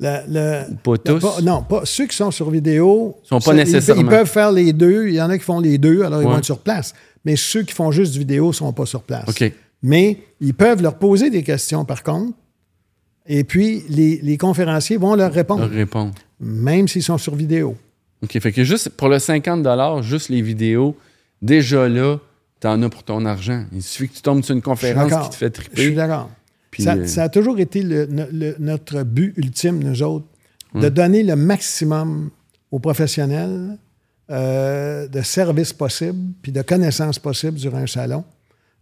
Le- 0.00 0.22
le- 0.28 0.76
Pas 0.82 0.96
tous? 0.96 1.20
pas- 1.20 1.40
non, 1.42 1.62
pas 1.62 1.82
ceux 1.84 2.06
qui 2.06 2.16
sont 2.16 2.30
sur 2.30 2.50
vidéo. 2.50 3.18
Sont 3.22 3.36
pas 3.38 3.44
ça, 3.44 3.52
ils- 3.52 3.56
nécessairement. 3.58 4.02
Ils, 4.02 4.08
peuvent 4.08 4.28
faire 4.28 4.50
les 4.50 4.72
deux. 4.72 5.08
Il 5.08 5.14
y 5.14 5.20
en 5.22 5.28
a 5.30 5.38
qui 5.38 5.44
font 5.44 5.60
les 5.60 5.78
deux, 5.78 6.02
alors 6.02 6.22
ils 6.22 6.26
vont 6.28 6.38
être 6.38 6.44
sur 6.44 6.58
place. 6.60 6.94
Mais 7.24 7.36
ceux 7.36 7.62
qui 7.62 7.74
font 7.74 7.92
juste 7.92 8.12
du 8.14 8.18
vidéo 8.20 8.48
ne 8.48 8.52
sont 8.52 8.72
pas 8.72 8.86
sur 8.86 9.02
place. 9.02 9.28
OK. 9.28 9.52
Mais 9.82 10.18
ils 10.40 10.54
peuvent 10.54 10.82
leur 10.82 10.94
poser 10.98 11.30
des 11.30 11.42
questions, 11.42 11.84
par 11.84 12.02
contre. 12.02 12.32
Et 13.26 13.44
puis, 13.44 13.84
les, 13.88 14.18
les 14.22 14.36
conférenciers 14.38 14.96
vont 14.96 15.14
leur 15.14 15.32
répondre, 15.32 15.60
Leur 15.62 15.70
répondre. 15.70 16.12
même 16.40 16.88
s'ils 16.88 17.02
sont 17.02 17.18
sur 17.18 17.34
vidéo. 17.34 17.76
OK. 18.22 18.38
Fait 18.40 18.52
que 18.52 18.64
juste 18.64 18.88
pour 18.90 19.08
le 19.08 19.18
50 19.18 20.02
juste 20.02 20.28
les 20.30 20.42
vidéos, 20.42 20.96
déjà 21.42 21.88
là, 21.88 22.16
t'en 22.60 22.82
as 22.82 22.88
pour 22.88 23.02
ton 23.04 23.24
argent. 23.24 23.64
Il 23.72 23.82
suffit 23.82 24.08
que 24.08 24.16
tu 24.16 24.22
tombes 24.22 24.42
sur 24.42 24.54
une 24.54 24.62
conférence 24.62 25.12
qui 25.24 25.30
te 25.30 25.34
fait 25.36 25.54
Je 25.56 25.62
suis 25.62 25.70
triper. 25.70 25.94
d'accord. 25.94 26.30
Ça, 26.78 26.94
euh, 26.94 27.06
ça 27.06 27.22
a 27.24 27.28
toujours 27.28 27.58
été 27.58 27.82
le- 27.82 28.06
no- 28.06 28.26
le- 28.32 28.56
notre 28.58 29.02
but 29.02 29.32
ultime, 29.36 29.82
nous 29.82 30.02
autres, 30.02 30.26
de 30.74 30.88
donner 30.88 31.22
le 31.22 31.34
maximum 31.36 32.30
aux 32.70 32.78
professionnels 32.78 33.76
euh, 34.30 35.08
de 35.08 35.20
services 35.22 35.72
possibles 35.72 36.32
puis 36.42 36.52
de 36.52 36.62
connaissances 36.62 37.18
possibles 37.18 37.58
durant 37.58 37.78
un 37.78 37.86
salon 37.88 38.24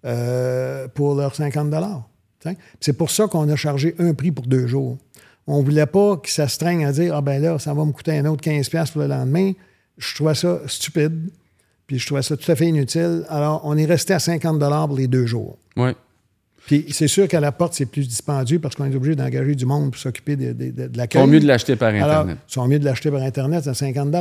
euh, 0.05 0.87
pour 0.89 1.15
leurs 1.15 1.35
50 1.35 1.71
T'sais? 1.71 2.05
C'est 2.81 2.93
pour 2.93 3.11
ça 3.11 3.27
qu'on 3.27 3.49
a 3.49 3.57
chargé 3.57 3.95
un 3.99 4.15
prix 4.15 4.31
pour 4.33 4.47
deux 4.47 4.67
jours. 4.67 4.99
On 5.47 5.61
ne 5.61 5.65
voulait 5.65 5.87
pas 5.87 6.17
que 6.19 6.29
ça 6.31 6.47
se 6.47 6.59
traîne 6.59 6.85
à 6.85 6.93
dire 6.93 7.15
Ah 7.15 7.21
ben 7.23 7.41
là, 7.41 7.59
ça 7.59 7.73
va 7.75 7.85
me 7.85 7.93
coûter 7.93 8.19
un 8.19 8.27
autre 8.27 8.43
15$ 8.43 8.93
pour 8.93 9.01
le 9.01 9.09
lendemain. 9.09 9.53
Je 9.97 10.15
trouvais 10.15 10.35
ça 10.35 10.61
stupide. 10.67 11.31
Puis 11.87 11.99
je 11.99 12.07
trouvais 12.07 12.23
ça 12.23 12.37
tout 12.37 12.51
à 12.53 12.55
fait 12.55 12.67
inutile. 12.67 13.25
Alors, 13.31 13.63
on 13.65 13.77
est 13.77 13.87
resté 13.87 14.13
à 14.13 14.19
50 14.19 14.59
pour 14.87 14.97
les 14.97 15.07
deux 15.07 15.25
jours. 15.25 15.57
Ouais. 15.77 15.95
Puis 16.67 16.85
c'est 16.91 17.09
sûr 17.09 17.27
qu'à 17.29 17.41
la 17.41 17.51
porte, 17.51 17.73
c'est 17.73 17.87
plus 17.87 18.07
dispendieux 18.07 18.59
parce 18.59 18.75
qu'on 18.75 18.85
est 18.85 18.95
obligé 18.95 19.17
d'engager 19.17 19.55
du 19.55 19.65
monde 19.65 19.91
pour 19.93 19.99
s'occuper 19.99 20.37
de, 20.37 20.53
de, 20.53 20.71
de, 20.71 20.87
de 20.87 21.03
Ils 21.03 21.19
sont 21.19 21.27
mieux 21.27 21.41
de 21.41 21.47
l'acheter 21.47 21.77
par 21.77 21.89
Alors, 21.89 22.05
Internet. 22.11 22.39
ils 22.47 22.53
sont 22.53 22.69
mieux 22.69 22.79
de 22.79 22.85
l'acheter 22.85 23.11
par 23.11 23.23
Internet, 23.23 23.65
c'est 23.65 23.71
à 23.71 23.75
50 23.75 24.15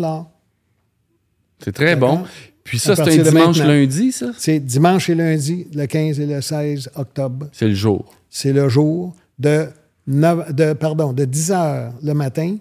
C'est 1.61 1.73
très 1.73 1.97
bon. 1.97 2.23
Puis 2.67 2.79
ça, 2.79 2.95
c'est 2.95 3.19
un 3.19 3.23
dimanche 3.23 3.59
lundi, 3.59 4.11
ça? 4.11 4.27
C'est 4.37 4.59
dimanche 4.59 5.09
et 5.09 5.15
lundi, 5.15 5.67
le 5.73 5.85
15 5.85 6.19
et 6.19 6.25
le 6.25 6.41
16 6.41 6.89
octobre. 6.95 7.47
C'est 7.51 7.67
le 7.67 7.73
jour. 7.73 8.05
C'est 8.29 8.53
le 8.53 8.67
jour 8.69 9.15
de, 9.39 9.67
9 10.07 10.53
de, 10.53 10.73
pardon, 10.73 11.13
de 11.13 11.25
10 11.25 11.51
h 11.51 11.91
le 12.03 12.13
matin 12.13 12.57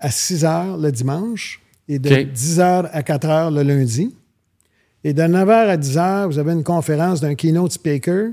à 0.00 0.10
6 0.10 0.44
h 0.44 0.80
le 0.82 0.90
dimanche 0.92 1.60
et 1.88 1.98
de 1.98 2.10
OK. 2.12 2.32
10 2.32 2.58
h 2.58 2.88
à 2.92 3.02
4 3.02 3.26
h 3.28 3.54
le 3.54 3.62
lundi. 3.62 4.14
Et 5.04 5.12
de 5.12 5.22
9 5.22 5.48
h 5.48 5.52
à 5.68 5.76
10 5.76 5.96
h, 5.96 6.26
vous 6.26 6.38
avez 6.38 6.52
une 6.52 6.64
conférence 6.64 7.20
d'un 7.20 7.34
keynote 7.34 7.72
speaker. 7.72 8.30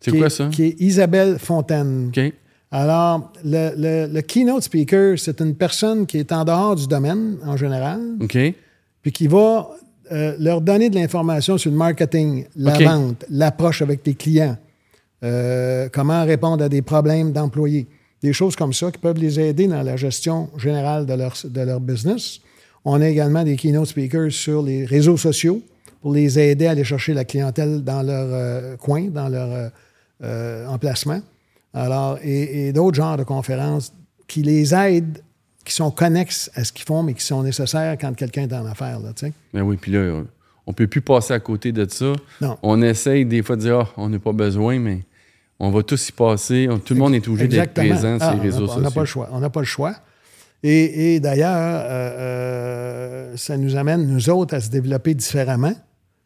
C'est 0.00 0.12
quoi 0.12 0.26
est- 0.26 0.30
ça? 0.30 0.48
Qui 0.48 0.64
est 0.64 0.80
Isabelle 0.80 1.38
Fontaine. 1.38 2.08
OK. 2.16 2.32
Alors, 2.70 3.32
le, 3.44 3.70
le- 3.76 4.12
le 4.12 4.20
keynote 4.22 4.62
speaker, 4.62 5.18
c'est 5.18 5.40
une 5.40 5.54
personne 5.54 6.06
qui 6.06 6.18
est 6.18 6.32
en 6.32 6.44
dehors 6.44 6.74
du 6.76 6.86
domaine 6.86 7.36
en 7.44 7.56
général, 7.56 8.00
OK. 8.20 8.36
puis 9.02 9.12
qui 9.12 9.26
va 9.28 9.70
euh, 10.12 10.36
leur 10.38 10.60
donner 10.60 10.88
de 10.88 10.94
l'information 10.94 11.58
sur 11.58 11.70
le 11.70 11.76
marketing, 11.76 12.46
la 12.56 12.78
vente, 12.78 13.24
l'approche 13.30 13.82
avec 13.82 14.06
les 14.06 14.14
clients, 14.14 14.56
euh, 15.24 15.88
comment 15.92 16.24
répondre 16.24 16.62
à 16.62 16.68
des 16.68 16.82
problèmes 16.82 17.32
d'employés, 17.32 17.86
des 18.22 18.32
choses 18.32 18.54
comme 18.54 18.72
ça 18.72 18.90
qui 18.90 18.98
peuvent 18.98 19.18
les 19.18 19.40
aider 19.40 19.66
dans 19.66 19.82
la 19.82 19.96
gestion 19.96 20.48
générale 20.58 21.06
de 21.06 21.14
leur, 21.14 21.34
de 21.44 21.60
leur 21.60 21.80
business. 21.80 22.40
On 22.84 23.00
a 23.00 23.08
également 23.08 23.42
des 23.42 23.56
keynote 23.56 23.86
speakers 23.86 24.30
sur 24.30 24.62
les 24.62 24.84
réseaux 24.84 25.16
sociaux 25.16 25.60
pour 26.00 26.12
les 26.12 26.38
aider 26.38 26.66
à 26.66 26.70
aller 26.70 26.84
chercher 26.84 27.12
la 27.12 27.24
clientèle 27.24 27.82
dans 27.82 28.02
leur 28.02 28.28
euh, 28.30 28.76
coin, 28.76 29.08
dans 29.08 29.28
leur 29.28 29.70
emplacement. 30.68 31.20
Alors, 31.74 32.18
et, 32.22 32.68
et 32.68 32.72
d'autres 32.72 32.96
genres 32.96 33.18
de 33.18 33.24
conférences 33.24 33.92
qui 34.26 34.42
les 34.42 34.74
aident, 34.74 35.18
qui 35.66 35.74
sont 35.74 35.90
connexes 35.90 36.50
à 36.54 36.64
ce 36.64 36.72
qu'ils 36.72 36.86
font, 36.86 37.02
mais 37.02 37.12
qui 37.12 37.24
sont 37.24 37.42
nécessaires 37.42 37.96
quand 38.00 38.14
quelqu'un 38.14 38.42
est 38.44 38.52
en 38.54 38.64
affaires. 38.64 39.00
Là. 39.00 39.10
Ben 39.52 39.62
oui, 39.62 39.76
puis 39.76 39.92
là, 39.92 40.22
on 40.66 40.72
peut 40.72 40.86
plus 40.86 41.00
passer 41.02 41.34
à 41.34 41.40
côté 41.40 41.72
de 41.72 41.86
ça. 41.90 42.12
Non. 42.40 42.56
On 42.62 42.80
essaye 42.82 43.26
des 43.26 43.42
fois 43.42 43.56
de 43.56 43.60
dire, 43.62 43.78
ah, 43.80 43.88
on 43.98 44.08
n'a 44.08 44.18
pas 44.18 44.32
besoin, 44.32 44.78
mais 44.78 45.00
on 45.60 45.70
va 45.70 45.82
tous 45.82 46.08
y 46.08 46.12
passer. 46.12 46.68
Tout 46.84 46.94
le 46.94 47.00
monde 47.00 47.14
est 47.14 47.26
obligé 47.28 47.48
d'être 47.48 47.74
présent 47.74 48.18
sur 48.18 48.28
Ah, 48.28 48.32
les 48.34 48.38
on 48.40 48.42
réseaux 48.42 48.66
pas- 48.66 48.72
On 48.76 48.80
n'a 48.80 48.90
pas 48.90 49.00
le 49.00 49.06
sociaux. 49.06 49.24
choix. 49.24 49.28
On 49.32 49.40
n'a 49.40 49.50
pas 49.50 49.60
le 49.60 49.66
choix. 49.66 49.94
Et, 50.62 51.14
et 51.16 51.20
d'ailleurs, 51.20 51.54
euh, 51.84 53.30
euh, 53.30 53.36
ça 53.36 53.56
nous 53.56 53.76
amène, 53.76 54.06
nous 54.06 54.30
autres, 54.30 54.54
à 54.54 54.60
se 54.60 54.70
développer 54.70 55.14
différemment. 55.14 55.74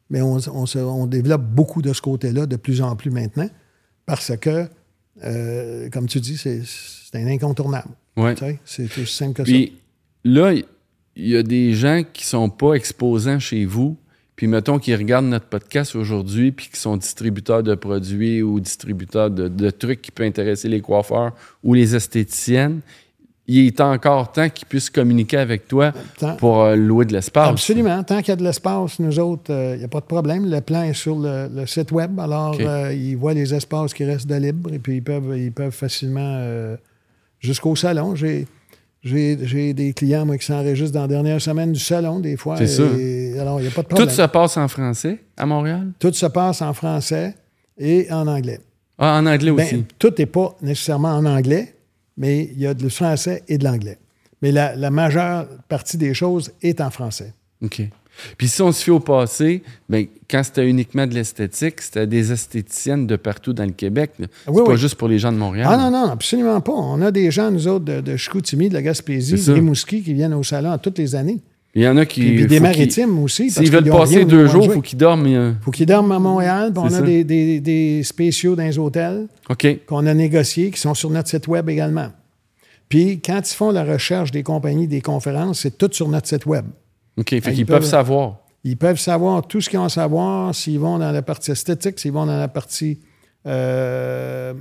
Mais 0.09 0.20
on, 0.22 0.38
on 0.53 0.66
se- 0.66 0.79
on 0.79 1.07
développe 1.07 1.42
beaucoup 1.42 1.83
de 1.83 1.92
ce 1.92 2.00
côté-là 2.03 2.46
de 2.46 2.57
plus 2.57 2.83
en 2.83 2.96
plus 2.96 3.11
maintenant 3.11 3.48
parce 4.07 4.37
que, 4.37 4.66
euh, 5.24 5.88
comme 5.90 6.07
tu 6.07 6.20
dis, 6.20 6.37
c'est 6.37 6.62
c'est 6.64 7.18
un 7.18 7.26
incontournable. 7.26 7.88
Ouais. 8.16 8.35
C'est 8.64 8.85
aussi 8.99 9.07
simple 9.14 9.35
que 9.35 9.42
Puis 9.42 9.73
là, 10.25 10.53
il 10.53 11.29
y 11.29 11.37
a 11.37 11.42
des 11.42 11.75
gens 11.75 12.03
qui 12.12 12.25
sont 12.25 12.49
pas 12.49 12.75
exposants 12.75 13.38
chez 13.38 13.64
vous, 13.64 13.96
puis 14.37 14.46
mettons 14.46 14.79
qu'ils 14.79 14.96
regardent 14.96 15.27
notre 15.27 15.46
podcast 15.46 15.94
aujourd'hui, 15.94 16.51
puis 16.53 16.68
qui 16.73 16.81
sont 16.81 16.96
distributeurs 16.96 17.62
de 17.62 17.75
produits 17.75 18.42
ou 18.42 18.59
distributeurs 18.61 19.31
de, 19.31 19.49
de 19.49 19.70
trucs 19.70 20.01
qui 20.03 20.11
peuvent 20.11 20.27
intéresser 20.27 20.68
les 20.68 20.81
coiffeurs 20.81 21.33
ou 21.62 21.75
les 21.75 21.94
esthéticiennes. 21.94 22.81
Il 23.46 23.66
est 23.66 23.81
encore 23.81 24.31
temps 24.31 24.49
qu'ils 24.49 24.68
puissent 24.68 24.90
communiquer 24.90 25.38
avec 25.38 25.66
toi 25.66 25.92
Tant- 26.18 26.37
pour 26.37 26.62
euh, 26.62 26.77
louer 26.77 27.05
de 27.05 27.12
l'espace. 27.12 27.49
Absolument. 27.51 28.03
Tant 28.05 28.18
qu'il 28.18 28.29
y 28.29 28.31
a 28.31 28.37
de 28.37 28.44
l'espace, 28.44 28.99
nous 29.01 29.18
autres, 29.18 29.51
il 29.75 29.79
n'y 29.79 29.85
a 29.85 29.88
pas 29.88 29.99
de 30.01 30.05
problème. 30.07 30.49
Le 30.49 30.61
plan 30.61 30.85
est 30.85 30.94
sur 30.94 31.18
le, 31.18 31.49
le 31.53 31.66
site 31.66 31.90
web. 31.90 32.18
Alors, 32.20 32.57
euh, 32.61 32.92
ils 32.94 33.16
voient 33.16 33.35
les 33.35 33.53
espaces 33.53 33.92
qui 33.92 34.05
restent 34.05 34.29
de 34.29 34.37
libre 34.37 34.73
et 34.73 34.79
puis 34.79 34.96
ils 34.99 35.03
peuvent, 35.03 35.37
ils 35.37 35.51
peuvent 35.53 35.73
facilement 35.75 36.20
euh, 36.38 36.77
jusqu'au 37.40 37.74
salon. 37.74 38.14
J'ai, 38.14 38.46
j'ai, 39.03 39.37
j'ai 39.42 39.74
des 39.74 39.92
clients, 39.92 40.24
moi, 40.26 40.38
qui 40.38 40.46
s'enregistrent 40.46 40.92
dans 40.94 41.03
la 41.03 41.09
dernière 41.09 41.40
semaine 41.40 41.72
du 41.72 41.81
salon, 41.81 42.20
des 42.20 42.37
fois. 42.37 42.57
C'est 42.59 42.66
ça. 42.68 42.83
et- 42.98 43.38
alors, 43.38 43.59
il 43.61 43.64
n'y 43.64 43.68
a 43.68 43.72
pas 43.72 43.83
de 43.83 43.88
Tout 43.88 43.96
problème. 43.96 44.14
se 44.14 44.22
passe 44.26 44.57
en 44.57 44.68
français 44.68 45.18
à 45.37 45.46
Montréal? 45.46 45.88
Tout 45.98 46.12
se 46.12 46.26
passe 46.26 46.62
en 46.62 46.72
français 46.74 47.35
et 47.79 48.07
en 48.12 48.26
anglais. 48.26 48.61
Ah, 48.98 49.18
en 49.18 49.26
anglais 49.26 49.50
Ben, 49.53 49.64
aussi. 49.64 49.85
tout 49.98 50.12
n'est 50.18 50.26
pas 50.26 50.55
nécessairement 50.61 51.14
en 51.16 51.24
anglais, 51.24 51.74
mais 52.18 52.50
il 52.53 52.61
y 52.61 52.66
a 52.66 52.74
du 52.74 52.90
français 52.90 53.42
et 53.48 53.57
de 53.57 53.64
l'anglais. 53.64 53.96
Mais 54.42 54.53
la, 54.53 54.76
la 54.76 54.90
majeure 54.90 55.46
partie 55.68 55.96
des 55.96 56.12
choses 56.14 56.50
est 56.62 56.81
en 56.83 56.90
français. 56.90 57.33
OK. 57.62 57.83
Puis 58.39 58.49
si 58.49 58.63
on 58.63 58.73
se 58.73 58.83
fie 58.85 58.91
au 58.91 59.01
passé, 59.01 59.63
ben, 59.89 60.07
quand 60.31 60.43
c'était 60.43 60.69
uniquement 60.69 61.07
de 61.07 61.15
l'esthétique, 61.15 61.81
c'était 61.81 62.07
des 62.07 62.33
esthéticiennes 62.33 63.07
de 63.07 63.17
partout 63.17 63.53
dans 63.53 63.65
le 63.65 63.73
Québec. 63.73 64.13
là. 64.19 64.27
C'est 64.45 64.51
Oui, 64.51 64.63
pas 64.65 64.77
juste 64.77 64.95
pour 64.97 65.09
les 65.09 65.19
gens 65.19 65.33
de 65.33 65.39
Montréal. 65.39 65.67
Ah 65.71 65.77
non, 65.77 65.91
non, 65.91 66.11
absolument 66.11 66.61
pas. 66.61 66.73
On 66.73 67.01
a 67.03 67.11
des 67.11 67.31
gens, 67.31 67.51
nous 67.51 67.67
autres, 67.69 67.85
de, 67.85 68.01
de 68.01 68.17
Chicoutimi, 68.17 68.69
de 68.69 68.75
la 68.75 68.83
Gaspésie, 68.83 69.33
C'est 69.39 69.45
ça. 69.45 69.51
de 69.53 69.57
Rimouski, 69.57 70.03
qui 70.03 70.15
viennent 70.15 70.35
au 70.35 70.43
salon 70.43 70.77
toutes 70.79 70.99
les 70.99 71.15
années. 71.15 71.39
Il 71.75 71.83
y 71.83 71.89
en 71.89 71.97
a 71.99 72.05
qui. 72.05 72.21
Puis, 72.23 72.47
des 72.49 72.59
maritimes 72.59 73.17
aussi. 73.23 73.45
parce 73.45 73.59
S'ils 73.59 73.71
veulent 73.71 73.85
passer 73.89 74.25
deux 74.25 74.49
jours, 74.49 74.65
il 74.65 74.73
faut 74.73 74.81
qu'ils 74.81 74.99
dorment. 74.99 75.27
euh, 75.27 75.53
faut 75.63 75.71
qu'ils 75.71 75.87
dorment 75.87 76.11
à 76.11 76.19
Montréal. 76.19 76.73
puis 76.73 76.83
on 76.85 76.93
a 76.93 77.01
des, 77.01 77.23
des- 77.23 77.61
des 77.61 78.03
spéciaux 78.03 78.57
dans 78.57 78.65
les 78.65 78.77
hôtels 78.77 79.29
OK. 79.49 79.79
qu'on 79.87 80.05
a 80.07 80.13
négociés, 80.15 80.73
qui 80.73 80.81
sont 80.81 80.95
sur 80.95 81.11
notre 81.11 81.29
site 81.29 81.47
Web 81.47 81.69
également. 81.69 82.09
Puis, 82.89 83.21
quand 83.25 83.39
ils 83.49 83.55
font 83.55 83.71
la 83.71 83.85
recherche 83.85 84.33
des 84.33 84.43
compagnies, 84.43 84.89
des 84.89 85.01
conférences, 85.01 85.61
c'est 85.61 85.79
tout 85.79 85.89
sur 85.93 86.09
notre 86.09 86.27
site 86.27 86.45
Web. 86.45 86.65
OK. 87.21 87.31
Fait 87.31 87.43
Ah, 87.45 87.51
ils 87.51 87.55
qu'ils 87.55 87.67
peuvent 87.67 87.81
peuvent- 87.81 87.89
savoir. 87.89 88.39
Ils 88.65 88.77
peuvent 88.77 88.99
savoir 88.99 89.47
tout 89.47 89.61
ce 89.61 89.71
qu'ils 89.71 89.79
ont 89.79 89.85
à 89.85 89.89
savoir, 89.89 90.55
s'ils 90.55 90.79
vont 90.79 90.99
dans 90.99 91.13
la 91.13 91.23
partie 91.23 91.51
esthétique, 91.53 91.99
s'ils 91.99 92.13
vont 92.13 92.27
dans 92.27 92.37
la 92.39 92.49
partie 92.49 92.99
euh, 93.47 94.53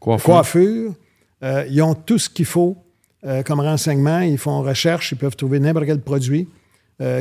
coiffure. 0.00 0.94
Euh, 1.42 1.64
ils 1.70 1.80
ont 1.82 1.94
tout 1.94 2.18
ce 2.18 2.28
qu'il 2.28 2.44
faut 2.44 2.76
euh, 3.24 3.42
comme 3.42 3.60
renseignement. 3.60 4.20
Ils 4.20 4.38
font 4.38 4.60
recherche, 4.62 5.12
ils 5.12 5.16
peuvent 5.18 5.36
trouver 5.36 5.58
n'importe 5.60 5.86
quel 5.86 6.00
produit 6.00 6.48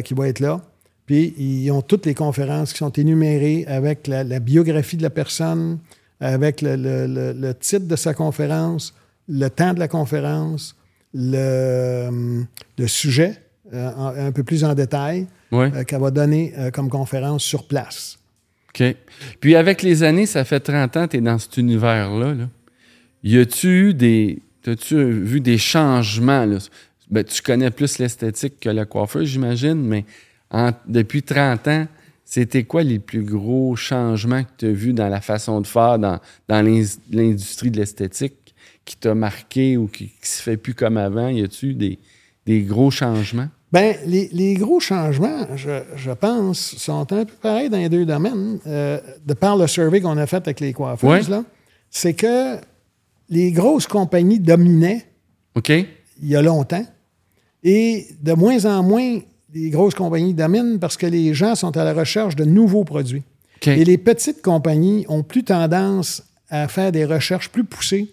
qui 0.06 0.14
va 0.14 0.30
être 0.30 0.40
là. 0.40 0.62
Puis, 1.06 1.34
ils 1.38 1.70
ont 1.70 1.82
toutes 1.82 2.06
les 2.06 2.14
conférences 2.16 2.72
qui 2.72 2.78
sont 2.80 2.92
énumérées 2.94 3.66
avec 3.68 4.08
la, 4.08 4.24
la 4.24 4.40
biographie 4.40 4.96
de 4.96 5.04
la 5.04 5.10
personne, 5.10 5.80
avec 6.22 6.62
le, 6.62 6.78
le- 6.78 7.08
le- 7.08 7.34
le 7.34 7.54
titre 7.54 7.86
de 7.86 7.96
sa 7.98 8.14
conférence, 8.14 8.94
le 9.28 9.50
temps 9.50 9.74
de 9.74 9.80
la 9.80 9.90
conférence, 9.90 10.76
le, 11.14 12.06
hum, 12.08 12.46
le 12.78 12.88
sujet, 12.88 13.34
euh, 13.74 14.28
un 14.28 14.32
peu 14.32 14.44
plus 14.44 14.64
en 14.64 14.74
détail, 14.74 15.28
Oui. 15.52 15.68
euh, 15.74 15.84
qu'elle 15.84 16.02
va 16.02 16.12
donner 16.12 16.54
euh, 16.58 16.72
comme 16.72 16.90
conférence 16.90 17.44
sur 17.44 17.68
place. 17.68 18.18
OK. 18.70 18.84
Puis 19.40 19.56
avec 19.56 19.82
les 19.82 20.04
années, 20.04 20.26
ça 20.26 20.44
fait 20.44 20.60
30 20.60 20.98
ans 20.98 21.06
que 21.06 21.12
tu 21.12 21.18
es 21.18 21.22
dans 21.22 21.38
cet 21.40 21.58
univers-là. 21.58 22.34
Là. 22.34 22.50
Y 23.24 23.38
a-tu 23.40 23.90
eu 23.90 23.94
des. 23.94 24.40
As-tu 24.68 25.12
vu 25.12 25.42
des 25.42 25.58
changements? 25.58 26.46
Là? 26.46 26.58
Ben, 27.10 27.24
tu 27.24 27.42
connais 27.42 27.70
plus 27.72 28.00
l'esthétique 28.00 28.60
que 28.60 28.70
la 28.70 28.86
coiffeuse, 28.86 29.28
j'imagine, 29.30 29.76
mais 29.82 30.06
en- 30.52 30.72
depuis 30.88 31.22
30 31.24 31.68
ans, 31.68 31.88
c'était 32.24 32.64
quoi 32.64 32.82
les 32.84 32.98
plus 33.00 33.22
gros 33.24 33.76
changements 33.76 34.44
que 34.44 34.50
tu 34.58 34.66
as 34.66 34.72
vus 34.72 34.94
dans 34.94 35.08
la 35.08 35.22
façon 35.22 35.62
de 35.62 35.68
faire 35.68 36.00
dans, 36.00 36.20
dans 36.48 36.66
l'industrie 37.12 37.70
de 37.70 37.78
l'esthétique 37.78 38.56
qui 38.84 38.98
t'a 38.98 39.14
marqué 39.14 39.78
ou 39.78 39.88
qui, 39.88 40.08
qui 40.08 40.28
se 40.30 40.42
fait 40.42 40.58
plus 40.58 40.74
comme 40.74 40.98
avant? 40.98 41.28
Y 41.30 41.44
a-tu 41.44 41.76
des, 41.76 42.00
des 42.48 42.62
gros 42.64 42.90
changements? 42.90 43.50
Bien, 43.72 43.94
les, 44.06 44.30
les 44.32 44.54
gros 44.54 44.80
changements, 44.80 45.48
je, 45.56 45.82
je 45.96 46.12
pense, 46.12 46.76
sont 46.78 47.00
un 47.12 47.26
peu 47.26 47.34
pareils 47.42 47.70
dans 47.70 47.78
les 47.78 47.90
deux 47.90 48.06
domaines. 48.06 48.60
Euh, 48.68 49.00
de 49.26 49.34
par 49.34 49.58
le 49.58 49.68
survey 49.68 50.02
qu'on 50.02 50.18
a 50.18 50.28
fait 50.28 50.38
avec 50.38 50.60
les 50.60 50.72
coiffeuses, 50.72 51.30
là, 51.30 51.44
c'est 51.90 52.14
que 52.14 52.58
les 53.30 53.52
grosses 53.52 53.88
compagnies 53.88 54.40
dominaient 54.40 55.06
il 56.22 56.30
y 56.30 56.36
a 56.36 56.42
longtemps. 56.42 56.86
Et 57.64 58.08
de 58.22 58.34
moins 58.34 58.66
en 58.66 58.84
moins, 58.84 59.20
les 59.54 59.70
grosses 59.70 59.96
compagnies 59.96 60.34
dominent 60.34 60.80
parce 60.80 60.98
que 60.98 61.08
les 61.08 61.34
gens 61.34 61.56
sont 61.56 61.76
à 61.78 61.84
la 61.84 61.94
recherche 61.94 62.36
de 62.36 62.46
nouveaux 62.46 62.84
produits. 62.84 63.24
Et 63.66 63.84
les 63.84 63.98
petites 63.98 64.44
compagnies 64.44 65.06
ont 65.08 65.24
plus 65.24 65.44
tendance 65.44 66.24
à 66.50 66.68
faire 66.68 66.92
des 66.92 67.06
recherches 67.06 67.50
plus 67.50 67.64
poussées 67.64 68.12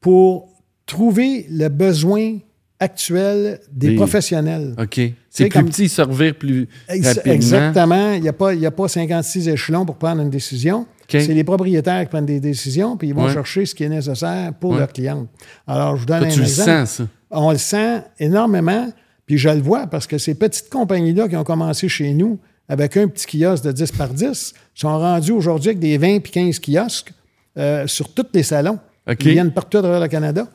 pour 0.00 0.48
trouver 0.86 1.46
le 1.50 1.68
besoin 1.68 2.38
actuel 2.84 3.60
des 3.72 3.88
Des- 3.90 3.94
professionnels. 3.96 4.74
OK. 4.78 5.00
C'est 5.30 5.44
plus 5.48 5.50
comme- 5.58 5.68
petit, 5.68 5.88
servir 5.88 6.34
plus 6.36 6.68
Ex- 6.88 7.06
rapidement. 7.08 7.32
Exactement. 7.34 8.12
Il 8.12 8.20
n'y 8.22 8.28
a, 8.28 8.32
pas- 8.32 8.54
y 8.54 8.66
a 8.66 8.70
pas 8.70 8.86
56 8.88 9.48
échelons 9.48 9.84
pour 9.84 9.96
prendre 9.96 10.22
une 10.22 10.30
décision. 10.30 10.80
OK. 10.82 10.86
C'est 11.10 11.34
les 11.34 11.44
propriétaires 11.44 12.02
qui 12.02 12.08
prennent 12.10 12.24
des 12.26 12.40
décisions, 12.40 12.96
puis 12.96 13.08
ils 13.08 13.14
vont 13.14 13.26
Ouais. 13.26 13.32
chercher 13.32 13.66
ce 13.66 13.74
qui 13.74 13.84
est 13.84 13.88
nécessaire 13.88 14.52
pour 14.54 14.72
Ouais. 14.72 14.78
leurs 14.78 14.92
clients. 14.92 15.26
Alors, 15.66 15.96
je 15.96 16.00
vous 16.00 16.06
donne 16.06 16.20
Toi, 16.20 16.28
un 16.28 16.30
tu 16.30 16.38
le 16.40 16.44
exemple. 16.46 16.70
sens, 16.70 16.90
ça. 16.90 17.04
On 17.30 17.50
le 17.50 17.58
sent 17.58 18.02
énormément, 18.20 18.88
puis 19.26 19.36
je 19.38 19.48
le 19.48 19.60
vois 19.60 19.86
parce 19.88 20.06
que 20.06 20.18
ces 20.18 20.34
petites 20.34 20.70
compagnies-là 20.70 21.28
qui 21.28 21.36
ont 21.36 21.44
commencé 21.44 21.88
chez 21.88 22.14
nous 22.14 22.38
avec 22.68 22.96
un 22.96 23.08
petit 23.08 23.26
kiosque 23.38 23.64
de 23.64 23.72
10 23.72 23.90
par 23.92 24.08
10 24.10 24.54
sont 24.74 24.96
rendus 24.98 25.32
aujourd'hui 25.32 25.70
avec 25.70 25.80
des 25.80 25.98
20 25.98 26.20
puis 26.20 26.32
15 26.32 26.58
kiosques 26.60 27.12
euh, 27.58 27.86
sur 27.86 28.08
tous 28.14 28.26
les 28.32 28.42
salons. 28.42 28.78
OK. 29.10 29.16
Ils 29.24 29.32
viennent 29.32 29.52
partout 29.52 29.78
à 29.78 29.82
travers 29.82 30.00
le 30.00 30.08
Canada. 30.08 30.46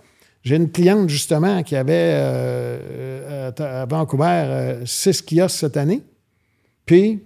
J'ai 0.43 0.55
une 0.55 0.71
cliente, 0.71 1.09
justement, 1.09 1.63
qui 1.63 1.75
avait 1.75 2.11
euh, 2.13 3.51
euh, 3.59 3.81
à 3.81 3.85
Vancouver 3.85 4.25
euh, 4.25 4.85
six 4.85 5.21
kiosques 5.21 5.57
cette 5.59 5.77
année. 5.77 6.01
Puis, 6.85 7.23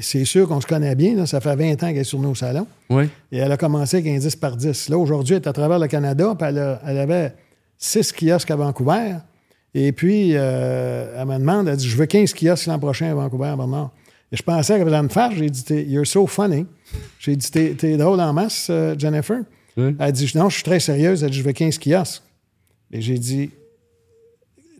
c'est 0.00 0.24
sûr 0.24 0.48
qu'on 0.48 0.60
se 0.62 0.66
connaît 0.66 0.94
bien. 0.94 1.26
ça 1.26 1.40
fait 1.40 1.54
20 1.54 1.72
ans 1.74 1.88
qu'elle 1.88 1.98
est 1.98 2.04
sur 2.04 2.18
nos 2.18 2.34
salons. 2.34 2.66
Oui. 2.88 3.04
Et 3.30 3.38
elle 3.38 3.52
a 3.52 3.56
commencé 3.58 3.98
avec 3.98 4.10
un 4.10 4.18
10 4.18 4.36
par 4.36 4.56
10. 4.56 4.88
Là, 4.88 4.96
aujourd'hui, 4.96 5.34
elle 5.34 5.42
est 5.42 5.48
à 5.48 5.52
travers 5.52 5.78
le 5.78 5.88
Canada, 5.88 6.34
puis 6.38 6.48
elle, 6.48 6.78
elle 6.86 6.98
avait 6.98 7.34
six 7.76 8.12
kiosques 8.12 8.50
à 8.50 8.56
Vancouver. 8.56 9.16
Et 9.74 9.92
puis, 9.92 10.30
elle 10.30 11.26
me 11.26 11.38
demande, 11.38 11.68
elle 11.68 11.76
dit, 11.76 11.86
je 11.86 11.96
veux 11.96 12.06
15 12.06 12.32
kiosques 12.32 12.66
l'an 12.66 12.78
prochain 12.78 13.10
à 13.10 13.14
Vancouver, 13.14 13.52
Bernard. 13.56 13.90
Et 14.30 14.36
je 14.36 14.42
pensais 14.42 14.78
qu'elle 14.78 14.88
allait 14.88 15.02
me 15.02 15.08
faire. 15.08 15.30
J'ai 15.32 15.50
dit, 15.50 15.82
you're 15.82 16.06
so 16.06 16.26
funny. 16.26 16.66
J'ai 17.18 17.36
dit, 17.36 17.50
t'es, 17.50 17.96
drôle 17.98 18.20
en 18.20 18.32
masse, 18.32 18.70
Jennifer. 18.96 19.40
Elle 19.76 20.12
dit, 20.12 20.30
non, 20.34 20.48
je 20.48 20.56
suis 20.56 20.64
très 20.64 20.80
sérieuse. 20.80 21.22
Elle 21.22 21.30
dit, 21.30 21.38
je 21.38 21.42
veux 21.42 21.52
15 21.52 21.78
kiosques. 21.78 22.22
Et 22.90 23.00
j'ai 23.00 23.18
dit, 23.18 23.50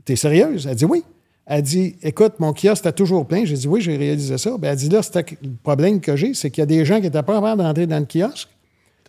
t'es 0.05 0.17
sérieuse? 0.17 0.67
Elle 0.67 0.77
dit, 0.77 0.85
oui. 0.85 1.03
Elle 1.47 1.63
dit, 1.63 1.97
écoute, 2.03 2.35
mon 2.39 2.53
kiosque 2.53 2.85
était 2.87 2.93
toujours 2.93 3.27
plein. 3.27 3.45
J'ai 3.45 3.57
dit, 3.57 3.67
oui, 3.69 3.81
j'ai 3.81 3.97
réalisé 3.97 4.39
ça. 4.39 4.57
Ben, 4.59 4.71
elle 4.71 4.77
dit, 4.77 4.89
là, 4.89 5.01
le 5.15 5.51
problème 5.63 6.01
que 6.01 6.15
j'ai, 6.17 6.35
c'est 6.35 6.51
qu'il 6.51 6.61
y 6.61 6.63
a 6.63 6.67
des 6.67 6.85
gens 6.85 6.97
qui 6.97 7.03
n'étaient 7.03 7.23
pas 7.23 7.35
capables 7.35 7.63
d'entrer 7.63 7.87
dans 7.87 7.99
le 7.99 8.07
kiosque. 8.07 8.49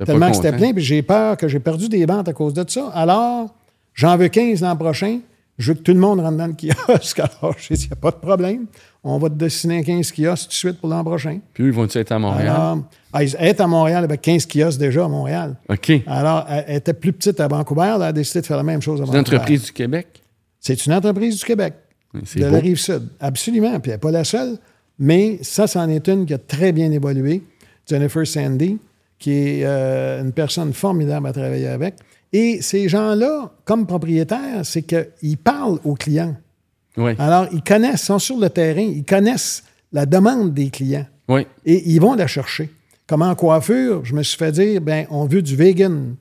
tellement 0.04 0.30
que 0.30 0.36
c'était 0.36 0.56
plein, 0.56 0.74
puis 0.74 0.84
j'ai 0.84 1.02
peur 1.02 1.38
que 1.38 1.48
j'ai 1.48 1.60
perdu 1.60 1.90
des 1.90 2.06
ventes 2.06 2.28
à 2.28 2.34
cause 2.34 2.54
de 2.54 2.66
ça. 2.68 2.88
Alors, 2.90 3.54
j'en 3.94 4.18
veux 4.18 4.30
15 4.30 4.62
l'an 4.62 4.76
prochain 4.76 5.20
je 5.58 5.72
veux 5.72 5.78
que 5.78 5.84
tout 5.84 5.94
le 5.94 6.00
monde 6.00 6.20
rentre 6.20 6.38
dans 6.38 6.48
le 6.48 6.54
kiosque. 6.54 7.20
Alors, 7.42 7.56
je 7.58 7.74
dis, 7.74 7.84
il 7.84 7.88
n'y 7.88 7.94
a 7.94 7.96
pas 7.96 8.12
de 8.12 8.18
problème. 8.18 8.66
On 9.06 9.18
va 9.18 9.30
te 9.30 9.36
dessiner 9.36 9.84
15 9.84 10.14
kiosques 10.14 10.44
tout 10.44 10.50
de 10.50 10.54
suite 10.54 10.80
pour 10.80 10.90
l'an 10.90 11.04
prochain. 11.04 11.40
Puis, 11.54 11.66
ils 11.66 11.72
vont 11.72 11.88
être 11.94 12.12
à 12.12 12.20
Montréal? 12.20 12.48
Alors, 12.48 12.78
ah, 13.12 13.24
ils 13.24 13.36
étaient 13.36 13.62
à 13.62 13.68
Montréal 13.68 14.04
avec 14.06 14.22
15 14.22 14.46
kiosques 14.46 14.80
déjà 14.80 15.06
à 15.06 15.08
Montréal. 15.10 15.56
OK. 15.70 15.92
Alors, 16.08 16.46
elle 16.48 16.78
était 16.78 16.94
plus 16.94 17.12
petite 17.12 17.40
à 17.42 17.48
Vancouver. 17.50 17.92
Elle 17.96 18.02
a 18.02 18.14
décidé 18.14 18.42
de 18.42 18.46
faire 18.46 18.58
la 18.58 18.64
même 18.64 18.82
chose 18.82 19.02
à 19.02 19.04
Vancouver. 19.04 19.24
C'est 19.26 19.32
une 19.32 19.36
entreprise 19.36 19.64
du 19.64 19.72
Québec? 19.74 20.08
C'est 20.60 20.86
une 20.86 20.94
entreprise 20.94 21.38
du 21.38 21.44
Québec. 21.44 21.74
De 22.14 22.46
la 22.46 22.60
rive 22.60 22.78
sud. 22.78 23.10
Absolument. 23.20 23.78
Puis, 23.80 23.92
elle 23.92 23.96
n'est 23.96 24.00
pas 24.00 24.12
la 24.12 24.24
seule. 24.24 24.58
Mais 25.00 25.40
ça, 25.42 25.68
c'en 25.68 25.90
est 25.90 26.08
une 26.08 26.26
qui 26.26 26.34
a 26.34 26.38
très 26.38 26.72
bien 26.72 26.90
évolué. 26.92 27.44
Jennifer 27.86 28.26
Sandy, 28.26 28.78
qui 29.20 29.32
est 29.32 29.66
euh, 29.66 30.22
une 30.22 30.32
personne 30.32 30.72
formidable 30.72 31.28
à 31.28 31.34
travailler 31.34 31.68
avec. 31.68 31.96
Et 32.32 32.62
ces 32.62 32.88
gens-là, 32.88 33.52
comme 33.66 33.86
propriétaires, 33.86 34.62
c'est 34.64 34.84
qu'ils 34.84 35.38
parlent 35.38 35.80
aux 35.84 35.96
clients. 35.96 36.36
Oui. 36.98 37.14
Alors, 37.18 37.48
ils 37.52 37.64
connaissent, 37.64 38.04
sont 38.04 38.20
sur 38.20 38.38
le 38.38 38.50
terrain, 38.50 38.82
ils 38.82 39.04
connaissent 39.04 39.64
la 39.92 40.06
demande 40.06 40.54
des 40.54 40.70
clients. 40.70 41.06
Oui. 41.28 41.48
Et 41.66 41.90
ils 41.90 42.00
vont 42.00 42.16
la 42.16 42.28
chercher. 42.28 42.70
Comme 43.08 43.22
en 43.22 43.36
coiffure, 43.36 44.06
je 44.06 44.14
me 44.14 44.24
suis 44.24 44.38
fait 44.38 44.52
dire, 44.52 44.82
ben, 44.82 45.06
on 45.10 45.26
veut 45.26 45.42
du 45.42 45.56
vegan, 45.56 46.16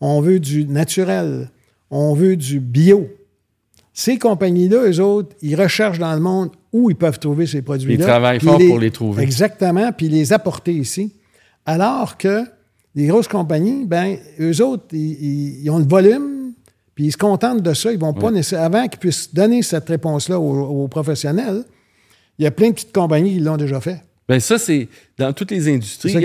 on 0.00 0.20
veut 0.20 0.40
du 0.40 0.66
naturel, 0.66 1.50
on 1.90 2.14
veut 2.14 2.36
du 2.36 2.60
bio. 2.60 3.08
Ces 3.94 4.18
compagnies-là, 4.18 4.88
eux 4.88 5.00
autres, 5.00 5.36
ils 5.42 5.60
recherchent 5.60 5.98
dans 5.98 6.14
le 6.14 6.20
monde 6.20 6.50
où 6.72 6.88
ils 6.88 6.96
peuvent 6.96 7.18
trouver 7.18 7.46
ces 7.46 7.62
produits-là. 7.62 8.04
Ils 8.04 8.06
travaillent 8.06 8.40
fort 8.40 8.58
pour 8.58 8.78
les 8.78 8.90
trouver. 8.90 9.22
Exactement, 9.22 9.92
puis 9.92 10.08
les 10.08 10.32
apporter 10.32 10.72
ici. 10.72 11.12
Alors 11.66 12.16
que 12.16 12.44
les 12.94 13.06
grosses 13.06 13.28
compagnies, 13.28 13.84
ben, 13.84 14.16
eux 14.40 14.62
autres, 14.62 14.86
ils, 14.92 15.68
ont 15.70 15.78
le 15.78 15.86
volume, 15.86 16.41
puis 16.94 17.06
ils 17.06 17.12
se 17.12 17.16
contentent 17.16 17.62
de 17.62 17.74
ça. 17.74 17.92
Ils 17.92 17.98
vont 17.98 18.12
pas 18.12 18.30
nécessairement, 18.30 18.78
avant 18.78 18.88
qu'ils 18.88 18.98
puissent 18.98 19.32
donner 19.32 19.62
cette 19.62 19.88
réponse-là 19.88 20.38
aux, 20.38 20.88
professionnels, 20.88 21.64
il 22.38 22.44
y 22.44 22.46
a 22.46 22.50
plein 22.50 22.68
de 22.68 22.74
petites 22.74 22.92
compagnies 22.92 23.34
qui 23.34 23.40
l'ont 23.40 23.56
déjà 23.56 23.80
fait. 23.80 24.02
Bien, 24.28 24.38
ça, 24.38 24.56
c'est 24.56 24.88
dans 25.18 25.32
toutes 25.32 25.50
les 25.50 25.72
industries. 25.72 26.16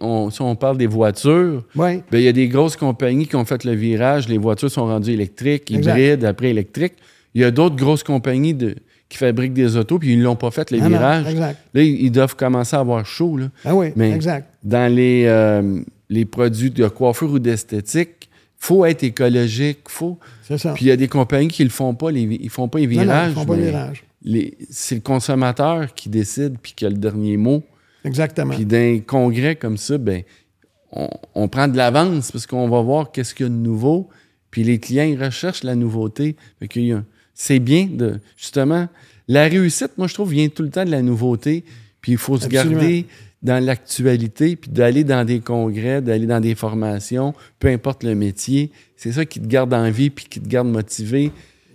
on, 0.00 0.30
si 0.30 0.42
on 0.42 0.56
parle 0.56 0.78
des 0.78 0.86
voitures, 0.86 1.64
ben, 1.74 2.02
il 2.12 2.20
y 2.20 2.28
a 2.28 2.32
des 2.32 2.48
grosses 2.48 2.76
compagnies 2.76 3.26
qui 3.26 3.36
ont 3.36 3.44
fait 3.44 3.64
le 3.64 3.72
virage. 3.72 4.28
Les 4.28 4.38
voitures 4.38 4.70
sont 4.70 4.86
rendues 4.86 5.12
électriques, 5.12 5.70
hybrides, 5.70 6.24
après 6.24 6.50
électriques. 6.50 6.94
Il 7.34 7.42
y 7.42 7.44
a 7.44 7.50
d'autres 7.50 7.76
grosses 7.76 8.02
compagnies 8.02 8.54
de, 8.54 8.76
qui 9.08 9.18
fabriquent 9.18 9.52
des 9.52 9.76
autos, 9.76 9.98
puis 9.98 10.14
ils 10.14 10.18
ne 10.18 10.24
l'ont 10.24 10.36
pas 10.36 10.50
fait, 10.50 10.70
les 10.70 10.80
ah 10.80 10.88
virages. 10.88 11.34
Là, 11.34 11.82
ils 11.82 12.10
doivent 12.10 12.34
commencer 12.34 12.76
à 12.76 12.80
avoir 12.80 13.04
chaud. 13.04 13.36
Là. 13.36 13.48
Ah 13.64 13.74
oui, 13.74 13.88
Mais 13.94 14.12
exact. 14.12 14.48
Dans 14.64 14.92
les, 14.92 15.24
euh, 15.26 15.80
les 16.08 16.24
produits 16.24 16.70
de 16.70 16.88
coiffure 16.88 17.30
ou 17.30 17.38
d'esthétique, 17.38 18.25
faut 18.58 18.84
être 18.84 19.02
écologique. 19.02 19.80
Faut... 19.88 20.18
C'est 20.42 20.58
ça. 20.58 20.72
Puis 20.72 20.86
il 20.86 20.88
y 20.88 20.90
a 20.90 20.96
des 20.96 21.08
compagnies 21.08 21.48
qui 21.48 21.64
ne 21.64 21.68
font 21.68 21.94
pas, 21.94 22.10
les, 22.10 22.22
ils 22.22 22.50
font 22.50 22.68
pas 22.68 22.78
les 22.78 22.86
virages. 22.86 23.28
Non, 23.28 23.32
ils 23.32 23.34
font 23.34 23.46
pas 23.46 23.56
les 23.56 23.64
virages. 23.64 24.04
c'est 24.70 24.94
le 24.96 25.00
consommateur 25.00 25.94
qui 25.94 26.08
décide 26.08 26.56
puis 26.62 26.72
qui 26.74 26.86
a 26.86 26.88
le 26.88 26.96
dernier 26.96 27.36
mot. 27.36 27.62
Exactement. 28.04 28.54
Puis 28.54 28.64
d'un 28.64 29.00
congrès 29.00 29.56
comme 29.56 29.76
ça, 29.76 29.98
ben, 29.98 30.22
on, 30.92 31.08
on 31.34 31.48
prend 31.48 31.68
de 31.68 31.76
l'avance 31.76 32.32
parce 32.32 32.46
qu'on 32.46 32.68
va 32.68 32.80
voir 32.80 33.12
qu'est-ce 33.12 33.34
qu'il 33.34 33.46
y 33.46 33.48
a 33.48 33.50
de 33.50 33.54
nouveau. 33.54 34.08
Puis 34.50 34.62
les 34.64 34.78
clients, 34.78 35.04
ils 35.04 35.22
recherchent 35.22 35.64
la 35.64 35.74
nouveauté. 35.74 36.36
Fait 36.60 36.68
qu'il 36.68 36.84
y 36.84 36.92
a 36.92 37.02
c'est 37.36 37.58
bien 37.58 37.86
de, 37.86 38.18
justement, 38.36 38.88
la 39.28 39.44
réussite, 39.44 39.92
moi, 39.98 40.08
je 40.08 40.14
trouve, 40.14 40.30
vient 40.32 40.48
tout 40.48 40.62
le 40.62 40.70
temps 40.70 40.84
de 40.84 40.90
la 40.90 41.02
nouveauté. 41.02 41.64
Puis 42.00 42.12
il 42.12 42.18
faut 42.18 42.38
se 42.38 42.48
garder 42.48 43.06
dans 43.46 43.64
l'actualité, 43.64 44.56
puis 44.56 44.70
d'aller 44.70 45.04
dans 45.04 45.24
des 45.24 45.40
congrès, 45.40 46.02
d'aller 46.02 46.26
dans 46.26 46.40
des 46.40 46.54
formations, 46.54 47.32
peu 47.58 47.68
importe 47.68 48.02
le 48.02 48.14
métier. 48.14 48.72
C'est 48.96 49.12
ça 49.12 49.24
qui 49.24 49.40
te 49.40 49.46
garde 49.46 49.72
en 49.72 49.90
vie, 49.90 50.10
puis 50.10 50.26
qui 50.26 50.40
te 50.40 50.48
garde 50.48 50.68
motivé, 50.68 51.32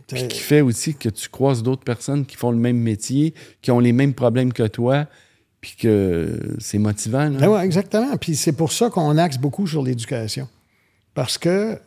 puis 0.08 0.28
qui 0.28 0.40
fait 0.40 0.62
aussi 0.62 0.94
que 0.94 1.10
tu 1.10 1.30
croises 1.30 1.64
d'autres 1.64 1.84
personnes 1.84 2.26
qui 2.26 2.36
font 2.36 2.52
le 2.52 2.58
même 2.58 2.78
métier, 2.78 3.34
qui 3.62 3.72
ont 3.72 3.80
les 3.80 3.94
mêmes 3.94 4.14
problèmes 4.14 4.52
que 4.52 4.68
toi, 4.68 5.08
puis 5.62 5.76
que 5.80 6.38
c'est 6.60 6.78
motivant. 6.78 7.32
Ben 7.32 7.48
ouais, 7.48 7.64
exactement. 7.64 8.18
Puis 8.18 8.36
c'est 8.36 8.52
pour 8.52 8.72
ça 8.72 8.90
qu'on 8.90 9.18
axe 9.18 9.38
beaucoup 9.38 9.66
sur 9.66 9.82
l'éducation. 9.82 10.50
Parce 11.14 11.38
que 11.38 11.78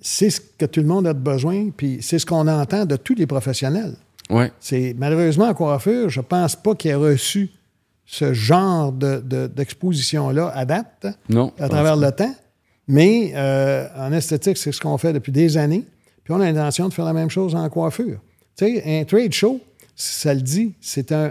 c'est 0.00 0.28
ce 0.30 0.40
que 0.40 0.66
tout 0.66 0.80
le 0.80 0.86
monde 0.86 1.06
a 1.06 1.14
besoin, 1.14 1.70
puis 1.74 1.98
c'est 2.02 2.18
ce 2.18 2.26
qu'on 2.26 2.46
entend 2.48 2.84
de 2.84 2.96
tous 2.96 3.14
les 3.14 3.26
professionnels. 3.26 3.94
Ouais. 4.28 4.52
C'est 4.60 4.94
malheureusement 4.98 5.46
en 5.46 5.54
coiffure, 5.54 6.10
je 6.10 6.20
pense 6.20 6.54
pas 6.56 6.74
qu'il 6.74 6.90
ait 6.90 6.94
reçu 6.96 7.50
ce 8.12 8.34
genre 8.34 8.92
d'exposition-là 8.92 10.52
à 10.54 10.66
date, 10.66 11.06
non, 11.30 11.50
à 11.58 11.66
travers 11.70 11.96
le 11.96 12.12
temps. 12.12 12.34
Mais 12.86 13.32
euh, 13.34 13.88
en 13.96 14.12
esthétique, 14.12 14.58
c'est 14.58 14.70
ce 14.70 14.82
qu'on 14.82 14.98
fait 14.98 15.14
depuis 15.14 15.32
des 15.32 15.56
années. 15.56 15.86
Puis 16.22 16.34
on 16.34 16.40
a 16.40 16.44
l'intention 16.44 16.90
de 16.90 16.92
faire 16.92 17.06
la 17.06 17.14
même 17.14 17.30
chose 17.30 17.54
en 17.54 17.66
coiffure. 17.70 18.20
Tu 18.54 18.66
sais, 18.66 19.00
un 19.00 19.04
trade 19.04 19.32
show, 19.32 19.58
ça 19.96 20.34
le 20.34 20.42
dit, 20.42 20.74
c'est 20.82 21.10
un, 21.10 21.30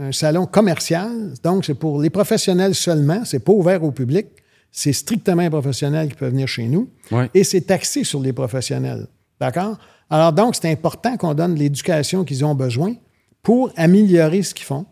un, 0.00 0.10
salon 0.10 0.44
commercial, 0.44 1.34
donc 1.44 1.64
c'est 1.64 1.74
pour 1.74 2.02
les 2.02 2.10
professionnels 2.10 2.74
seulement, 2.74 3.24
c'est 3.24 3.44
pas 3.44 3.52
ouvert 3.52 3.84
au 3.84 3.92
public. 3.92 4.26
C'est 4.72 4.92
strictement 4.92 5.42
les 5.42 5.50
professionnels 5.50 6.08
qui 6.08 6.16
peuvent 6.16 6.32
venir 6.32 6.48
chez 6.48 6.66
nous. 6.66 6.90
Et 7.32 7.44
c'est 7.44 7.60
taxé 7.60 8.02
sur 8.02 8.20
les 8.20 8.32
professionnels. 8.32 9.06
D'accord? 9.38 9.78
Alors, 10.10 10.32
donc, 10.32 10.56
c'est 10.56 10.70
important 10.70 11.16
qu'on 11.16 11.34
donne 11.34 11.54
l'éducation 11.54 12.24
qu'ils 12.24 12.44
ont 12.44 12.56
besoin 12.56 12.94
pour 13.42 13.70
améliorer 13.76 14.42
ce 14.42 14.52
qu'ils 14.54 14.66
font, 14.66 14.86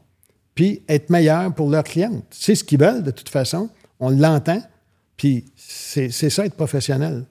puis 0.61 0.83
être 0.91 1.09
meilleur 1.09 1.55
pour 1.55 1.71
leurs 1.71 1.85
clientes. 1.85 2.23
C'est 2.29 2.55
ce 2.55 2.63
qu'ils 2.63 2.79
veulent, 2.79 3.03
de 3.03 3.11
toute 3.13 3.31
façon. 3.31 3.71
On 3.99 4.11
l'entend, 4.11 4.61
puis 5.17 5.47
c'est 5.57 6.11
ça, 6.11 6.45
être 6.45 6.55
professionnel. 6.55 7.25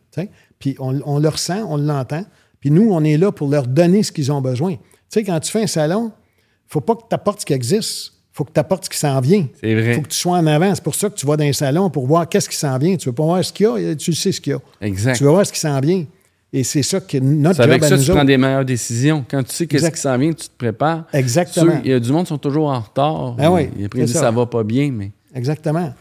Puis 0.57 0.75
on, 0.79 0.99
on, 1.05 1.19
le 1.19 1.29
ressent, 1.29 1.63
on 1.69 1.77
l'entend. 1.77 2.25
Puis 2.59 2.71
nous, 2.71 2.91
on 2.91 3.03
est 3.03 3.17
là 3.17 3.31
pour 3.31 3.47
leur 3.47 3.67
donner 3.67 4.01
ce 4.01 4.11
qu'ils 4.11 4.31
ont 4.31 4.41
besoin. 4.41 4.73
Tu 4.73 4.79
sais, 5.09 5.23
quand 5.23 5.39
tu 5.41 5.51
fais 5.51 5.61
un 5.61 5.67
salon, 5.67 6.05
il 6.05 6.05
ne 6.05 6.69
faut 6.69 6.81
pas 6.81 6.95
que 6.95 7.03
tu 7.07 7.13
apportes 7.13 7.41
ce 7.41 7.45
qui 7.45 7.53
existe 7.53 8.13
faut 8.31 8.45
que 8.45 8.53
tu 8.53 8.59
apportes 8.59 8.85
ce 8.85 8.89
qui 8.89 8.97
s'en 8.97 9.19
vient. 9.19 9.45
C'est 9.59 9.75
vrai. 9.75 9.95
faut 9.95 10.01
que 10.01 10.07
tu 10.07 10.17
sois 10.17 10.37
en 10.37 10.47
avant. 10.47 10.73
C'est 10.73 10.83
pour 10.83 10.95
ça 10.95 11.09
que 11.09 11.15
tu 11.15 11.25
vas 11.25 11.35
dans 11.35 11.43
un 11.43 11.51
salon 11.51 11.89
pour 11.89 12.07
voir 12.07 12.27
qu'est-ce 12.29 12.47
qui 12.47 12.55
s'en 12.55 12.77
vient. 12.77 12.95
Tu 12.95 13.09
veux 13.09 13.13
pas 13.13 13.23
voir 13.23 13.43
ce 13.43 13.51
qu'il 13.51 13.65
y 13.65 13.89
a, 13.89 13.95
tu 13.95 14.13
sais 14.13 14.31
ce 14.31 14.39
qu'il 14.39 14.53
y 14.53 14.55
a. 14.55 14.59
Exact. 14.79 15.17
Tu 15.17 15.25
veux 15.25 15.29
voir 15.29 15.45
ce 15.45 15.51
qui 15.51 15.59
s'en 15.59 15.77
vient. 15.81 16.05
Et 16.51 16.63
c'est 16.63 16.81
ça 16.81 16.99
que 16.99 17.17
notre 17.17 17.61
job 17.61 17.69
avec 17.69 17.83
ça, 17.83 17.97
tu 17.97 18.11
prends 18.11 18.23
des 18.23 18.37
meilleures 18.37 18.65
décisions. 18.65 19.23
Quand 19.29 19.43
tu 19.43 19.53
sais 19.53 19.67
qu'est-ce 19.67 19.91
qui 19.91 19.99
s'en 19.99 20.17
vient, 20.17 20.33
tu 20.33 20.47
te 20.47 20.57
prépares. 20.57 21.05
Exactement. 21.13 21.79
il 21.83 21.91
y 21.91 21.93
a 21.93 21.99
du 21.99 22.11
monde 22.11 22.23
qui 22.23 22.29
sont 22.29 22.37
toujours 22.37 22.69
en 22.69 22.79
retard. 22.79 23.35
Ah 23.37 23.51
oui, 23.51 23.69
ça. 24.07 24.19
ça 24.19 24.31
va 24.31 24.45
pas 24.45 24.63
bien, 24.63 24.91
mais... 24.91 25.11
Exactement. 25.35 25.93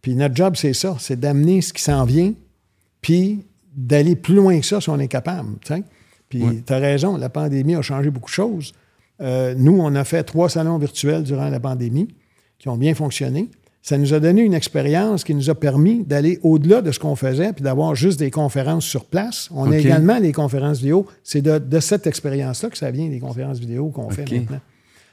Puis 0.00 0.14
notre 0.14 0.36
job, 0.36 0.54
c'est 0.56 0.72
ça. 0.72 0.96
C'est 1.00 1.18
d'amener 1.18 1.60
ce 1.60 1.72
qui 1.72 1.82
s'en 1.82 2.04
vient, 2.04 2.32
puis 3.00 3.44
d'aller 3.74 4.16
plus 4.16 4.34
loin 4.34 4.58
que 4.60 4.66
ça 4.66 4.80
si 4.80 4.88
on 4.88 4.98
est 4.98 5.08
capable. 5.08 5.50
Puis 6.28 6.42
tu 6.64 6.72
as 6.72 6.78
raison, 6.78 7.16
la 7.16 7.28
pandémie 7.28 7.74
a 7.74 7.82
changé 7.82 8.10
beaucoup 8.10 8.30
de 8.30 8.34
choses. 8.34 8.72
Euh, 9.20 9.54
nous, 9.56 9.78
on 9.80 9.94
a 9.94 10.04
fait 10.04 10.22
trois 10.22 10.48
salons 10.48 10.78
virtuels 10.78 11.24
durant 11.24 11.48
la 11.48 11.58
pandémie 11.58 12.08
qui 12.58 12.68
ont 12.68 12.76
bien 12.76 12.94
fonctionné. 12.94 13.48
Ça 13.88 13.96
nous 13.96 14.12
a 14.12 14.20
donné 14.20 14.42
une 14.42 14.52
expérience 14.52 15.24
qui 15.24 15.34
nous 15.34 15.48
a 15.48 15.54
permis 15.54 16.04
d'aller 16.04 16.40
au-delà 16.42 16.82
de 16.82 16.92
ce 16.92 16.98
qu'on 16.98 17.16
faisait 17.16 17.54
puis 17.54 17.64
d'avoir 17.64 17.94
juste 17.94 18.18
des 18.18 18.30
conférences 18.30 18.84
sur 18.84 19.06
place. 19.06 19.48
On 19.50 19.72
a 19.72 19.78
également 19.78 20.18
les 20.18 20.30
conférences 20.30 20.80
vidéo. 20.80 21.06
C'est 21.24 21.40
de, 21.40 21.80
cette 21.80 22.06
expérience-là 22.06 22.68
que 22.68 22.76
ça 22.76 22.90
vient, 22.90 23.08
les 23.08 23.18
conférences 23.18 23.58
vidéo 23.58 23.88
qu'on 23.88 24.10
fait 24.10 24.30
maintenant. 24.30 24.60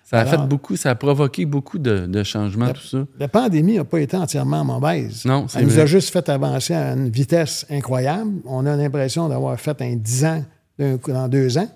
Ça 0.03 0.19
a 0.19 0.25
fait 0.25 0.45
beaucoup, 0.45 0.75
ça 0.75 0.89
a 0.89 0.95
provoqué 0.95 1.45
beaucoup 1.45 1.79
de, 1.79 2.23
changements, 2.23 2.73
tout 2.73 2.85
ça. 2.85 3.05
La 3.17 3.29
pandémie 3.29 3.77
n'a 3.77 3.85
pas 3.85 4.01
été 4.01 4.17
entièrement 4.17 4.65
mauvaise. 4.65 5.23
Non, 5.23 5.47
c'est 5.47 5.59
Elle 5.59 5.67
nous 5.67 5.79
a 5.79 5.85
juste 5.85 6.09
fait 6.09 6.27
avancer 6.27 6.73
à 6.73 6.95
une 6.95 7.07
vitesse 7.07 7.65
incroyable. 7.69 8.41
On 8.43 8.65
a 8.65 8.75
l'impression 8.75 9.29
d'avoir 9.29 9.57
fait 9.57 9.81
un 9.81 9.95
10 9.95 10.25
ans 10.25 10.43
dans 10.77 11.29
deux 11.29 11.57
ans. 11.57 11.69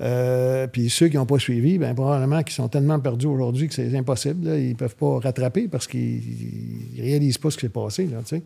Euh, 0.00 0.66
puis 0.66 0.90
ceux 0.90 1.08
qui 1.08 1.16
n'ont 1.16 1.26
pas 1.26 1.38
suivi, 1.38 1.78
bien, 1.78 1.94
probablement 1.94 2.42
qu'ils 2.42 2.54
sont 2.54 2.68
tellement 2.68 2.98
perdus 2.98 3.26
aujourd'hui 3.26 3.68
que 3.68 3.74
c'est 3.74 3.96
impossible. 3.96 4.48
Ils 4.58 4.70
ne 4.70 4.74
peuvent 4.74 4.96
pas 4.96 5.20
rattraper 5.20 5.68
parce 5.68 5.86
qu'ils 5.86 6.20
ne 6.96 7.02
réalisent 7.02 7.38
pas 7.38 7.50
ce 7.50 7.56
qui 7.56 7.62
s'est 7.62 7.68
passé. 7.68 8.06
Là, 8.06 8.18
ça 8.26 8.36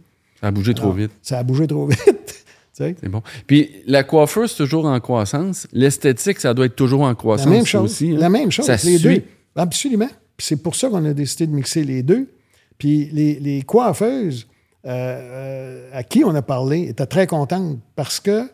a 0.42 0.50
bougé 0.50 0.74
trop 0.74 0.92
vite. 0.92 1.10
Ça 1.22 1.38
a 1.38 1.42
bougé 1.42 1.66
trop 1.66 1.86
vite. 1.86 2.44
C'est 2.72 3.08
bon. 3.08 3.22
Puis 3.48 3.70
la 3.88 4.04
coiffure, 4.04 4.48
c'est 4.48 4.56
toujours 4.56 4.84
en 4.84 5.00
croissance. 5.00 5.66
L'esthétique, 5.72 6.38
ça 6.38 6.54
doit 6.54 6.66
être 6.66 6.76
toujours 6.76 7.00
en 7.00 7.08
La 7.08 7.14
croissance 7.16 7.48
même 7.48 7.66
chose. 7.66 7.90
aussi. 7.90 8.12
hein. 8.12 8.18
La 8.20 8.28
même 8.28 8.52
chose. 8.52 8.66
Ça 8.66 8.74
les 8.74 8.98
suit. 8.98 9.00
deux. 9.00 9.22
Absolument. 9.56 10.06
Puis 10.36 10.46
c'est 10.46 10.62
pour 10.62 10.76
ça 10.76 10.88
qu'on 10.88 11.04
a 11.04 11.12
décidé 11.12 11.48
de 11.48 11.52
mixer 11.56 11.82
les 11.82 12.04
deux. 12.04 12.28
Puis 12.78 13.08
les, 13.12 13.40
les 13.40 13.62
coiffeuses 13.62 14.46
euh, 14.86 14.90
euh, 14.90 15.90
à 15.92 16.04
qui 16.04 16.22
on 16.22 16.32
a 16.36 16.42
parlé 16.42 16.82
étaient 16.82 17.06
très 17.06 17.26
contentes 17.26 17.80
parce 17.96 18.20
que, 18.20 18.48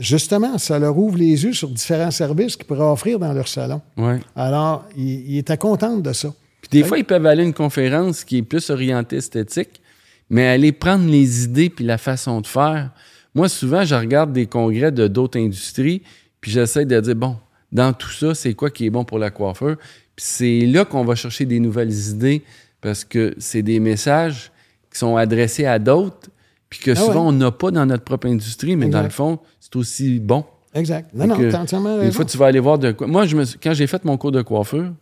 justement, 0.00 0.58
ça 0.58 0.78
leur 0.78 0.96
ouvre 0.98 1.16
les 1.18 1.44
yeux 1.44 1.52
sur 1.52 1.68
différents 1.68 2.10
services 2.10 2.56
qu'ils 2.56 2.66
pourraient 2.66 2.80
offrir 2.90 3.18
dans 3.18 3.32
leur 3.32 3.46
salon. 3.46 3.80
Ouais. 3.96 4.18
Alors, 4.34 4.84
ils, 4.96 5.30
ils 5.34 5.38
étaient 5.38 5.56
contents 5.58 5.96
de 5.98 6.12
ça. 6.12 6.32
Puis 6.62 6.70
des 6.72 6.82
Ouais. 6.82 6.88
fois, 6.88 6.98
ils 6.98 7.04
peuvent 7.04 7.26
aller 7.26 7.42
à 7.42 7.46
une 7.46 7.54
conférence 7.54 8.24
qui 8.24 8.38
est 8.38 8.42
plus 8.42 8.70
orientée 8.70 9.16
esthétique, 9.16 9.80
mais 10.28 10.46
aller 10.48 10.72
prendre 10.72 11.08
les 11.08 11.44
idées 11.44 11.70
puis 11.70 11.84
la 11.84 11.98
façon 11.98 12.40
de 12.40 12.46
faire. 12.46 12.90
Moi, 13.34 13.48
souvent, 13.48 13.84
je 13.84 13.94
regarde 13.94 14.32
des 14.32 14.46
congrès 14.46 14.90
de 14.90 15.06
d'autres 15.06 15.38
industries, 15.38 16.02
puis 16.40 16.50
j'essaie 16.50 16.84
de 16.84 16.98
dire, 17.00 17.14
bon, 17.14 17.36
dans 17.70 17.92
tout 17.92 18.10
ça, 18.10 18.34
c'est 18.34 18.54
quoi 18.54 18.70
qui 18.70 18.86
est 18.86 18.90
bon 18.90 19.04
pour 19.04 19.18
la 19.18 19.30
coiffeur? 19.30 19.76
Puis 20.16 20.26
c'est 20.26 20.60
là 20.66 20.84
qu'on 20.84 21.04
va 21.04 21.14
chercher 21.14 21.44
des 21.44 21.60
nouvelles 21.60 21.92
idées, 22.10 22.42
parce 22.80 23.04
que 23.04 23.34
c'est 23.38 23.62
des 23.62 23.78
messages 23.80 24.50
qui 24.92 24.98
sont 24.98 25.16
adressés 25.16 25.66
à 25.66 25.78
d'autres, 25.78 26.30
puis 26.68 26.80
que 26.80 26.90
Ah 26.92 26.96
souvent, 26.96 27.22
ouais. 27.22 27.28
on 27.28 27.32
n'a 27.32 27.50
pas 27.50 27.70
dans 27.70 27.86
notre 27.86 28.04
propre 28.04 28.26
industrie, 28.28 28.76
mais 28.76 28.86
dans 28.88 29.02
le 29.02 29.08
fond, 29.10 29.38
c'est 29.72 29.78
aussi 29.78 30.20
bon. 30.20 30.44
Exact. 30.74 31.10
Non, 31.14 31.26
non, 31.26 31.36
t'as 31.50 31.60
entièrement 31.62 32.00
Une 32.02 32.12
fois, 32.12 32.24
tu 32.24 32.36
vas 32.36 32.46
aller 32.46 32.60
voir 32.60 32.78
de 32.78 32.92
quoi. 32.92 33.06
Moi, 33.06 33.26
je 33.26 33.36
me 33.36 33.44
suis- 33.44 33.58
quand 33.58 33.74
j'ai 33.74 33.86
fait 33.86 34.04
mon 34.04 34.16
cours 34.16 34.30
de 34.32 34.42
coiffure, 34.42 34.92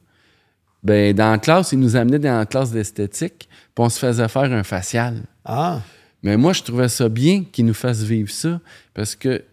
ben, 0.83 1.15
dans 1.15 1.31
la 1.33 1.39
classe, 1.39 1.73
ils 1.73 1.79
nous 1.79 1.97
amenaient 1.97 2.19
dans 2.19 2.39
la 2.39 2.47
classe 2.47 2.71
d'esthétique, 2.71 3.49
puis 3.75 3.85
on 3.85 3.89
se 3.89 3.99
faisait 3.99 4.29
faire 4.29 4.51
un 4.53 4.63
facial. 4.63 5.23
Ah, 5.45 5.81
Mais 6.23 6.37
moi, 6.37 6.53
je 6.53 6.63
trouvais 6.63 6.89
ça 6.89 7.09
bien 7.09 7.45
qu'ils 7.45 7.65
nous 7.67 7.75
fassent 7.75 8.03
vivre 8.03 8.31
ça, 8.31 8.61
parce 8.95 9.15
que 9.15 9.45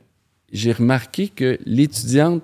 j'ai 0.52 0.72
remarqué 0.72 1.28
que 1.30 1.60
l'étudiante 1.66 2.44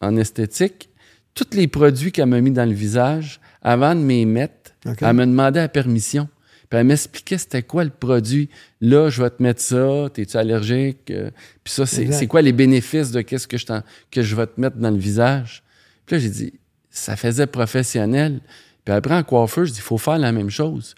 en 0.00 0.16
esthétique, 0.16 0.88
tous 1.34 1.46
les 1.52 1.66
produits 1.68 2.12
qu'elle 2.12 2.26
m'a 2.26 2.40
mis 2.40 2.50
dans 2.52 2.64
le 2.68 2.74
visage, 2.74 3.40
avant 3.62 3.94
de 3.94 4.00
m'y 4.00 4.24
mettre, 4.26 4.72
elle 4.84 5.16
me 5.16 5.26
demandait 5.26 5.60
la 5.60 5.68
permission. 5.68 6.28
Puis 6.68 6.78
elle 6.80 6.86
m'expliquait 6.86 7.38
c'était 7.38 7.62
quoi 7.62 7.84
le 7.84 7.90
produit. 7.90 8.48
Là, 8.80 9.08
je 9.08 9.22
vais 9.22 9.30
te 9.30 9.42
mettre 9.42 9.60
ça, 9.62 10.08
t'es-tu 10.12 10.36
allergique? 10.36 11.10
Euh, 11.10 11.30
Puis 11.62 11.72
ça, 11.74 11.86
c'est 11.86 12.26
quoi 12.26 12.42
les 12.42 12.52
bénéfices 12.52 13.10
de 13.12 13.20
qu'est-ce 13.20 13.46
que 13.46 13.56
je, 13.56 13.66
t'en- 13.66 13.82
que 14.10 14.22
je 14.22 14.34
vais 14.34 14.46
te 14.46 14.60
mettre 14.60 14.76
dans 14.76 14.90
le 14.90 14.96
visage? 14.98 15.62
Puis 16.06 16.16
là, 16.16 16.22
j'ai 16.22 16.30
dit, 16.30 16.52
ça 16.90 17.14
faisait 17.16 17.46
professionnel. 17.46 18.40
Puis 18.84 18.94
après, 18.94 19.14
en 19.14 19.22
coiffeur, 19.22 19.64
je 19.64 19.72
dis, 19.72 19.78
il 19.78 19.82
faut 19.82 19.98
faire 19.98 20.18
la 20.18 20.32
même 20.32 20.50
chose. 20.50 20.94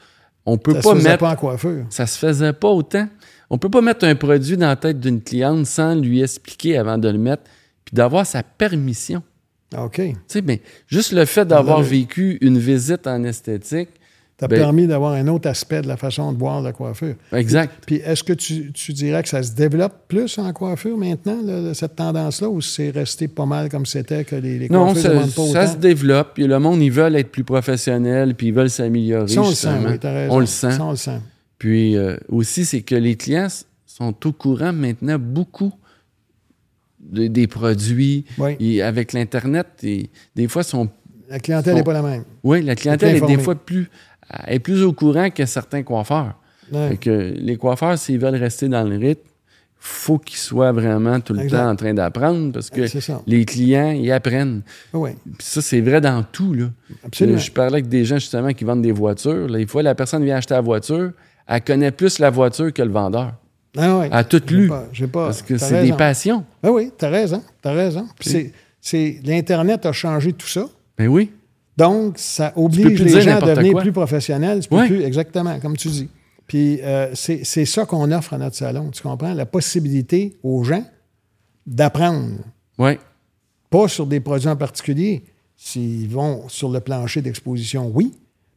On 0.46 0.56
peut 0.56 0.72
ça 0.74 0.80
pas 0.80 0.90
se 0.90 0.94
faisait 0.96 1.08
mettre 1.10 1.20
pas 1.20 1.30
en 1.32 1.36
coiffure. 1.36 1.86
ça 1.90 2.06
se 2.06 2.18
faisait 2.18 2.52
pas 2.54 2.68
autant. 2.68 3.08
On 3.50 3.58
peut 3.58 3.68
pas 3.70 3.80
mettre 3.82 4.06
un 4.06 4.14
produit 4.14 4.56
dans 4.56 4.68
la 4.68 4.76
tête 4.76 4.98
d'une 5.00 5.20
cliente 5.22 5.66
sans 5.66 5.94
lui 5.94 6.22
expliquer 6.22 6.78
avant 6.78 6.96
de 6.98 7.08
le 7.08 7.18
mettre, 7.18 7.42
puis 7.84 7.94
d'avoir 7.94 8.24
sa 8.26 8.42
permission. 8.42 9.22
OK. 9.76 9.96
Tu 9.96 10.14
sais, 10.26 10.40
mais 10.42 10.62
juste 10.86 11.12
le 11.12 11.26
fait 11.26 11.44
d'avoir 11.46 11.82
vécu 11.82 12.38
une 12.40 12.58
visite 12.58 13.06
en 13.06 13.22
esthétique, 13.24 13.90
T'as 14.40 14.46
Ben- 14.46 14.60
permis 14.60 14.86
d'avoir 14.86 15.14
un 15.14 15.26
autre 15.26 15.48
aspect 15.48 15.82
de 15.82 15.88
la 15.88 15.96
façon 15.96 16.32
de 16.32 16.38
voir 16.38 16.62
la 16.62 16.72
coiffure. 16.72 17.16
exact. 17.32 17.72
Puis 17.86 17.96
est-ce 17.96 18.22
que 18.22 18.32
tu, 18.32 18.70
tu 18.72 18.92
dirais 18.92 19.20
que 19.24 19.28
ça 19.28 19.42
se 19.42 19.50
développe 19.52 20.06
plus 20.06 20.38
en 20.38 20.52
coiffure 20.52 20.96
maintenant, 20.96 21.42
là, 21.42 21.74
cette 21.74 21.96
tendance-là, 21.96 22.48
ou 22.48 22.60
c'est 22.60 22.90
resté 22.90 23.26
pas 23.26 23.46
mal 23.46 23.68
comme 23.68 23.84
c'était, 23.84 24.24
que 24.24 24.36
les, 24.36 24.60
les 24.60 24.68
Non, 24.68 24.94
ça, 24.94 25.08
demandent 25.08 25.34
pas 25.34 25.42
ça 25.46 25.62
autant? 25.64 25.72
se 25.72 25.76
développe. 25.78 26.34
Puis 26.34 26.46
le 26.46 26.56
monde, 26.60 26.80
ils 26.80 26.92
veulent 26.92 27.16
être 27.16 27.32
plus 27.32 27.42
professionnels, 27.42 28.36
puis 28.36 28.46
ils 28.48 28.54
veulent 28.54 28.70
s'améliorer. 28.70 29.26
Ça, 29.26 29.42
on 29.42 29.48
le 29.48 29.54
sent, 29.56 29.68
justement. 29.70 29.90
oui, 29.90 29.98
t'as 29.98 30.12
raison. 30.12 30.34
On 30.34 30.38
le 30.38 30.46
sent. 30.46 30.70
Ça, 30.70 30.84
on 30.84 30.90
le 30.90 30.96
sent. 30.96 31.20
Puis 31.58 31.96
euh, 31.96 32.16
aussi, 32.28 32.64
c'est 32.64 32.82
que 32.82 32.94
les 32.94 33.16
clients 33.16 33.48
sont 33.86 34.14
au 34.24 34.30
courant 34.32 34.72
maintenant 34.72 35.18
beaucoup 35.18 35.72
de- 37.00 37.26
des 37.26 37.48
produits. 37.48 38.24
Oui. 38.38 38.56
Et 38.60 38.82
avec 38.82 39.12
l'Internet, 39.12 39.66
et 39.82 40.10
des 40.36 40.46
fois, 40.48 40.62
sont 40.62 40.88
La 41.28 41.40
clientèle 41.40 41.74
n'est 41.74 41.82
pas 41.82 41.92
la 41.92 42.02
même. 42.02 42.22
Oui, 42.44 42.62
la 42.62 42.76
clientèle 42.76 43.16
est 43.16 43.26
des 43.26 43.38
fois 43.38 43.54
plus, 43.56 43.90
est 44.46 44.58
plus 44.58 44.82
au 44.82 44.92
courant 44.92 45.30
que 45.30 45.44
certains 45.46 45.82
coiffeurs. 45.82 46.34
Ouais. 46.72 46.90
Fait 46.90 46.96
que 46.96 47.34
les 47.36 47.56
coiffeurs, 47.56 47.96
s'ils 47.98 48.18
veulent 48.18 48.34
rester 48.36 48.68
dans 48.68 48.84
le 48.84 48.96
rythme, 48.96 49.22
faut 49.80 50.18
qu'ils 50.18 50.38
soient 50.38 50.72
vraiment 50.72 51.20
tout 51.20 51.32
le 51.34 51.42
Exact. 51.42 51.58
temps 51.58 51.70
en 51.70 51.76
train 51.76 51.94
d'apprendre 51.94 52.52
parce 52.52 52.68
que 52.68 52.82
les 53.28 53.44
clients, 53.44 53.92
ils 53.92 54.10
apprennent. 54.10 54.62
Oui, 54.92 55.10
Puis 55.24 55.46
ça, 55.46 55.62
c'est 55.62 55.80
vrai 55.80 56.00
dans 56.00 56.22
tout. 56.24 56.52
Là. 56.52 56.66
absolument. 57.06 57.36
Euh, 57.38 57.40
Je 57.40 57.50
parlais 57.52 57.72
avec 57.74 57.88
des 57.88 58.04
gens 58.04 58.16
justement 58.18 58.52
qui 58.52 58.64
vendent 58.64 58.82
des 58.82 58.90
voitures. 58.92 59.48
Là, 59.48 59.58
des 59.58 59.66
fois, 59.68 59.82
la 59.84 59.94
personne 59.94 60.24
vient 60.24 60.36
acheter 60.36 60.54
la 60.54 60.60
voiture, 60.60 61.12
elle 61.46 61.60
connaît 61.62 61.92
plus 61.92 62.18
la 62.18 62.28
voiture 62.30 62.72
que 62.72 62.82
le 62.82 62.90
vendeur. 62.90 63.34
Ah, 63.76 63.98
oui. 64.00 64.06
Elle 64.06 64.12
a 64.14 64.24
tout 64.24 64.42
lu. 64.50 64.68
pas-. 64.68 64.88
Parce 65.12 65.42
que 65.42 65.54
t'as 65.54 65.58
c'est 65.66 65.82
des 65.84 65.92
passions. 65.92 66.44
Ah 66.62 66.72
oui, 66.72 66.90
tu 66.98 67.04
as 67.04 67.08
raison. 67.10 67.42
Raison. 67.64 68.06
C'est, 68.80 69.20
L'Internet 69.24 69.86
a 69.86 69.92
changé 69.92 70.32
tout 70.32 70.48
ça. 70.48 70.66
Ben 70.98 71.06
oui. 71.06 71.30
Donc, 71.78 72.18
ça 72.18 72.52
oblige 72.56 73.00
les 73.00 73.20
gens 73.22 73.36
à 73.36 73.40
devenir 73.40 73.72
quoi. 73.72 73.82
plus 73.82 73.92
professionnels. 73.92 74.60
Tu 74.60 74.68
peux 74.68 74.76
Ouais. 74.76 74.88
plus, 74.88 75.02
exactement, 75.02 75.58
comme 75.60 75.76
tu 75.76 75.88
dis. 75.88 76.08
Puis 76.46 76.80
euh, 76.82 77.10
c'est 77.14 77.44
c'est 77.44 77.64
ça 77.66 77.84
qu'on 77.86 78.10
offre 78.10 78.34
à 78.34 78.38
notre 78.38 78.56
salon. 78.56 78.90
Tu 78.90 79.02
comprends? 79.02 79.32
La 79.34 79.46
possibilité 79.46 80.36
aux 80.42 80.64
gens 80.64 80.84
d'apprendre. 81.66 82.36
Oui. 82.78 82.98
Pas 83.70 83.88
sur 83.88 84.06
des 84.06 84.20
produits 84.20 84.48
en 84.48 84.56
particulier. 84.56 85.24
S'ils 85.56 86.08
vont 86.08 86.48
sur 86.48 86.70
le 86.70 86.80
plancher 86.80 87.20
d'exposition, 87.20 87.90
oui. 87.94 88.14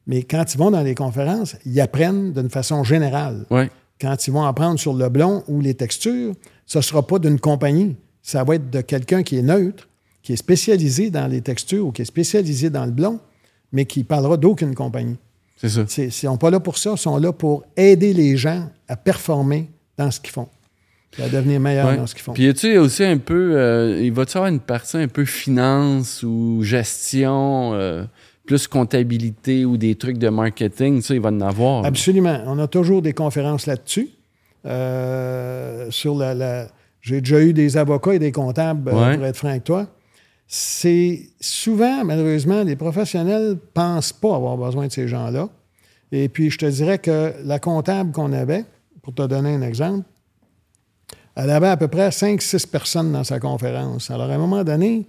Mais 0.07 0.23
quand 0.23 0.53
ils 0.53 0.57
vont 0.57 0.71
dans 0.71 0.81
les 0.83 0.95
conférences, 0.95 1.55
ils 1.65 1.79
apprennent 1.81 2.31
d'une 2.33 2.49
façon 2.49 2.83
générale. 2.83 3.45
Oui. 3.49 3.63
Quand 3.99 4.27
ils 4.27 4.31
vont 4.31 4.43
apprendre 4.43 4.79
sur 4.79 4.93
le 4.93 5.09
blond 5.09 5.43
ou 5.47 5.61
les 5.61 5.73
textures, 5.73 6.33
ce 6.65 6.77
ne 6.79 6.81
sera 6.83 7.05
pas 7.05 7.19
d'une 7.19 7.39
compagnie. 7.39 7.95
Ça 8.23 8.43
va 8.43 8.55
être 8.55 8.69
de 8.69 8.81
quelqu'un 8.81 9.23
qui 9.23 9.37
est 9.37 9.41
neutre, 9.43 9.87
qui 10.23 10.33
est 10.33 10.37
spécialisé 10.37 11.09
dans 11.09 11.27
les 11.27 11.41
textures 11.41 11.87
ou 11.87 11.91
qui 11.91 12.01
est 12.01 12.05
spécialisé 12.05 12.69
dans 12.69 12.85
le 12.85 12.91
blond, 12.91 13.19
mais 13.71 13.85
qui 13.85 14.03
parlera 14.03 14.37
d'aucune 14.37 14.75
compagnie. 14.75 15.17
C'est 15.57 15.69
ça. 15.69 15.85
Ils 15.97 16.05
ne 16.05 16.09
sont 16.09 16.37
pas 16.37 16.49
là 16.49 16.59
pour 16.59 16.77
ça, 16.77 16.91
ils 16.95 16.97
sont 16.97 17.17
là 17.17 17.31
pour 17.31 17.63
aider 17.77 18.13
les 18.13 18.35
gens 18.37 18.69
à 18.87 18.95
performer 18.95 19.69
dans 19.97 20.09
ce 20.11 20.19
qu'ils 20.19 20.31
font, 20.31 20.47
et 21.19 21.23
à 21.23 21.29
devenir 21.29 21.59
meilleurs 21.59 21.87
Ouais. 21.89 21.97
dans 21.97 22.07
ce 22.07 22.15
qu'ils 22.15 22.23
font. 22.23 22.33
Puis, 22.33 22.47
a-tu 22.47 22.77
aussi 22.77 23.03
un 23.03 23.17
peu. 23.17 23.53
euh, 23.55 23.99
il 24.01 24.11
va-tu 24.11 24.37
avoir 24.37 24.51
une 24.51 24.59
partie 24.59 24.97
un 24.97 25.07
peu 25.07 25.25
finance 25.25 26.23
ou 26.23 26.63
gestion, 26.63 27.73
euh, 27.73 28.03
plus 28.47 28.67
comptabilité 28.67 29.65
ou 29.65 29.77
des 29.77 29.95
trucs 29.95 30.17
de 30.17 30.29
marketing? 30.29 31.01
Ça, 31.01 31.13
il 31.13 31.21
va 31.21 31.29
en 31.29 31.41
avoir. 31.41 31.83
là. 31.83 31.87
Absolument. 31.87 32.41
On 32.47 32.57
a 32.59 32.67
toujours 32.67 33.01
des 33.01 33.13
conférences 33.13 33.65
là-dessus. 33.67 34.09
Euh, 34.65 35.87
sur 35.91 36.15
la, 36.15 36.33
la- 36.33 36.67
J'ai 37.01 37.19
déjà 37.21 37.41
eu 37.41 37.51
des 37.51 37.77
avocats 37.77 38.13
et 38.13 38.19
des 38.19 38.31
comptables, 38.31 38.91
Ouais. 38.91 39.15
pour 39.17 39.25
être 39.25 39.35
franc 39.35 39.49
avec 39.49 39.63
toi. 39.63 39.87
C'est 40.53 41.29
souvent, 41.39 42.03
malheureusement, 42.03 42.63
les 42.63 42.75
professionnels 42.75 43.51
ne 43.51 43.53
pensent 43.53 44.11
pas 44.11 44.35
avoir 44.35 44.57
besoin 44.57 44.87
de 44.87 44.91
ces 44.91 45.07
gens-là. 45.07 45.47
Et 46.11 46.27
puis, 46.27 46.49
je 46.49 46.57
te 46.57 46.65
dirais 46.65 46.99
que 46.99 47.33
la 47.45 47.57
comptable 47.57 48.11
qu'on 48.11 48.33
avait, 48.33 48.65
pour 49.01 49.13
te 49.15 49.25
donner 49.25 49.53
un 49.55 49.61
exemple, 49.61 50.03
elle 51.35 51.51
avait 51.51 51.69
à 51.69 51.77
peu 51.77 51.87
près 51.87 52.09
5-6 52.09 52.67
personnes 52.67 53.13
dans 53.13 53.23
sa 53.23 53.39
conférence. 53.39 54.11
Alors, 54.11 54.29
à 54.29 54.33
un 54.33 54.37
moment 54.37 54.61
donné, 54.65 55.07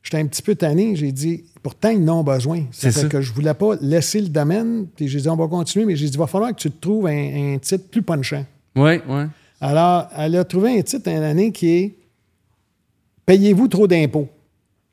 j'étais 0.00 0.18
un 0.18 0.26
petit 0.28 0.42
peu 0.42 0.54
tanné. 0.54 0.94
J'ai 0.94 1.10
dit, 1.10 1.42
pourtant, 1.60 1.88
ils 1.90 2.04
n'ont 2.04 2.22
besoin. 2.22 2.60
Ça 2.70 2.92
C'est 2.92 2.92
fait 2.92 3.00
ça. 3.00 3.08
que 3.08 3.20
je 3.20 3.30
ne 3.30 3.34
voulais 3.34 3.54
pas 3.54 3.74
laisser 3.80 4.20
le 4.20 4.28
domaine. 4.28 4.86
Puis 4.94 5.08
j'ai 5.08 5.20
dit, 5.22 5.28
on 5.28 5.34
va 5.34 5.48
continuer, 5.48 5.86
mais 5.86 5.96
j'ai 5.96 6.06
dit, 6.06 6.12
il 6.12 6.18
va 6.20 6.28
falloir 6.28 6.52
que 6.54 6.60
tu 6.60 6.70
te 6.70 6.80
trouves 6.80 7.08
un, 7.08 7.54
un 7.54 7.58
titre 7.58 7.88
plus 7.90 8.02
punchant. 8.02 8.46
Oui, 8.76 9.00
oui. 9.08 9.22
Alors, 9.60 10.06
elle 10.16 10.36
a 10.36 10.44
trouvé 10.44 10.78
un 10.78 10.82
titre 10.82 11.08
une 11.10 11.24
année 11.24 11.50
qui 11.50 11.68
est 11.68 11.94
Payez-vous 13.26 13.66
trop 13.66 13.88
d'impôts. 13.88 14.28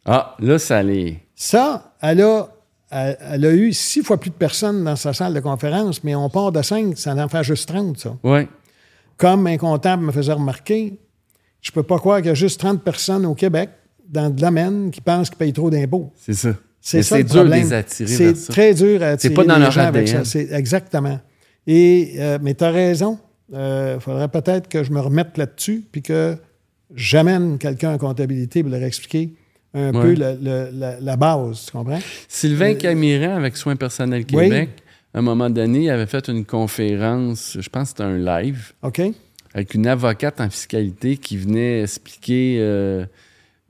Ah, 0.05 0.35
là, 0.39 0.57
ça 0.59 0.81
les. 0.83 1.19
Ça, 1.35 1.93
elle 2.01 2.21
a, 2.21 2.47
elle, 2.89 3.17
elle 3.21 3.45
a 3.45 3.51
eu 3.53 3.73
six 3.73 4.03
fois 4.03 4.17
plus 4.19 4.29
de 4.31 4.35
personnes 4.35 4.83
dans 4.83 4.95
sa 4.95 5.13
salle 5.13 5.33
de 5.33 5.39
conférence, 5.39 6.03
mais 6.03 6.15
on 6.15 6.29
part 6.29 6.51
de 6.51 6.61
cinq, 6.61 6.97
ça 6.97 7.13
en 7.15 7.27
fait 7.29 7.43
juste 7.43 7.67
30, 7.69 7.97
ça. 7.97 8.17
Oui. 8.23 8.47
Comme 9.17 9.45
un 9.47 9.57
comptable 9.57 10.03
me 10.03 10.11
faisait 10.11 10.33
remarquer, 10.33 10.99
je 11.61 11.71
peux 11.71 11.83
pas 11.83 11.99
croire 11.99 12.17
qu'il 12.17 12.27
y 12.27 12.31
a 12.31 12.33
juste 12.35 12.59
30 12.59 12.83
personnes 12.83 13.25
au 13.25 13.35
Québec, 13.35 13.69
dans 14.09 14.25
le 14.25 14.31
domaine, 14.33 14.89
qui 14.91 15.01
pensent 15.01 15.29
qu'ils 15.29 15.37
payent 15.37 15.53
trop 15.53 15.69
d'impôts. 15.69 16.11
C'est 16.15 16.33
ça. 16.33 16.49
C'est 16.83 16.97
Mais 16.97 17.03
ça 17.03 17.17
c'est 17.17 17.23
dur 17.25 17.45
de 17.45 17.49
les 17.51 17.73
attirer 17.73 18.07
C'est 18.33 18.47
très 18.51 18.73
dur 18.73 19.03
à 19.03 19.09
attirer 19.09 19.33
pas 19.35 19.43
dans 19.43 19.53
les 19.55 19.61
leur 19.61 19.71
gens 19.71 19.81
avec 19.81 20.07
ADN. 20.09 20.25
ça. 20.25 20.31
C'est- 20.31 20.51
Exactement. 20.51 21.19
Et, 21.67 22.15
euh, 22.17 22.39
mais 22.41 22.55
tu 22.55 22.63
as 22.63 22.71
raison. 22.71 23.19
Il 23.53 23.97
faudrait 23.99 24.29
peut-être 24.29 24.67
que 24.67 24.83
je 24.83 24.91
me 24.91 24.99
remette 24.99 25.37
là-dessus 25.37 25.83
puis 25.91 26.01
que 26.01 26.35
j'amène 26.95 27.59
quelqu'un 27.59 27.93
en 27.93 27.97
comptabilité 27.99 28.63
pour 28.63 28.71
leur 28.71 28.81
expliquer 28.81 29.35
un 29.73 29.93
Ouais. 29.93 30.01
peu 30.01 30.13
le- 30.13 30.37
le- 30.41 30.69
la, 30.73 30.99
la 30.99 31.15
base. 31.17 31.65
Tu 31.67 31.71
comprends? 31.71 31.99
Sylvain 32.27 32.73
Camiran, 32.75 33.35
avec 33.35 33.55
Soins 33.57 33.75
personnels 33.75 34.25
Oui. 34.33 34.43
Québec, 34.43 34.69
à 35.13 35.19
un 35.19 35.21
moment 35.21 35.49
donné, 35.49 35.83
il 35.85 35.89
avait 35.89 36.05
fait 36.05 36.27
une 36.29 36.45
conférence, 36.45 37.57
je 37.59 37.69
pense 37.69 37.93
que 37.93 37.97
c'était 37.97 38.03
un 38.03 38.17
live, 38.17 38.73
OK? 38.81 39.01
avec 39.53 39.73
une 39.73 39.85
avocate 39.87 40.39
en 40.39 40.49
fiscalité 40.49 41.17
qui 41.17 41.35
venait 41.35 41.81
expliquer 41.81 42.57
euh, 42.61 43.05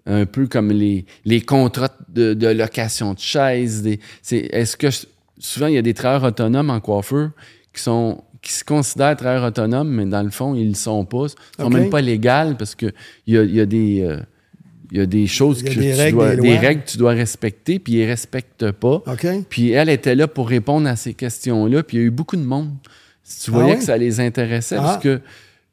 un 0.06 0.28
peu 0.28 0.46
comme 0.48 0.72
les, 0.72 1.06
les 1.26 1.42
contrats 1.42 1.90
de, 2.10 2.36
de 2.36 2.48
location 2.48 3.14
de 3.16 3.20
chaises. 3.20 3.84
Est-ce 4.32 4.78
que 4.78 4.88
souvent 5.40 5.66
il 5.66 5.74
y 5.74 5.78
a 5.80 5.82
des 5.82 5.96
travailleurs 5.96 6.26
autonomes 6.30 6.70
en 6.70 6.80
coiffeur 6.80 7.32
qui 7.74 7.82
sont 7.82 8.24
qui 8.44 8.52
se 8.54 8.64
considèrent 8.64 9.16
travailleurs 9.16 9.46
autonomes, 9.50 9.90
mais 9.90 10.06
dans 10.06 10.22
le 10.24 10.32
fond, 10.32 10.54
ils 10.56 10.64
ne 10.66 10.70
le 10.70 10.74
sont 10.76 11.06
pas. 11.06 11.26
Ils 11.58 11.62
ne 11.62 11.64
sont 11.66 11.70
même 11.70 11.90
pas 11.92 12.02
légales 12.02 12.58
parce 12.58 12.74
qu'il 12.76 12.92
y 13.28 13.38
a, 13.38 13.44
il 13.44 13.54
y, 13.56 13.60
a 13.62 13.66
des, 13.68 14.02
euh, 14.02 14.20
il 14.92 14.98
y 14.98 15.02
a 15.02 15.06
des 15.06 15.26
choses 15.28 15.64
que 15.64 15.70
des 15.70 15.92
tu 15.94 15.94
règles, 15.94 16.18
dois, 16.18 16.36
des 16.36 16.58
règles 16.58 16.84
que 16.84 16.90
tu 16.90 16.98
dois 16.98 17.12
respecter, 17.14 17.80
puis 17.80 17.94
ils 17.94 18.02
ne 18.02 18.08
respectent 18.08 18.72
pas. 18.72 19.02
Puis 19.50 19.72
elle 19.72 19.90
était 19.90 20.16
là 20.16 20.28
pour 20.28 20.50
répondre 20.50 20.88
à 20.88 20.96
ces 20.96 21.14
questions-là, 21.14 21.84
puis 21.84 21.98
il 21.98 22.00
y 22.02 22.04
a 22.04 22.08
eu 22.08 22.12
beaucoup 22.12 22.36
de 22.36 22.44
monde. 22.44 22.72
Si 23.24 23.46
tu 23.46 23.52
Ah 23.54 23.60
voyais 23.60 23.78
que 23.78 23.84
ça 23.84 23.96
les 23.98 24.20
intéressait, 24.20 24.76
Ah. 24.78 24.82
parce 24.84 25.04
que 25.04 25.22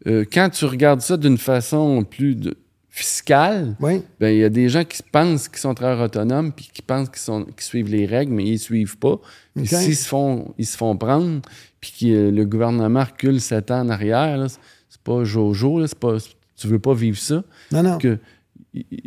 euh, 0.06 0.24
quand 0.32 0.48
tu 0.50 0.64
regardes 0.64 1.00
ça 1.00 1.16
d'une 1.16 1.38
façon 1.38 2.04
plus 2.04 2.36
de- 2.36 2.56
fiscale, 2.88 3.76
Oui. 3.80 4.02
ben, 4.18 4.28
il 4.30 4.38
y 4.40 4.44
a 4.44 4.48
des 4.48 4.68
gens 4.68 4.82
qui 4.84 5.02
pensent 5.12 5.48
qu'ils 5.48 5.58
sont 5.58 5.72
travailleurs 5.74 6.06
autonomes 6.06 6.52
puis 6.52 6.68
qui 6.72 6.82
pensent 6.82 7.08
qu'ils 7.08 7.18
sont 7.18 7.44
qu'ils 7.44 7.60
suivent 7.62 7.88
les 7.90 8.06
règles, 8.06 8.32
mais 8.32 8.44
ils 8.44 8.52
ne 8.54 8.56
suivent 8.58 8.98
pas. 8.98 9.20
Puis 9.54 9.64
OK. 9.72 9.80
s'ils 9.82 9.96
se 9.96 10.08
font, 10.08 10.52
ils 10.58 10.66
se 10.66 10.76
font 10.76 10.96
prendre, 10.96 11.40
puis 11.80 11.92
que 12.00 12.06
euh, 12.06 12.30
le 12.32 12.44
gouvernement 12.44 13.04
recule 13.04 13.40
sept 13.40 13.70
ans 13.70 13.80
en 13.82 13.88
arrière, 13.88 14.46
c'est 14.88 15.00
pas 15.02 15.22
jojo, 15.24 15.80
là, 15.80 15.86
c'est 15.86 15.98
pas, 15.98 16.16
tu 16.56 16.66
veux 16.66 16.78
pas 16.80 16.94
vivre 16.94 17.18
ça. 17.18 17.44
Non, 17.70 17.82
non. 17.84 17.98
Que, 17.98 18.18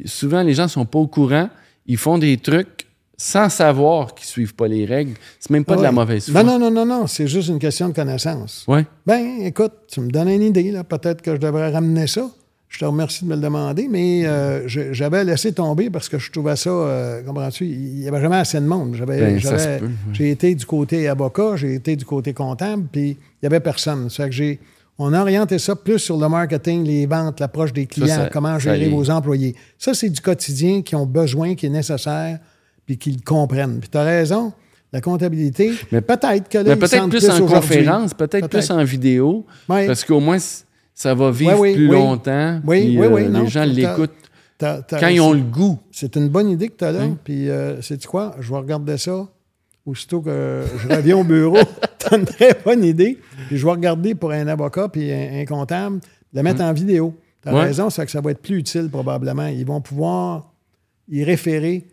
souvent, 0.05 0.43
les 0.43 0.53
gens 0.53 0.67
sont 0.67 0.85
pas 0.85 0.99
au 0.99 1.07
courant, 1.07 1.49
ils 1.85 1.97
font 1.97 2.17
des 2.17 2.37
trucs 2.37 2.87
sans 3.17 3.49
savoir 3.49 4.15
qu'ils 4.15 4.25
suivent 4.25 4.55
pas 4.55 4.67
les 4.67 4.83
règles. 4.83 5.13
C'est 5.39 5.51
même 5.51 5.63
pas 5.63 5.75
de 5.75 5.83
la 5.83 5.91
mauvaise 5.91 6.29
foi. 6.29 6.41
Non, 6.41 6.57
non, 6.57 6.71
non, 6.71 6.85
non, 6.85 6.85
non. 6.85 7.07
C'est 7.07 7.27
juste 7.27 7.49
une 7.49 7.59
question 7.59 7.87
de 7.87 7.93
connaissance. 7.93 8.65
Ouais. 8.67 8.85
Ben, 9.05 9.41
écoute, 9.41 9.73
tu 9.87 10.01
me 10.01 10.09
donnes 10.09 10.29
une 10.29 10.41
idée, 10.41 10.71
là. 10.71 10.83
Peut-être 10.83 11.21
que 11.21 11.35
je 11.35 11.39
devrais 11.39 11.69
ramener 11.71 12.07
ça. 12.07 12.27
Je 12.67 12.79
te 12.79 12.85
remercie 12.85 13.25
de 13.25 13.29
me 13.29 13.35
le 13.35 13.41
demander, 13.41 13.87
mais 13.89 14.25
euh, 14.25 14.65
j'avais 14.65 15.25
laissé 15.25 15.51
tomber 15.51 15.89
parce 15.89 16.07
que 16.07 16.17
je 16.17 16.31
trouvais 16.31 16.55
ça, 16.55 16.69
euh, 16.69 17.21
comprends-tu, 17.21 17.65
il 17.65 17.95
n'y 17.99 18.07
avait 18.07 18.21
jamais 18.21 18.37
assez 18.37 18.61
de 18.61 18.65
monde. 18.65 18.95
J'avais, 18.95 19.19
Ben, 19.19 19.45
ouais. 19.45 19.81
J'ai 20.13 20.31
été 20.31 20.55
du 20.55 20.65
côté 20.65 21.09
avocat, 21.09 21.57
j'ai 21.57 21.75
été 21.75 21.97
du 21.97 22.05
côté 22.05 22.33
comptable, 22.33 22.85
puis 22.89 23.09
il 23.09 23.17
n'y 23.43 23.47
avait 23.47 23.59
personne. 23.59 24.09
Fait 24.09 24.29
que 24.29 24.31
j'ai, 24.31 24.57
on 24.97 25.13
a 25.13 25.21
orienté 25.21 25.57
ça 25.57 25.75
plus 25.75 25.99
sur 25.99 26.17
le 26.17 26.27
marketing, 26.29 26.83
les 26.83 27.05
ventes, 27.05 27.39
l'approche 27.39 27.73
des 27.73 27.85
clients, 27.87 28.07
ça- 28.07 28.29
comment 28.31 28.59
gérer 28.59 28.89
vos 28.89 29.09
employés. 29.09 29.55
Ça, 29.77 29.93
c'est 29.93 30.09
du 30.09 30.21
quotidien 30.21 30.81
qui 30.81 30.95
ont 30.95 31.05
besoin, 31.05 31.55
qui 31.55 31.65
est 31.65 31.69
nécessaire, 31.69 32.39
puis 32.85 32.97
qu'ils 32.97 33.23
comprennent. 33.23 33.79
Puis 33.79 33.89
tu 33.89 33.97
as 33.97 34.03
raison, 34.03 34.53
la 34.93 35.01
comptabilité, 35.01 35.71
Mais- 35.91 36.01
peut-être 36.01 36.49
que 36.49 36.57
là, 36.59 36.63
Mais 36.65 36.75
peut-être 36.75 36.89
sentent 36.97 37.09
plus 37.09 37.29
en 37.29 37.45
conférence, 37.47 38.13
peut-être 38.13 38.47
plus 38.47 38.69
en 38.71 38.83
vidéo, 38.83 39.45
parce 39.67 40.03
qu'au 40.03 40.19
moins, 40.19 40.37
ça 40.93 41.15
va 41.15 41.31
vivre 41.31 41.59
oui, 41.59 41.73
plus 41.73 41.87
longtemps. 41.87 42.59
Oui, 42.65 42.81
puis, 42.81 42.99
oui, 42.99 43.07
oui, 43.07 43.21
euh, 43.23 43.29
non, 43.29 43.43
les 43.43 43.47
gens 43.47 43.63
l'écoutent 43.63 44.11
quand 44.59 45.07
ils 45.07 45.21
ont 45.21 45.33
le 45.33 45.41
goût. 45.41 45.79
C'est 45.91 46.15
une 46.15 46.29
bonne 46.29 46.49
idée 46.49 46.67
que 46.69 46.75
tu 46.77 46.83
as 46.85 46.91
là. 46.91 47.07
Puis, 47.23 47.49
euh, 47.49 47.81
sais-tu 47.81 48.07
quoi? 48.07 48.35
Je 48.39 48.51
vais 48.51 48.57
regarder 48.59 48.97
ça. 48.97 49.27
Aussitôt 49.85 50.21
que 50.21 50.63
je 50.77 50.87
reviens 50.95 51.17
au 51.17 51.23
bureau, 51.23 51.57
tu 51.99 52.13
as 52.13 52.17
une 52.17 52.25
très 52.25 52.55
bonne 52.63 52.83
idée. 52.83 53.17
Puis, 53.47 53.57
je 53.57 53.65
vais 53.65 53.71
regarder 53.71 54.13
pour 54.15 54.31
un 54.31 54.47
avocat 54.47 54.87
puis 54.89 55.11
un, 55.11 55.39
un 55.41 55.45
comptable, 55.45 55.99
le 56.33 56.43
mettre 56.43 56.61
en 56.61 56.71
vidéo. 56.73 57.15
Tu 57.41 57.49
as 57.49 57.53
Ouais. 57.55 57.61
raison, 57.63 57.89
c'est 57.89 58.05
que 58.05 58.11
ça 58.11 58.21
va 58.21 58.31
être 58.31 58.41
plus 58.41 58.57
utile 58.59 58.89
probablement. 58.91 59.47
Ils 59.47 59.65
vont 59.65 59.81
pouvoir 59.81 60.53
y 61.09 61.23
référer 61.23 61.87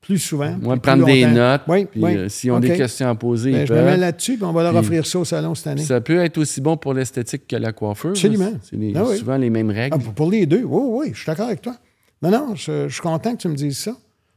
plus 0.00 0.18
souvent. 0.18 0.56
Moi, 0.62 0.74
puis 0.76 0.80
prendre 0.80 1.04
plus 1.04 1.12
des 1.12 1.26
notes. 1.26 1.62
Oui, 1.68 1.84
puis, 1.84 2.02
oui. 2.02 2.16
euh, 2.16 2.28
S'ils 2.30 2.52
ont 2.52 2.60
des 2.60 2.74
questions 2.76 3.08
à 3.08 3.14
poser, 3.14 3.52
Ben, 3.52 3.60
ils 3.62 3.66
je 3.66 3.72
me 3.74 3.82
mets 3.82 3.90
peuvent. 3.90 4.00
là-dessus, 4.00 4.36
puis 4.36 4.44
on 4.44 4.52
va 4.52 4.62
leur 4.62 4.72
Puis- 4.72 4.78
offrir 4.80 5.06
ça 5.06 5.18
au 5.18 5.24
salon 5.26 5.54
cette 5.54 5.66
année. 5.66 5.82
Ça 5.82 6.00
peut 6.00 6.18
être 6.24 6.38
aussi 6.38 6.60
bon 6.62 6.76
pour 6.78 6.94
l'esthétique 6.94 7.46
que 7.46 7.56
la 7.56 7.72
coiffure. 7.72 8.10
Absolument. 8.10 8.52
C'est 8.62 8.76
les- 8.76 8.94
Ah 8.96 9.04
oui. 9.06 9.18
souvent 9.18 9.36
les 9.36 9.50
mêmes 9.50 9.70
règles. 9.70 9.98
Ah, 10.00 10.12
pour- 10.14 10.30
les 10.30 10.46
deux, 10.46 10.62
oui, 10.64 10.82
oui, 11.06 11.10
je 11.12 11.18
suis 11.18 11.26
d'accord 11.26 11.48
avec 11.48 11.60
toi. 11.60 11.74
Non, 12.22 12.30
non, 12.30 12.54
je, 12.54 12.88
je 12.88 12.92
suis 12.94 13.02
content 13.02 13.32
que 13.36 13.42
tu 13.42 13.48
me 13.48 13.54
dises 13.56 13.76
ça. 13.78 13.94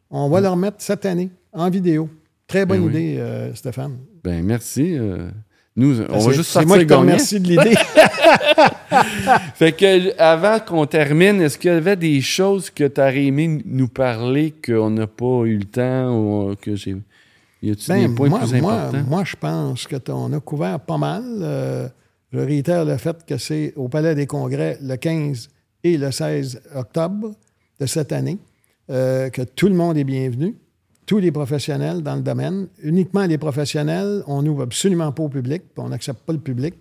On 0.09 0.27
va 0.29 0.41
le 0.41 0.49
remettre 0.49 0.77
cette 0.79 1.05
année 1.05 1.29
en 1.53 1.69
vidéo. 1.69 2.09
Très 2.49 2.65
bonne 2.65 2.79
Ben 2.81 2.87
oui. 2.87 2.91
idée, 2.91 3.17
euh, 3.19 3.53
Stéphane. 3.55 3.97
Ben 4.23 4.43
merci. 4.43 4.97
euh, 4.97 5.29
nous, 5.77 6.01
on 6.01 6.05
Ben, 6.07 6.19
va 6.19 6.31
juste 6.33 6.49
C'est 6.49 6.53
sortir 6.53 6.67
moi 6.67 6.83
qui 6.83 6.93
remercie 6.93 7.39
de 7.39 7.47
l'idée. 7.47 7.75
Fait 9.55 9.71
que 9.71 10.17
avant 10.19 10.59
qu'on 10.59 10.85
termine, 10.85 11.41
est-ce 11.41 11.57
qu'il 11.57 11.71
y 11.71 11.73
avait 11.73 11.95
des 11.95 12.19
choses 12.21 12.69
que 12.69 12.85
tu 12.85 12.99
aurais 12.99 13.23
aimé 13.25 13.61
nous 13.65 13.87
parler 13.87 14.53
qu'on 14.65 14.89
n'a 14.89 15.07
pas 15.07 15.43
eu 15.45 15.57
le 15.57 15.65
temps 15.65 16.17
ou 16.49 16.55
que 16.55 16.75
j'ai. 16.75 16.95
Y 17.61 17.75
Ben, 17.87 18.07
des 18.09 18.15
points 18.15 18.29
moi, 18.29 18.39
plus 18.39 18.61
moi, 18.61 18.73
importants? 18.73 19.03
moi, 19.07 19.23
je 19.25 19.35
pense 19.35 19.85
que 19.87 19.95
on 20.11 20.33
a 20.33 20.39
couvert 20.39 20.79
pas 20.79 20.97
mal. 20.97 21.23
Euh, 21.41 21.87
je 22.33 22.39
réitère 22.39 22.85
le 22.85 22.97
fait 22.97 23.25
que 23.25 23.37
c'est 23.37 23.73
au 23.75 23.87
Palais 23.89 24.15
des 24.15 24.27
Congrès 24.27 24.77
le 24.81 24.95
15 24.95 25.49
et 25.83 25.97
le 25.97 26.11
16 26.11 26.61
octobre 26.75 27.31
de 27.79 27.85
cette 27.85 28.11
année, 28.11 28.37
euh, 28.89 29.29
que 29.29 29.41
tout 29.41 29.67
le 29.67 29.75
monde 29.75 29.97
est 29.97 30.03
bienvenu, 30.03 30.55
tous 31.09 31.17
les 31.17 31.31
professionnels 31.31 32.03
dans 32.03 32.13
le 32.13 32.21
domaine. 32.21 32.67
Uniquement 32.83 33.25
les 33.25 33.39
professionnels, 33.39 34.21
on 34.27 34.43
n'ouvre 34.43 34.61
absolument 34.61 35.11
pas 35.11 35.23
au 35.23 35.27
public, 35.27 35.63
puis 35.73 35.83
on 35.83 35.89
n'accepte 35.89 36.19
pas 36.19 36.33
le 36.33 36.39
public. 36.39 36.75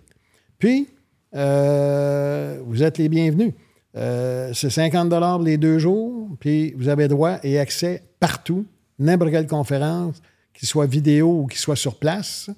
Puis, 0.59 0.87
euh, 1.35 2.59
vous 2.63 2.83
êtes 2.83 2.99
les 2.99 3.09
bienvenus. 3.09 3.53
Euh, 3.97 4.51
c'est 4.53 4.69
50 4.69 5.43
les 5.43 5.57
deux 5.57 5.79
jours, 5.79 6.29
puis 6.39 6.75
vous 6.77 6.89
avez 6.89 7.07
droit 7.07 7.37
et 7.41 7.57
accès 7.57 8.03
partout, 8.19 8.67
n'importe 8.99 9.31
quelle 9.31 9.47
conférence, 9.47 10.21
qu'il 10.53 10.67
soit 10.67 10.85
vidéo 10.85 11.41
ou 11.41 11.47
qu'il 11.47 11.59
soit 11.59 11.75
sur 11.75 11.95
place, 11.95 12.51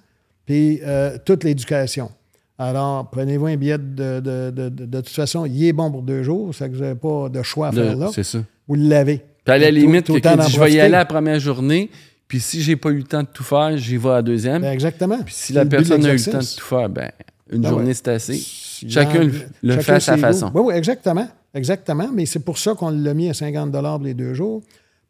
puis 0.46 0.82
euh, 0.84 1.18
toute 1.24 1.46
l'éducation. 1.46 2.12
Alors, 2.58 3.10
prenez-vous 3.12 3.46
un 3.46 3.56
billet 3.56 3.78
de, 3.78 4.20
de, 4.20 4.52
de, 4.52 5.00
toute 5.00 5.08
façon, 5.08 5.46
il 5.46 5.66
est 5.66 5.72
bon 5.72 5.90
pour 5.90 6.02
deux 6.02 6.22
jours, 6.22 6.54
ça 6.54 6.68
que 6.68 6.74
vous 6.74 6.82
n'avez 6.82 7.00
pas 7.00 7.30
de 7.30 7.42
choix 7.44 7.70
à 7.70 7.72
faire 7.72 7.96
là. 7.96 8.10
C'est 8.14 8.24
ça. 8.24 8.40
Vous 8.68 8.76
l'avez. 8.76 9.24
Puis 9.44 9.54
à 9.54 9.58
la 9.58 9.72
limite, 9.72 10.08
quelqu'un 10.08 10.38
dit 10.38 10.52
je 10.52 10.60
vais 10.60 10.74
y 10.74 10.80
aller 10.80 10.92
la 10.92 11.06
première 11.06 11.40
journée, 11.40 11.90
puis 12.28 12.40
si 12.40 12.62
j'ai 12.62 12.76
pas 12.76 12.90
eu 12.90 12.98
le 12.98 13.04
temps 13.04 13.24
de 13.24 13.28
tout 13.34 13.44
faire, 13.44 13.76
j'y 13.78 13.98
vais 13.98 14.10
à 14.10 14.14
la 14.14 14.22
deuxième. 14.22 14.62
Ben, 14.62 14.72
exactement. 14.72 15.20
puis 15.24 15.34
si 15.36 15.54
la 15.54 15.66
personne 15.66 16.06
a 16.06 16.14
eu 16.14 16.18
le 16.18 16.24
temps 16.32 16.38
de 16.40 16.56
tout 16.58 16.66
faire, 16.66 16.90
ben 16.90 17.12
une 17.52 17.68
journée 17.68 17.88
ouais. 17.88 17.94
c'est 17.94 18.08
assez. 18.08 18.36
Si 18.36 18.90
Chacun 18.90 19.24
le- 19.26 19.34
le 19.62 19.74
chacun 19.74 19.84
fait 19.84 19.92
à 19.94 20.00
sa 20.00 20.18
façon. 20.18 20.52
Oui, 20.54 20.62
oui, 20.66 20.74
exactement. 20.76 21.28
Exactement. 21.54 22.10
Mais 22.14 22.26
c'est 22.26 22.40
pour 22.40 22.58
ça 22.58 22.74
qu'on 22.74 22.90
l'a 22.90 23.14
mis 23.14 23.30
à 23.30 23.34
50 23.34 23.76
les 24.04 24.14
deux 24.14 24.34
jours, 24.34 24.62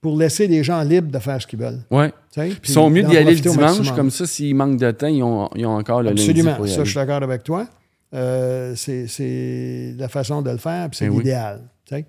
pour 0.02 0.18
laisser 0.18 0.48
les 0.48 0.64
gens 0.64 0.82
libres 0.82 1.12
de 1.12 1.20
faire 1.20 1.40
ce 1.40 1.46
qu'ils 1.46 1.60
veulent. 1.60 1.82
Sais, 2.32 2.48
Puis 2.50 2.60
ils 2.72 2.72
sont 2.74 2.90
mieux 2.90 3.04
d'y 3.04 3.16
aller 3.18 3.36
le 3.36 3.40
dimanche, 3.40 3.94
comme 3.94 4.10
ça, 4.10 4.26
s'il 4.26 4.56
manque 4.56 4.78
de 4.78 4.90
temps, 4.92 5.08
ils 5.08 5.22
ont, 5.22 5.50
ils 5.56 5.66
ont 5.66 5.78
encore 5.78 6.02
le 6.02 6.10
Absolument. 6.10 6.50
lundi 6.52 6.58
pour 6.58 6.68
y 6.68 6.72
Ça, 6.72 6.84
je 6.84 6.90
suis 6.90 6.96
d'accord 6.96 7.22
avec 7.22 7.44
toi. 7.44 7.68
Euh, 8.14 8.74
c'est, 8.76 9.96
la 9.98 10.10
façon 10.10 10.42
de 10.42 10.50
le 10.50 10.58
faire, 10.58 10.90
puis 10.90 10.98
c'est 10.98 11.06
Ben 11.06 11.12
oui. 11.12 11.18
l'idéal. 11.20 11.62
Puis 11.86 12.04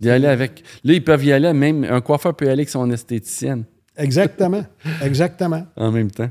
d'y 0.00 0.10
aller 0.10 0.26
avec... 0.26 0.62
Là, 0.84 0.92
ils 0.94 1.02
peuvent 1.04 1.24
y 1.24 1.32
aller, 1.32 1.52
même 1.52 1.84
un 1.84 2.00
coiffeur 2.00 2.34
peut 2.34 2.44
y 2.46 2.48
aller 2.48 2.60
avec 2.60 2.68
son 2.68 2.90
esthéticienne 2.90 3.64
Exactement. 3.96 4.64
Exactement. 5.02 5.66
en 5.76 5.90
même 5.90 6.10
temps. 6.10 6.30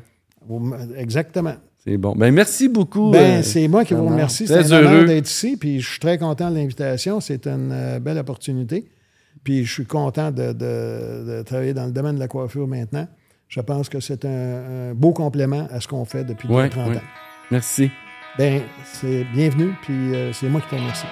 Exactement. 0.97 1.55
C'est 1.84 1.97
bon. 1.97 2.15
Ben 2.15 2.34
merci 2.34 2.68
beaucoup. 2.70 3.11
Ben, 3.11 3.39
euh, 3.39 3.43
c'est 3.43 3.68
moi 3.68 3.86
qui 3.86 3.93
vous 3.93 4.05
remercie. 4.07 4.47
C'est 4.47 4.72
un 4.74 4.86
honneur 4.86 5.05
d'être 5.05 5.30
ici, 5.30 5.57
puis 5.57 5.80
je 5.82 5.89
suis 5.89 5.99
très 5.99 6.18
content 6.18 6.49
de 6.51 6.55
l'invitation. 6.55 7.20
C'est 7.22 7.45
une 7.47 7.72
euh, 7.72 7.99
belle 7.99 8.18
opportunité. 8.18 8.88
Puis 9.43 9.63
je 9.65 9.72
suis 9.74 9.86
content 9.86 10.32
de, 10.32 10.51
de- 10.51 11.26
de 11.38 11.43
travailler 11.45 11.74
dans 11.74 11.86
le 11.86 11.91
domaine 11.91 12.15
de 12.15 12.20
la 12.20 12.28
coiffure 12.28 12.68
maintenant. 12.68 13.07
Je 13.47 13.61
pense 13.61 13.88
que 13.88 13.99
c'est 14.01 14.26
un, 14.26 14.89
un 14.91 14.93
beau 14.93 15.13
complément 15.13 15.68
à 15.72 15.80
ce 15.80 15.88
qu'on 15.88 16.03
fait 16.03 16.26
depuis 16.26 16.49
Ouais, 16.49 16.68
30 16.70 16.89
ouais. 16.89 16.97
ans. 16.97 17.01
Merci. 17.51 17.89
Ben, 18.38 18.61
c'est 18.84 19.24
bienvenu, 19.34 19.72
puis 19.84 20.13
euh, 20.13 20.34
c'est 20.34 20.49
moi 20.49 20.59
qui 20.61 20.68
te 20.70 20.76
remercie. 20.76 21.05